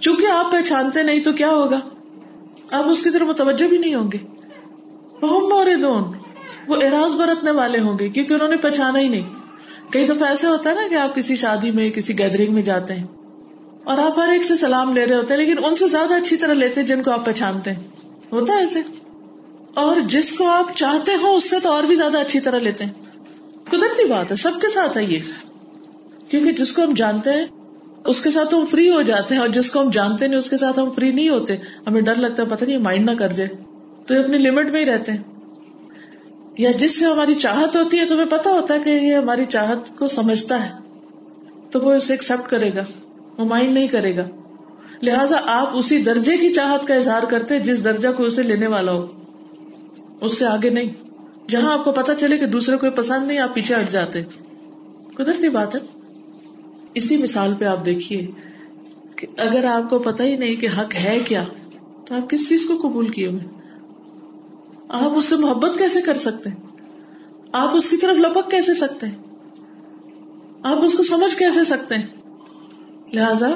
چونکہ 0.00 0.26
آپ 0.26 0.52
پہچانتے 0.52 1.02
نہیں 1.02 1.20
تو 1.20 1.32
کیا 1.32 1.50
ہوگا؟ 1.50 1.80
آپ 2.72 2.88
اس 2.88 3.02
کی 3.02 3.10
طرف 3.10 3.22
متوجہ 3.22 3.66
بھی 3.66 3.78
نہیں 3.78 3.94
ہوں 3.94 4.10
گے۔ 4.12 4.18
وہ 5.22 5.50
وہ 6.68 6.76
اراض 6.76 7.14
برتنے 7.14 7.50
والے 7.50 7.80
ہوں 7.80 7.98
گے 7.98 8.08
کیونکہ 8.08 8.34
انہوں 8.34 8.48
نے 8.48 8.56
پہچانا 8.56 8.98
ہی 8.98 9.08
نہیں۔ 9.08 9.22
کئی 9.92 10.06
دفعہ 10.06 10.28
ایسے 10.28 10.46
ہوتا 10.46 10.70
ہے 10.70 10.74
نا 10.74 10.80
کہ 10.90 10.94
آپ 10.94 11.14
کسی 11.14 11.36
شادی 11.36 11.70
میں، 11.70 11.90
کسی 11.90 12.18
گیدرنگ 12.18 12.54
میں 12.54 12.62
جاتے 12.62 12.94
ہیں 12.94 13.06
اور 13.84 13.98
آپ 13.98 14.18
ہر 14.18 14.28
ایک 14.32 14.44
سے 14.44 14.56
سلام 14.56 14.92
لے 14.92 15.06
رہے 15.06 15.16
ہوتے 15.16 15.34
ہیں، 15.34 15.40
لیکن 15.40 15.64
ان 15.64 15.74
سے 15.74 15.88
زیادہ 15.88 16.14
اچھی 16.14 16.36
طرح 16.36 16.52
لیتے 16.52 16.82
جن 16.82 17.02
کو 17.02 17.10
آپ 17.10 17.26
پہچانتے 17.26 17.72
ہیں۔ 17.72 17.82
ہوتا 18.32 18.52
ہے 18.52 18.58
ایسے۔ 18.58 18.80
اور 19.74 19.96
جس 19.96 20.38
کو 20.38 20.48
آپ 20.48 20.76
چاہتے 20.76 21.12
ہو 21.22 21.36
اس 21.36 21.50
سے 21.50 21.60
تو 21.60 21.72
اور 21.72 21.82
بھی 21.82 21.94
زیادہ 21.94 22.18
اچھی 22.18 22.40
طرح 22.40 22.58
لیتے 22.58 22.84
ہیں۔ 22.84 22.92
قدرتی 23.64 24.04
بات 24.04 24.30
ہے، 24.30 24.36
سب 24.36 24.60
کے 24.60 24.68
ساتھ 24.68 24.96
ہے 24.96 25.04
یہ۔ 25.04 25.18
کیونکہ 26.28 26.52
جس 26.52 26.72
کو 26.72 26.82
ہم 26.82 26.94
جانتے 26.94 27.30
ہیں 27.30 27.44
اس 28.06 28.22
کے 28.22 28.30
ساتھ 28.30 28.54
ہم 28.54 28.64
فری 28.64 28.90
ہو 28.90 29.02
جاتے 29.02 29.34
ہیں 29.34 29.40
اور 29.40 29.48
جس 29.48 29.70
کو 29.70 29.80
ہم 29.80 29.90
جانتے 29.90 30.26
نہیں، 30.26 30.38
اس 30.38 30.50
کے 30.50 30.56
ساتھ 30.56 30.78
ہم 30.78 30.90
فری 30.90 31.12
نہیں 31.12 31.28
ہوتے۔ 31.28 31.56
ہمیں 31.86 32.00
ڈر 32.00 32.14
لگتا 32.14 32.42
ہے، 32.42 32.48
پتہ 32.48 32.64
نہیں 32.64 32.78
مائنڈ 32.78 33.10
نہ 33.10 33.16
کر 33.16 33.28
جائے۔ 33.28 33.48
تو 34.06 34.14
یہ 34.14 34.18
اپنی 34.18 34.38
لمٹ 34.38 34.70
میں 34.70 34.80
ہی 34.80 34.86
رہتے 34.86 35.12
ہیں۔ 35.12 35.22
یا 36.58 36.70
جس 36.70 36.98
سے 36.98 37.04
ہماری 37.04 37.34
چاہت 37.34 37.76
ہوتی 37.76 37.98
ہے 37.98 38.04
تو 38.04 38.14
ہمیں 38.14 38.26
پتا 38.26 38.50
ہوتا 38.50 38.74
ہے 38.74 38.78
کہ 38.84 38.90
یہ 38.90 39.14
ہماری 39.14 39.44
چاہت 39.44 39.98
کو 39.98 40.08
سمجھتا 40.08 40.64
ہے۔ 40.64 40.72
تو 41.70 41.80
وہ 41.80 41.92
اسے 41.92 42.12
ایکسپٹ 42.12 42.50
کرے 42.50 42.70
گا۔ 42.76 42.84
وہ 43.38 43.44
مائنڈ 43.44 43.74
نہیں 43.74 43.86
کرے 43.86 44.16
گا۔ 44.16 44.24
لہٰذا 45.02 45.36
آپ 45.44 45.70
اسی 45.74 46.02
درجے 46.02 46.36
کی 46.36 46.52
چاہت 46.52 46.86
کا 46.86 46.94
اظہار 46.94 47.22
کرتے 47.22 47.58
جس 47.58 47.84
درجہ 47.84 48.08
کو 48.16 48.22
اسے 48.22 48.42
لینے 48.42 48.66
والا 48.66 48.92
ہو۔ 48.92 49.06
اس 50.20 50.38
سے 50.38 50.46
آگے 50.46 50.70
نہیں۔ 50.70 50.90
جہاں 51.48 51.72
آپ 51.78 51.84
کو 51.84 51.92
پتا 51.92 52.14
چلے 52.14 52.38
کہ 52.38 52.46
دوسرے 52.46 52.76
کو 52.76 52.90
پسند 52.90 53.26
نہیں، 53.26 53.38
آپ 53.38 53.54
پیچھے 53.54 53.74
ہٹ 53.74 53.90
جاتے۔ 53.90 54.22
قدرتی 55.14 55.48
بات 55.48 55.74
ہے۔ 55.74 55.97
اسی 56.98 57.16
مثال 57.16 57.54
پہ 57.58 57.64
آپ 57.64 57.84
دیکھیے 57.86 58.26
کہ 59.16 59.26
اگر 59.38 59.64
آپ 59.64 59.90
کو 59.90 59.98
پتا 59.98 60.24
ہی 60.24 60.36
نہیں 60.36 60.56
کہ 60.56 60.68
حق 60.78 60.94
ہے 60.94 61.18
کیا، 61.24 61.44
تو 62.06 62.14
آپ 62.14 62.30
کس 62.30 62.48
چیز 62.48 62.66
کو 62.66 62.76
قبول 62.82 63.08
کیے 63.08 63.26
ہوئے؟ 63.26 63.46
آپ 64.88 65.16
اس 65.16 65.24
سے 65.24 65.36
محبت 65.36 65.78
کیسے 65.78 66.00
کر 66.00 66.18
سکتے؟ 66.18 66.50
آپ 67.52 67.76
اس 67.76 67.90
کی 67.90 67.96
طرف 67.96 68.16
لپک 68.18 68.50
کیسے 68.50 68.74
سکتے؟ 68.74 69.06
آپ 70.62 70.84
اس 70.84 70.94
کو 70.94 71.02
سمجھ 71.02 71.36
کیسے 71.36 71.64
سکتے؟ 71.64 71.94
ہیں 71.94 72.06
لہذا 73.12 73.48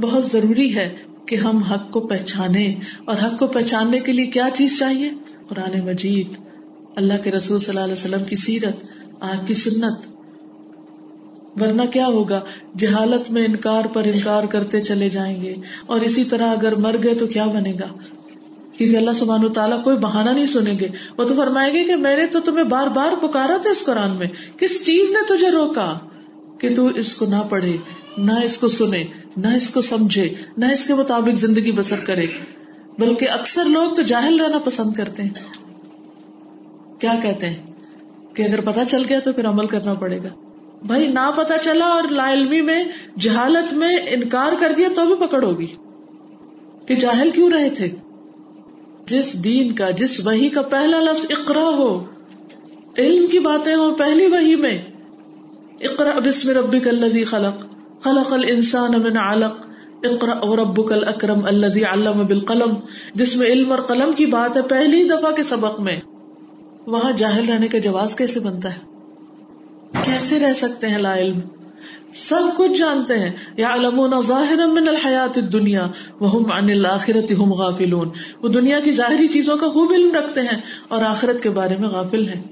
بہت 0.00 0.24
ضروری 0.24 0.74
ہے 0.76 0.96
کہ 1.26 1.36
ہم 1.36 1.62
حق 1.62 1.90
کو 1.90 2.00
پہچانے 2.00 2.74
اور 3.04 3.16
حق 3.16 3.38
کو 3.38 3.46
پہچاننے 3.46 3.98
کے 4.00 4.12
لیے 4.12 4.26
کیا 4.26 4.48
چیز 4.54 4.78
چاہیے؟ 4.78 5.10
قرآن 5.48 5.78
مجید، 5.84 6.38
اللہ 6.96 7.22
کے 7.22 7.30
رسول 7.30 7.58
صلی 7.58 7.68
اللہ 7.68 7.84
علیہ 7.84 7.92
وسلم 7.92 8.24
کی 8.24 8.36
سیرت، 8.36 8.84
آپ 9.20 9.46
کی 9.46 9.54
سنت 9.54 10.06
ورنہ 11.60 11.82
کیا 11.82 12.06
ہوگا؟ 12.06 12.40
جہالت 12.78 13.30
میں 13.30 13.44
انکار 13.44 13.84
پر 13.84 14.04
انکار 14.04 14.44
کرتے 14.44 14.80
چلے 14.80 15.10
جائیں 15.10 15.42
گے۔ 15.42 15.54
اور 15.86 16.00
اسی 16.00 16.24
طرح 16.24 16.50
اگر 16.50 16.74
مر 16.74 16.96
گئے 17.02 17.14
تو 17.14 17.26
کیا 17.26 17.46
بنے 17.46 17.72
گا؟ 17.72 17.94
کیونکہ 18.76 18.96
اللہ 18.96 19.10
سبحانہ 19.10 19.48
تعالیٰ 19.48 19.84
کوئی 19.84 19.96
بہانا 19.96 20.32
نہیں 20.32 20.46
سنیں 20.46 20.78
گے۔ 20.78 20.88
وہ 21.18 21.24
تو 21.24 21.34
فرمائیں 21.34 21.74
گے 21.74 21.84
کہ 21.84 21.96
میں 21.96 22.16
نے 22.16 22.26
تو 22.26 22.40
تمہیں 22.40 22.64
بار 22.64 22.86
بار 22.86 23.22
پکارا 23.22 23.56
تھا 23.62 23.70
اس 23.70 23.84
قرآن 23.84 24.16
میں۔ 24.16 24.26
کس 24.56 24.86
چیز 24.86 25.10
نے 25.10 25.36
تجھے 25.36 25.50
روکا؟ 25.50 25.98
کہ 26.58 26.74
تو 26.74 26.86
اس 26.86 27.14
کو 27.14 27.26
نہ 27.26 27.42
پڑھے، 27.48 27.76
نہ 28.16 28.32
اس 28.44 28.58
کو 28.58 28.68
سنے، 28.68 29.04
نہ 29.36 29.46
اس 29.46 29.74
کو 29.74 29.80
سمجھے، 29.80 30.34
نہ 30.56 30.66
اس 30.66 30.86
کے 30.86 30.94
مطابق 30.94 31.36
زندگی 31.36 31.72
بسر 31.72 32.00
کرے۔ 32.04 32.26
بلکہ 32.98 33.30
اکثر 33.30 33.64
لوگ 33.64 33.94
تو 33.94 34.02
جاہل 34.02 34.40
رہنا 34.40 34.58
پسند 34.58 34.92
کرتے 34.92 35.22
ہیں۔ 35.22 35.30
کیا 36.98 37.14
کہتے 37.22 37.46
ہیں؟ 37.46 37.66
کہ 38.34 38.42
اگر 38.42 38.60
پتا 38.60 38.84
چل 38.84 39.02
گیا 39.08 39.20
تو 39.20 39.32
پھر 39.32 39.46
عمل 39.46 39.66
کرنا 39.66 39.94
پڑے 39.94 40.18
گا۔ 40.18 40.51
بھائی 40.86 41.06
نہ 41.08 41.30
پتا 41.36 41.58
چلا 41.58 41.86
اور 41.86 42.08
لا 42.10 42.32
علمی 42.32 42.60
میں 42.60 42.82
جہالت 43.16 43.72
میں 43.72 43.96
انکار 44.06 44.52
کر 44.60 44.72
دیا 44.76 44.88
تو 44.94 45.06
بھی 45.06 45.14
پکڑ 45.26 45.42
ہوگی 45.44 45.66
کہ 46.86 46.94
جاہل 46.94 47.30
کیوں 47.30 47.50
رہے 47.50 47.68
تھے؟ 47.70 47.88
جس 49.06 49.32
دین 49.44 49.72
کا، 49.72 49.90
جس 49.90 50.20
وہی 50.26 50.48
کا 50.48 50.62
پہلا 50.62 51.00
لفظ 51.00 51.26
اقرا 51.30 51.68
ہو، 51.76 51.88
علم 52.98 53.26
کی 53.26 53.38
باتیں 53.38 53.74
ہو 53.74 53.94
پہلی 53.94 54.26
وہی 54.26 54.56
میں 54.56 54.76
اقرا 55.80 56.18
بسم 56.18 56.50
ربک 56.50 56.88
الذی 56.88 57.24
خلق 57.24 57.64
خلق 58.02 58.32
الانسان 58.32 59.00
من 59.02 59.16
علق 59.16 59.66
اقرا 60.04 60.38
وربک 60.46 60.92
الاکرم 60.92 61.44
الذی 61.44 61.84
علم 61.84 62.26
بالقلم، 62.26 62.74
جس 63.14 63.36
میں 63.36 63.46
علم 63.46 63.70
اور 63.70 63.78
قلم 63.86 64.12
کی 64.16 64.26
بات 64.26 64.56
ہے 64.56 64.62
پہلی 64.68 65.02
دفعہ 65.08 65.32
کے 65.32 65.42
سبق 65.42 65.80
میں، 65.80 65.98
وہاں 66.86 67.12
جاہل 67.12 67.50
رہنے 67.50 67.68
کا 67.68 67.78
جواز 67.78 68.14
کیسے 68.14 68.40
بنتا 68.40 68.74
ہے؟ 68.74 68.91
کیسے 70.04 70.38
رہ 70.38 70.52
سکتے 70.52 70.86
ہیں 70.86 70.98
لا 70.98 71.18
علم؟ 71.18 71.38
سب 72.14 72.42
کچھ 72.56 72.78
جانتے 72.78 73.18
ہیں۔ 73.18 73.30
یا 73.56 73.74
علمون 73.74 74.10
ظاہر 74.26 74.66
من 74.66 74.88
الحیات 74.88 75.38
دنیا 75.52 75.86
وہ 76.20 76.52
عن 76.52 76.70
الآخرت 76.70 77.32
ہم 77.32 77.52
غافلون۔ 77.52 78.08
وہ 78.42 78.48
دنیا 78.48 78.80
کی 78.80 78.92
ظاہری 78.92 79.28
چیزوں 79.28 79.56
کا 79.56 79.68
خوب 79.68 79.92
علم 79.92 80.14
رکھتے 80.14 80.40
ہیں 80.40 80.60
اور 80.88 81.02
آخرت 81.02 81.42
کے 81.42 81.50
بارے 81.50 81.76
میں 81.76 81.88
غافل 81.88 82.28
ہیں۔ 82.28 82.42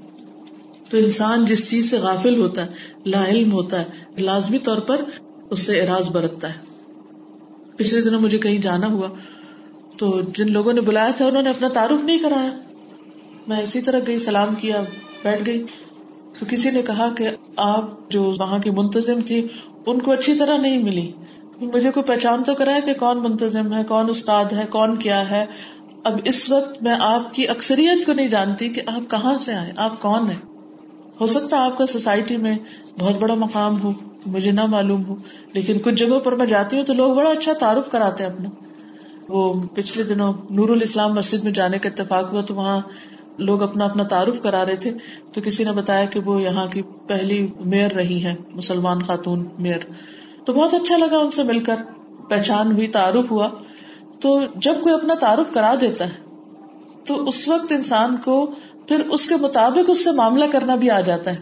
تو 0.89 0.97
انسان 0.97 1.45
جس 1.45 1.69
چیز 1.69 1.89
سے 1.89 1.97
غافل 1.97 2.39
ہوتا 2.41 2.65
ہے، 2.65 2.69
لا 3.05 3.25
علم 3.25 3.51
ہوتا 3.51 3.79
ہے، 3.79 3.85
لازمی 4.19 4.57
طور 4.57 4.77
پر 4.77 5.01
اس 5.49 5.59
سے 5.59 5.81
اراض 5.81 6.09
برتتا 6.09 6.49
ہے۔ 6.49 6.55
پچھلے 7.77 8.01
دنوں 8.01 8.21
مجھے 8.21 8.37
کہیں 8.37 8.57
جانا 8.57 8.87
ہوا، 8.87 9.07
تو 9.97 10.21
جن 10.21 10.51
لوگوں 10.51 10.73
نے 10.73 10.81
بلایا 10.81 11.11
تھا، 11.11 11.25
انہوں 11.25 11.41
نے 11.41 11.49
اپنا 11.49 11.67
تعارف 11.67 12.03
نہیں 12.03 12.17
کرایا۔ 12.17 12.57
میں 13.47 13.61
اسی 13.61 13.81
طرح 13.81 13.99
گئی، 14.07 14.19
سلام 14.19 14.55
کیا، 14.55 14.83
بیٹھ 15.23 15.45
گئی۔ 15.45 15.63
تو 16.39 16.45
کسی 16.49 16.71
نے 16.71 16.81
کہا 16.81 17.09
کہ 17.17 17.29
آپ 17.57 18.09
جو 18.09 18.31
وہاں 18.39 18.59
کی 18.59 18.69
منتظم 18.69 19.19
تھی، 19.21 19.47
ان 19.85 20.01
کو 20.01 20.11
اچھی 20.11 20.35
طرح 20.35 20.57
نہیں 20.57 20.77
ملی۔ 20.77 21.11
مجھے 21.61 21.91
کوئی 21.91 22.03
پہچان 22.03 22.43
تو 22.43 22.55
کرا 22.55 22.79
کہ 22.79 22.93
کون 22.93 23.23
منتظم 23.23 23.73
ہے، 23.73 23.83
کون 23.83 24.09
استاد 24.09 24.45
ہے، 24.45 24.65
کون 24.69 24.95
کیا 24.95 25.29
ہے۔ 25.29 25.45
اب 26.03 26.19
اس 26.25 26.51
وقت 26.51 26.83
میں 26.83 26.95
آپ 26.99 27.33
کی 27.33 27.47
اکثریت 27.47 28.05
کو 28.05 28.13
نہیں 28.13 28.27
جانتی 28.27 28.69
کہ 28.69 28.81
آپ 28.87 29.11
کہاں 29.11 29.37
سے 29.37 29.53
آئے، 29.53 29.71
آپ 29.75 30.01
کون 30.01 30.29
ہیں۔ 30.29 30.37
ہو 31.21 31.25
سکتا 31.25 31.57
ہے 31.57 31.61
آپ 31.61 31.77
کا 31.77 31.85
سوسائٹی 31.85 32.37
میں 32.37 32.57
بہت 32.99 33.15
بڑا 33.15 33.33
مقام 33.33 33.83
ہو، 33.83 33.91
مجھے 34.25 34.51
نہ 34.51 34.65
معلوم 34.65 35.05
ہو، 35.05 35.15
لیکن 35.53 35.79
کچھ 35.79 35.95
جگہوں 35.95 36.19
پر 36.19 36.35
میں 36.35 36.45
جاتی 36.45 36.77
ہوں 36.77 36.83
تو 36.83 36.93
لوگ 36.93 37.13
بڑا 37.13 37.29
اچھا 37.29 37.53
تعارف 37.53 37.91
کراتے 37.91 38.23
ہیں 38.23 38.31
اپنا۔ 38.31 38.49
وہ 39.29 39.63
پچھلے 39.73 40.03
دنوں 40.03 40.33
نور 40.49 40.69
الاسلام 40.69 41.13
مسجد 41.13 41.43
میں 41.43 41.51
جانے 41.51 41.79
کا 41.79 41.89
اتفاق 41.89 42.33
ہوا 42.33 42.41
تو 42.41 42.55
وہاں 42.55 42.81
لوگ 43.37 43.61
اپنا 43.61 43.85
اپنا 43.85 44.03
تعارف 44.03 44.41
کرا 44.41 44.65
رہے 44.65 44.75
تھے، 44.75 44.91
تو 45.33 45.41
کسی 45.41 45.63
نے 45.63 45.71
بتایا 45.71 46.05
کہ 46.05 46.19
وہ 46.19 46.41
یہاں 46.41 46.67
کی 46.67 46.81
پہلی 46.81 47.47
میئر 47.65 47.91
رہی 47.91 48.23
ہے 48.23 48.35
مسلمان 48.49 49.01
خاتون 49.01 49.47
میئر 49.59 49.79
تو 50.45 50.53
بہت 50.53 50.73
اچھا 50.73 50.97
لگا 50.97 51.17
ان 51.17 51.31
سے 51.31 51.43
مل 51.43 51.59
کر، 51.59 51.75
پہچان 52.29 52.71
ہوئی، 52.71 52.87
تعارف 52.87 53.31
ہوا۔ 53.31 53.49
تو 54.21 54.39
جب 54.55 54.73
کوئی 54.81 54.95
اپنا 54.95 55.13
تعارف 55.13 55.53
کرا 55.53 55.75
دیتا 55.81 56.05
ہے، 56.05 56.29
تو 57.07 57.27
اس 57.27 57.47
وقت 57.47 57.71
انسان 57.71 58.17
کو 58.17 58.51
پھر 58.87 58.99
اس 58.99 59.29
کے 59.29 59.35
مطابق 59.41 59.89
اس 59.89 60.03
سے 60.03 60.11
معاملہ 60.11 60.45
کرنا 60.51 60.75
بھی 60.75 60.89
آ 60.89 60.99
جاتا 60.99 61.31
ہے۔ 61.31 61.37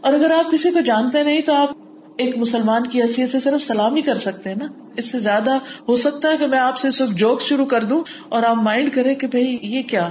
اور 0.00 0.12
اگر 0.12 0.30
آپ 0.30 0.50
کسی 0.50 0.70
کو 0.70 0.80
جانتے 0.80 1.22
نہیں، 1.22 1.40
تو 1.40 1.52
آپ 1.52 1.68
ایک 2.16 2.38
مسلمان 2.38 2.82
کی 2.82 3.02
حیثیت 3.02 3.30
سے 3.30 3.38
صرف 3.38 3.62
سلام 3.62 3.94
ہی 3.94 4.02
کر 4.02 4.18
سکتے 4.18 4.50
ہیں 4.50 4.56
نا۔ 4.56 4.66
اس 4.96 5.10
سے 5.10 5.18
زیادہ 5.18 5.54
ہو 5.88 5.96
سکتا 5.96 6.28
ہے 6.28 6.36
کہ 6.36 6.46
میں 6.46 6.58
آپ 6.58 6.78
سے 6.78 6.88
اس 6.88 7.00
وقت 7.00 7.10
جوک 7.10 7.42
شروع 7.42 7.66
کر 7.66 7.84
دوں 7.84 8.02
اور 8.28 8.42
آپ 8.42 8.56
مائنڈ 8.56 8.94
کریں 8.94 9.14
کہ 9.14 9.26
بھائی، 9.26 9.58
یہ 9.62 9.82
کیا؟ 9.82 10.10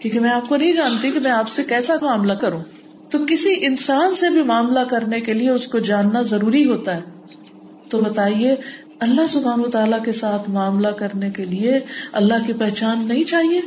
کیونکہ 0.00 0.20
میں 0.20 0.30
آپ 0.30 0.48
کو 0.48 0.56
نہیں 0.56 0.72
جانتی 0.72 1.10
کہ 1.10 1.20
میں 1.20 1.30
آپ 1.30 1.48
سے 1.48 1.64
کیسا 1.64 1.94
معاملہ 2.02 2.32
کروں۔ 2.32 2.60
تو 3.10 3.18
کسی 3.28 3.54
انسان 3.60 4.14
سے 4.14 4.30
بھی 4.30 4.42
معاملہ 4.42 4.80
کرنے 4.80 5.20
کے 5.20 5.32
لیے 5.32 5.50
اس 5.50 5.68
کو 5.68 5.78
جاننا 5.78 6.22
ضروری 6.22 6.64
ہوتا 6.64 6.96
ہے۔ 6.96 7.00
تو 7.88 8.00
بتائیے، 8.00 8.54
اللہ 9.00 9.26
سبحان 9.28 9.60
و 9.60 9.70
تعالیٰ 9.70 10.04
کے 10.04 10.12
ساتھ 10.12 10.50
معاملہ 10.50 10.88
کرنے 10.88 11.30
کے 11.30 11.44
لیے 11.44 11.80
اللہ 12.12 12.34
کی 12.46 12.52
پہچان 12.52 13.08
نہیں 13.08 13.24
چاہیے؟ 13.24 13.60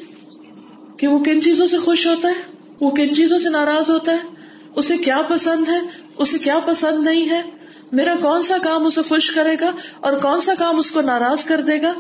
کہ 0.98 1.08
وہ 1.08 1.24
کن 1.24 1.42
چیزوں 1.42 1.68
سے 1.68 1.78
خوش 1.78 2.08
ہوتا 2.08 2.28
ہے؟ 2.28 2.34
وہ 2.82 2.92
کن 2.92 3.16
چیزوں 3.16 3.40
سے 3.40 3.50
ناراض 3.50 3.90
ہوتا 3.90 4.12
ہے؟ 4.12 4.18
اسے 4.76 4.98
کیا 4.98 5.22
پسند 5.28 5.70
ہے؟ 5.70 5.80
اسے 6.18 6.38
کیا 6.38 6.60
پسند 6.66 7.04
نہیں 7.04 7.30
ہے؟ 7.30 7.42
میرا 7.92 8.14
کون 8.22 8.42
سا 8.42 8.58
کام 8.64 8.86
اسے 8.86 9.02
خوش 9.02 9.32
کرے 9.32 9.56
گا 9.62 9.72
اور 10.00 10.14
کون 10.14 10.40
سا 10.40 10.54
کام 10.60 10.78
اس 10.78 10.92
کو 10.92 11.02
ناراض 11.02 11.44
کر 11.44 11.62
دے 11.62 11.82
گا؟ 11.82 11.94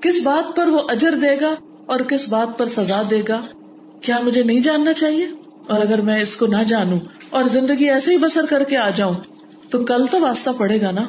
کس 0.00 0.22
بات 0.22 0.56
پر 0.56 0.66
وہ 0.66 0.80
اجر 0.88 1.14
دے 1.14 1.40
گا؟ 1.40 1.54
اور 1.86 2.00
کس 2.00 2.28
بات 2.28 2.58
پر 2.58 2.66
سزا 2.66 3.02
دے 3.10 3.22
گا؟ 3.28 3.40
کیا 4.00 4.18
مجھے 4.24 4.42
نہیں 4.42 4.60
جاننا 4.60 4.92
چاہیے؟ 4.92 5.28
اور 5.68 5.80
اگر 5.80 6.00
میں 6.00 6.22
اس 6.22 6.36
کو 6.36 6.46
نہ 6.46 6.62
جانوں 6.62 6.98
اور 7.30 7.44
زندگی 7.44 7.90
ایسے 7.90 8.12
ہی 8.12 8.18
بسر 8.18 8.46
کر 8.50 8.64
کے 8.64 8.76
آ 8.76 8.90
جاؤں، 8.90 9.12
تو 9.70 9.84
کل 9.84 10.06
تو 10.10 10.20
واسطہ 10.20 10.50
پڑے 10.58 10.80
گا 10.80 10.90
نا؟ 10.90 11.02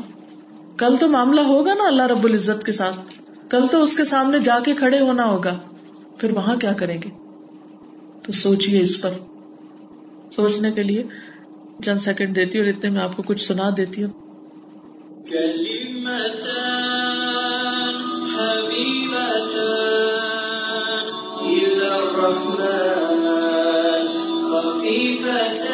کل 0.78 0.96
تو 1.00 1.08
معاملہ 1.08 1.42
ہوگا 1.42 1.74
نا 1.74 1.88
اللہ 1.88 2.04
رب 2.04 2.24
العزت 2.24 2.66
کے 2.66 2.72
ساتھ؟ 2.72 3.00
کل 3.50 3.68
تو 3.72 3.84
اس 3.84 3.98
کے 3.98 4.06
سامنے 4.06 4.40
جا 4.40 4.60
کے 4.60 4.76
کھڑے 4.76 5.00
ہونا 5.00 5.26
ہوگا۔ 5.26 5.60
پھر 6.18 6.32
وہاں 6.32 6.56
کیا 6.56 6.74
کریں 6.74 7.02
گے؟ 7.02 7.10
تو 8.24 8.32
سوچیے 8.32 8.82
اس 8.82 9.02
پر۔ 9.02 9.10
سوچنے 10.32 10.72
کے 10.72 10.84
لیے 10.84 11.04
چند 11.86 11.98
سیکنڈ 11.98 12.36
دیتی 12.36 12.60
اور 12.60 12.68
اتنے 12.68 12.90
میں 12.90 13.02
آپ 13.02 13.18
کو 13.18 13.24
کچھ 13.24 13.48
سنا 13.48 13.70
دیتی 13.78 14.04
ہوں۔ 14.04 14.12
الرحمن 22.18 24.08
خفيفتان 24.52 25.67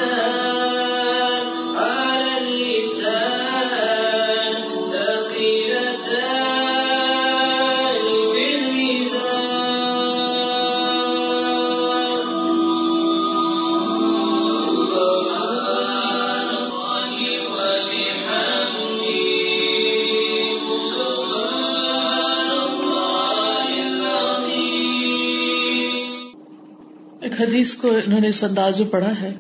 حدیث 27.54 27.76
کو 27.76 27.88
انہوں 27.88 28.20
نے 28.20 28.28
اس 28.28 28.44
انداز 28.44 28.82
میں 28.82 28.92
پڑھا 28.92 29.12
ہے، 29.22 29.34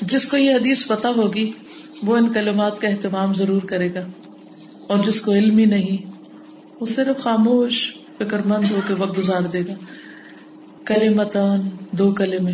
جس 0.00 0.30
کو 0.30 0.36
یہ 0.36 0.54
حدیث 0.54 0.86
پتا 0.86 1.08
ہوگی، 1.08 1.52
وہ 2.02 2.16
ان 2.16 2.32
کلمات 2.32 2.80
کا 2.80 2.88
اہتمام 2.88 3.34
ضرور 3.34 3.62
کرے 3.62 3.94
گا۔ 3.94 4.00
اور 4.88 4.98
جس 4.98 5.20
کو 5.20 5.32
علم 5.32 5.58
ہی 5.58 5.64
نہیں، 5.64 6.10
وہ 6.80 6.86
صرف 6.86 7.18
خاموش 7.18 7.96
فکر 8.18 8.46
مند 8.46 8.64
ہو 8.70 8.80
کے 8.86 8.94
وقت 8.94 9.18
گزار 9.18 9.40
دے 9.40 9.60
گا۔ 9.60 9.72
کلمتان، 10.84 11.60
دو 11.90 12.10
کلمے۔ 12.10 12.52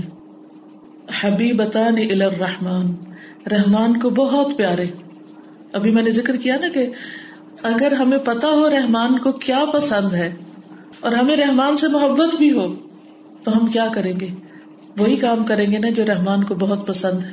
حبیبتان 1.21 1.95
الرحمان 2.11 2.95
رحمان 3.51 4.01
کو 4.01 4.11
بہت 4.11 4.49
پیارے۔ 4.57 4.87
ابھی 5.73 5.91
میں 5.91 6.03
نے 6.03 6.11
ذکر 6.11 6.37
کیا 6.37 6.57
نا 6.57 6.69
کہ 6.69 6.91
اگر 7.63 7.93
ہمیں 7.93 8.19
پتا 8.19 8.49
ہو 8.49 8.71
رحمان 8.71 9.19
کو 9.19 9.33
کیا 9.33 9.65
پسند 9.73 10.13
ہے، 10.13 10.35
اور 11.01 11.13
ہمیں 11.13 11.37
رحمان 11.37 11.77
سے 11.77 11.89
محبت 11.89 12.37
بھی 12.37 12.53
ہو، 12.53 12.75
تو 13.43 13.57
ہم 13.57 13.67
کیا 13.67 13.89
کریں 13.95 14.21
گے؟ 14.21 14.29
وہی 14.99 15.17
کام 15.17 15.45
کریں 15.45 15.73
گے 15.73 15.79
نا 15.79 15.89
جو 15.89 16.05
رحمان 16.07 16.45
کو 16.45 16.55
بہت 16.55 16.87
پسند 16.87 17.25
ہے۔ 17.25 17.31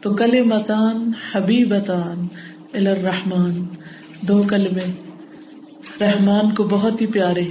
تو 0.00 0.14
کل 0.14 0.42
متان 0.42 1.10
حبیبتان 1.32 2.28
الرحمان 2.72 3.66
دو 4.20 4.42
کلمے۔ 4.42 4.92
رحمان 6.00 6.54
کو 6.54 6.64
بہت 6.64 7.00
ہی 7.00 7.06
پیارے۔ 7.06 7.44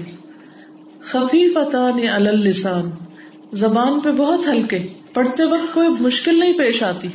خفیف 1.01 1.57
السان 1.57 2.89
زبان 3.53 3.99
پہ 3.99 4.11
بہت 4.11 4.39
ہلکے۔ 4.47 4.87
پڑھتے 5.13 5.43
وقت 5.43 5.73
کوئی 5.73 5.87
مشکل 5.99 6.39
نہیں 6.39 6.53
پیش 6.53 6.83
آتی۔ 6.83 7.07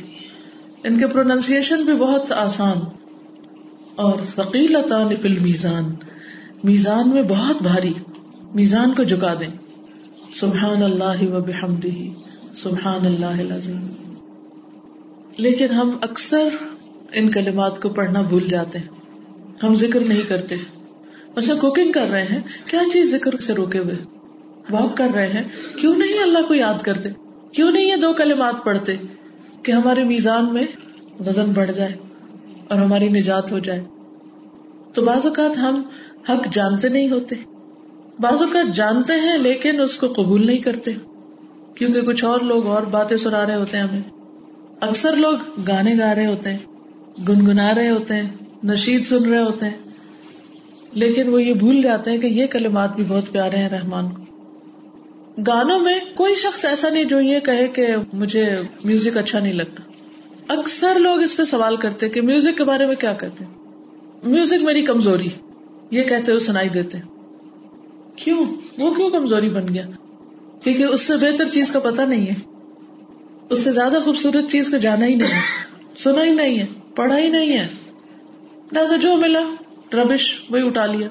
ان 0.83 0.99
کے 0.99 1.07
پروننسیشن 1.07 1.83
بھی 1.83 1.93
بہت 1.93 2.31
آسان۔ 2.31 2.77
اور 3.95 4.13
ثقیل 4.25 4.75
فل 5.21 5.39
میزان 5.39 5.83
میزان 6.63 7.09
میں 7.09 7.23
بہت 7.23 7.61
بھاری۔ 7.61 7.93
میزان 8.53 8.93
کو 8.93 9.03
جھکا 9.03 9.33
دیں۔ 9.39 9.60
سبحان 10.33 10.83
اللہ 10.83 11.23
و 11.23 11.41
بحمدہ. 11.41 11.87
سبحان 12.57 13.05
اللہ 13.05 13.39
العظیم. 13.39 13.87
لیکن 15.37 15.71
ہم 15.71 15.97
اکثر 16.01 16.47
ان 17.13 17.31
کلمات 17.31 17.81
کو 17.81 17.89
پڑھنا 17.89 18.21
بھول 18.21 18.47
جاتے 18.47 18.79
ہیں. 18.79 18.87
ہم 19.63 19.75
ذکر 19.75 19.99
نہیں 19.99 20.29
کرتے. 20.29 20.55
اچھا 21.35 21.53
کوکنگ 21.61 21.91
کر 21.91 22.07
رہے 22.11 22.23
ہیں، 22.23 22.39
کیا 22.65 22.79
چیز 22.91 23.11
ذکر 23.11 23.37
سے 23.39 23.53
روکے 23.53 23.77
ہوئے؟ 23.77 23.95
واک 24.69 24.97
کر 24.97 25.07
رہے 25.15 25.27
ہیں، 25.27 25.43
کیوں 25.77 25.95
نہیں 25.95 26.23
اللہ 26.23 26.47
کو 26.47 26.53
یاد 26.53 26.83
کرتے؟ 26.83 27.09
کیوں 27.51 27.71
نہیں 27.71 27.85
یہ 27.85 27.95
دو 27.95 28.13
کلمات 28.13 28.63
پڑھتے 28.63 28.95
کہ 29.63 29.71
ہمارے 29.71 30.03
میزان 30.03 30.53
میں 30.53 30.65
وزن 31.19 31.51
بڑھ 31.51 31.71
جائے 31.71 31.93
اور 32.69 32.79
ہماری 32.79 33.09
نجات 33.09 33.51
ہو 33.51 33.59
جائے؟ 33.59 33.83
تو 34.93 35.01
بعض 35.01 35.25
اوقات 35.25 35.57
ہم 35.57 35.81
حق 36.29 36.47
جانتے 36.51 36.89
نہیں 36.89 37.09
ہوتے. 37.09 37.35
بعض 38.19 38.41
اوقات 38.41 38.75
جانتے 38.75 39.13
ہیں 39.13 39.37
لیکن 39.37 39.81
اس 39.81 39.97
کو 39.97 40.07
قبول 40.07 40.45
نہیں 40.45 40.57
کرتے، 40.57 40.91
کیونکہ 41.75 42.01
کچھ 42.01 42.23
اور 42.23 42.39
لوگ 42.39 42.65
اور 42.65 42.83
باتیں 42.83 43.17
سنا 43.17 43.45
رہے 43.45 43.55
ہوتے 43.55 43.77
ہیں 43.77 43.83
ہمیں۔ 43.83 44.01
اکثر 44.81 45.15
لوگ 45.15 45.37
گانے 45.67 45.95
گا 45.99 46.15
رہے 46.15 46.25
ہوتے 46.25 46.49
ہیں، 46.49 46.57
گنگنا 47.29 47.75
رہے 47.75 47.89
ہوتے 47.89 48.13
ہیں، 48.13 48.29
نشید 48.63 49.05
سن 49.05 49.29
رہے 49.29 49.43
ہوتے 49.43 49.65
ہیں۔ 49.65 49.77
لیکن 50.93 51.29
وہ 51.29 51.43
یہ 51.43 51.53
بھول 51.53 51.81
جاتے 51.81 52.11
ہیں 52.11 52.17
کہ 52.17 52.27
یہ 52.27 52.47
کلمات 52.47 52.95
بھی 52.95 53.03
بہت 53.07 53.31
پیارے 53.31 53.57
ہیں 53.57 53.69
رحمان 53.69 54.09
کو۔ 54.09 54.21
گانوں 55.47 55.79
میں 55.79 55.99
کوئی 56.15 56.35
شخص 56.35 56.65
ایسا 56.65 56.89
نہیں 56.89 57.03
جو 57.03 57.21
یہ 57.21 57.39
کہے 57.39 57.67
کہ 57.67 57.87
مجھے 58.13 58.49
میوزک 58.83 59.17
اچھا 59.17 59.39
نہیں 59.39 59.53
لگتا۔ 59.53 59.83
اکثر 60.53 60.99
لوگ 60.99 61.21
اس 61.21 61.37
پہ 61.37 61.43
سوال 61.43 61.77
کرتے 61.77 62.09
کہ 62.09 62.21
میوزک 62.21 62.57
کے 62.57 62.63
بارے 62.63 62.87
میں 62.87 62.95
کیا 62.95 63.13
کہتے 63.13 63.45
میوزک 64.23 64.63
میری 64.63 64.81
کمزوری، 64.81 65.29
یہ 65.91 66.03
کہتے 66.03 66.31
ہوئے 66.31 66.39
سنائی 66.39 66.69
دیتے 66.69 66.97
ہیں۔ 66.97 67.10
کیوں؟ 68.23 68.45
وہ 68.77 68.93
کیوں 68.93 69.09
کمزوری 69.09 69.49
بن 69.49 69.73
گیا؟ 69.73 69.85
کیونکہ 70.63 70.83
اس 70.83 71.01
سے 71.01 71.13
بہتر 71.15 71.49
چیز 71.49 71.71
کا 71.71 71.79
پتا 71.79 72.05
نہیں 72.05 72.27
ہے۔ 72.27 72.33
اس 73.49 73.63
سے 73.63 73.71
زیادہ 73.71 73.97
خوبصورت 74.05 74.51
چیز 74.51 74.69
کو 74.69 74.77
جانا 74.77 75.05
ہی 75.05 75.15
نہیں 75.15 75.27
ہے۔ 75.27 75.39
سنا 75.97 76.23
ہی 76.23 76.31
نہیں 76.31 76.59
ہے، 76.59 76.65
پڑھا 76.95 77.17
ہی 77.17 77.27
نہیں 77.27 77.57
ہے۔ 77.57 77.67
نہ 78.71 78.79
جو 79.01 79.15
ملا، 79.15 79.41
ربش، 79.93 80.41
وہی 80.49 80.67
اٹھا 80.67 80.85
لیا۔ 80.85 81.07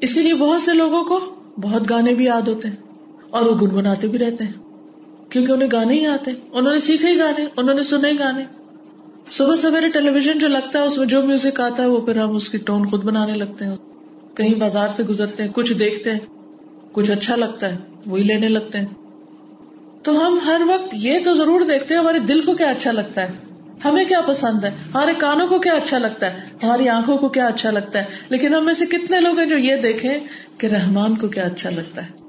اسی 0.00 0.22
لیے 0.22 0.34
بہت 0.34 0.62
سے 0.62 0.74
لوگوں 0.74 1.04
کو 1.04 1.34
بہت 1.60 1.90
گانے 1.90 2.14
بھی 2.14 2.24
یاد 2.24 2.42
ہوتے 2.42 2.68
ہیں 2.68 2.76
اور 3.30 3.46
وہ 3.46 3.66
گنگناتے 3.66 4.08
بھی 4.08 4.18
رہتے 4.18 4.44
ہیں۔ 4.44 4.52
کیونکہ 5.30 5.52
انہیں 5.52 5.68
گانے 5.72 5.94
ہی 5.94 6.06
آتے 6.06 6.30
ہیں۔ 6.30 6.38
انہوں 6.52 6.72
نے 6.72 6.80
سیکھے 6.80 7.08
ہی 7.08 7.18
گانے، 7.18 7.46
انہوں 7.56 7.74
نے 7.74 7.82
سنے 7.82 8.10
ہی 8.10 8.18
گانے۔ 8.18 8.44
صبح 9.30 9.56
سویرے 9.56 9.88
ٹیلی 9.88 10.10
ویژن 10.10 10.38
جو 10.38 10.48
لگتا 10.48 10.78
ہے، 10.78 10.84
اس 10.84 10.98
میں 10.98 11.06
جو 11.06 11.22
میوزک 11.22 11.60
آتا 11.60 11.82
ہے، 11.82 11.88
وہ 11.88 12.00
پھر 12.00 12.16
ہم 12.16 12.34
اس 12.34 12.50
کی 12.50 12.58
ٹون 12.58 12.86
خود 12.86 13.04
بنانے 13.04 13.32
لگتے 13.32 13.64
ہیں۔ 13.64 13.76
کہیں 14.38 14.54
بازار 14.54 14.88
سے 14.88 15.02
گزرتے 15.02 15.42
ہیں، 15.42 15.50
کچھ 15.52 15.72
دیکھتے 15.72 16.12
ہیں، 16.12 16.18
کچھ 16.92 17.10
اچھا 17.10 17.36
لگتا 17.36 17.68
ہے، 17.68 17.76
وہی 18.06 18.22
لینے 18.22 18.48
لگتے 18.48 18.78
ہیں۔ 18.78 18.86
تو 20.02 20.26
ہم 20.26 20.38
ہر 20.46 20.60
وقت 20.66 20.94
یہ 20.98 21.18
تو 21.24 21.34
ضرور 21.34 21.60
دیکھتے 21.60 21.94
ہیں، 21.94 22.00
ہمارے 22.00 22.18
دل 22.18 22.40
کو 22.40 22.54
کیا 22.54 22.70
اچھا 22.70 22.92
لگتا 22.92 23.22
ہے۔ 23.22 23.28
ہمیں 23.84 24.04
کیا 24.04 24.20
پسند 24.20 24.64
ہے؟ 24.64 24.68
ہمارے 24.68 25.12
کانوں 25.18 25.46
کو 25.46 25.58
کیا 25.58 25.72
اچھا 25.72 25.98
لگتا 25.98 26.30
ہے؟ 26.30 26.36
ہماری 26.62 26.88
آنکھوں 26.88 27.18
کو 27.18 27.28
کیا 27.28 27.46
اچھا 27.46 27.70
لگتا 27.70 27.98
ہے؟ 27.98 28.04
لیکن 28.28 28.54
ہم 28.54 28.64
میں 28.64 28.74
سے 28.74 28.86
کتنے 28.86 29.20
لوگ 29.20 29.38
ہیں 29.38 29.46
جو 29.46 29.58
یہ 29.58 29.76
دیکھیں 29.76 30.14
کہ 30.58 30.66
رحمان 30.66 31.16
کو 31.16 31.28
کیا 31.28 31.44
اچھا 31.44 31.70
لگتا 31.70 32.06
ہے۔ 32.06 32.27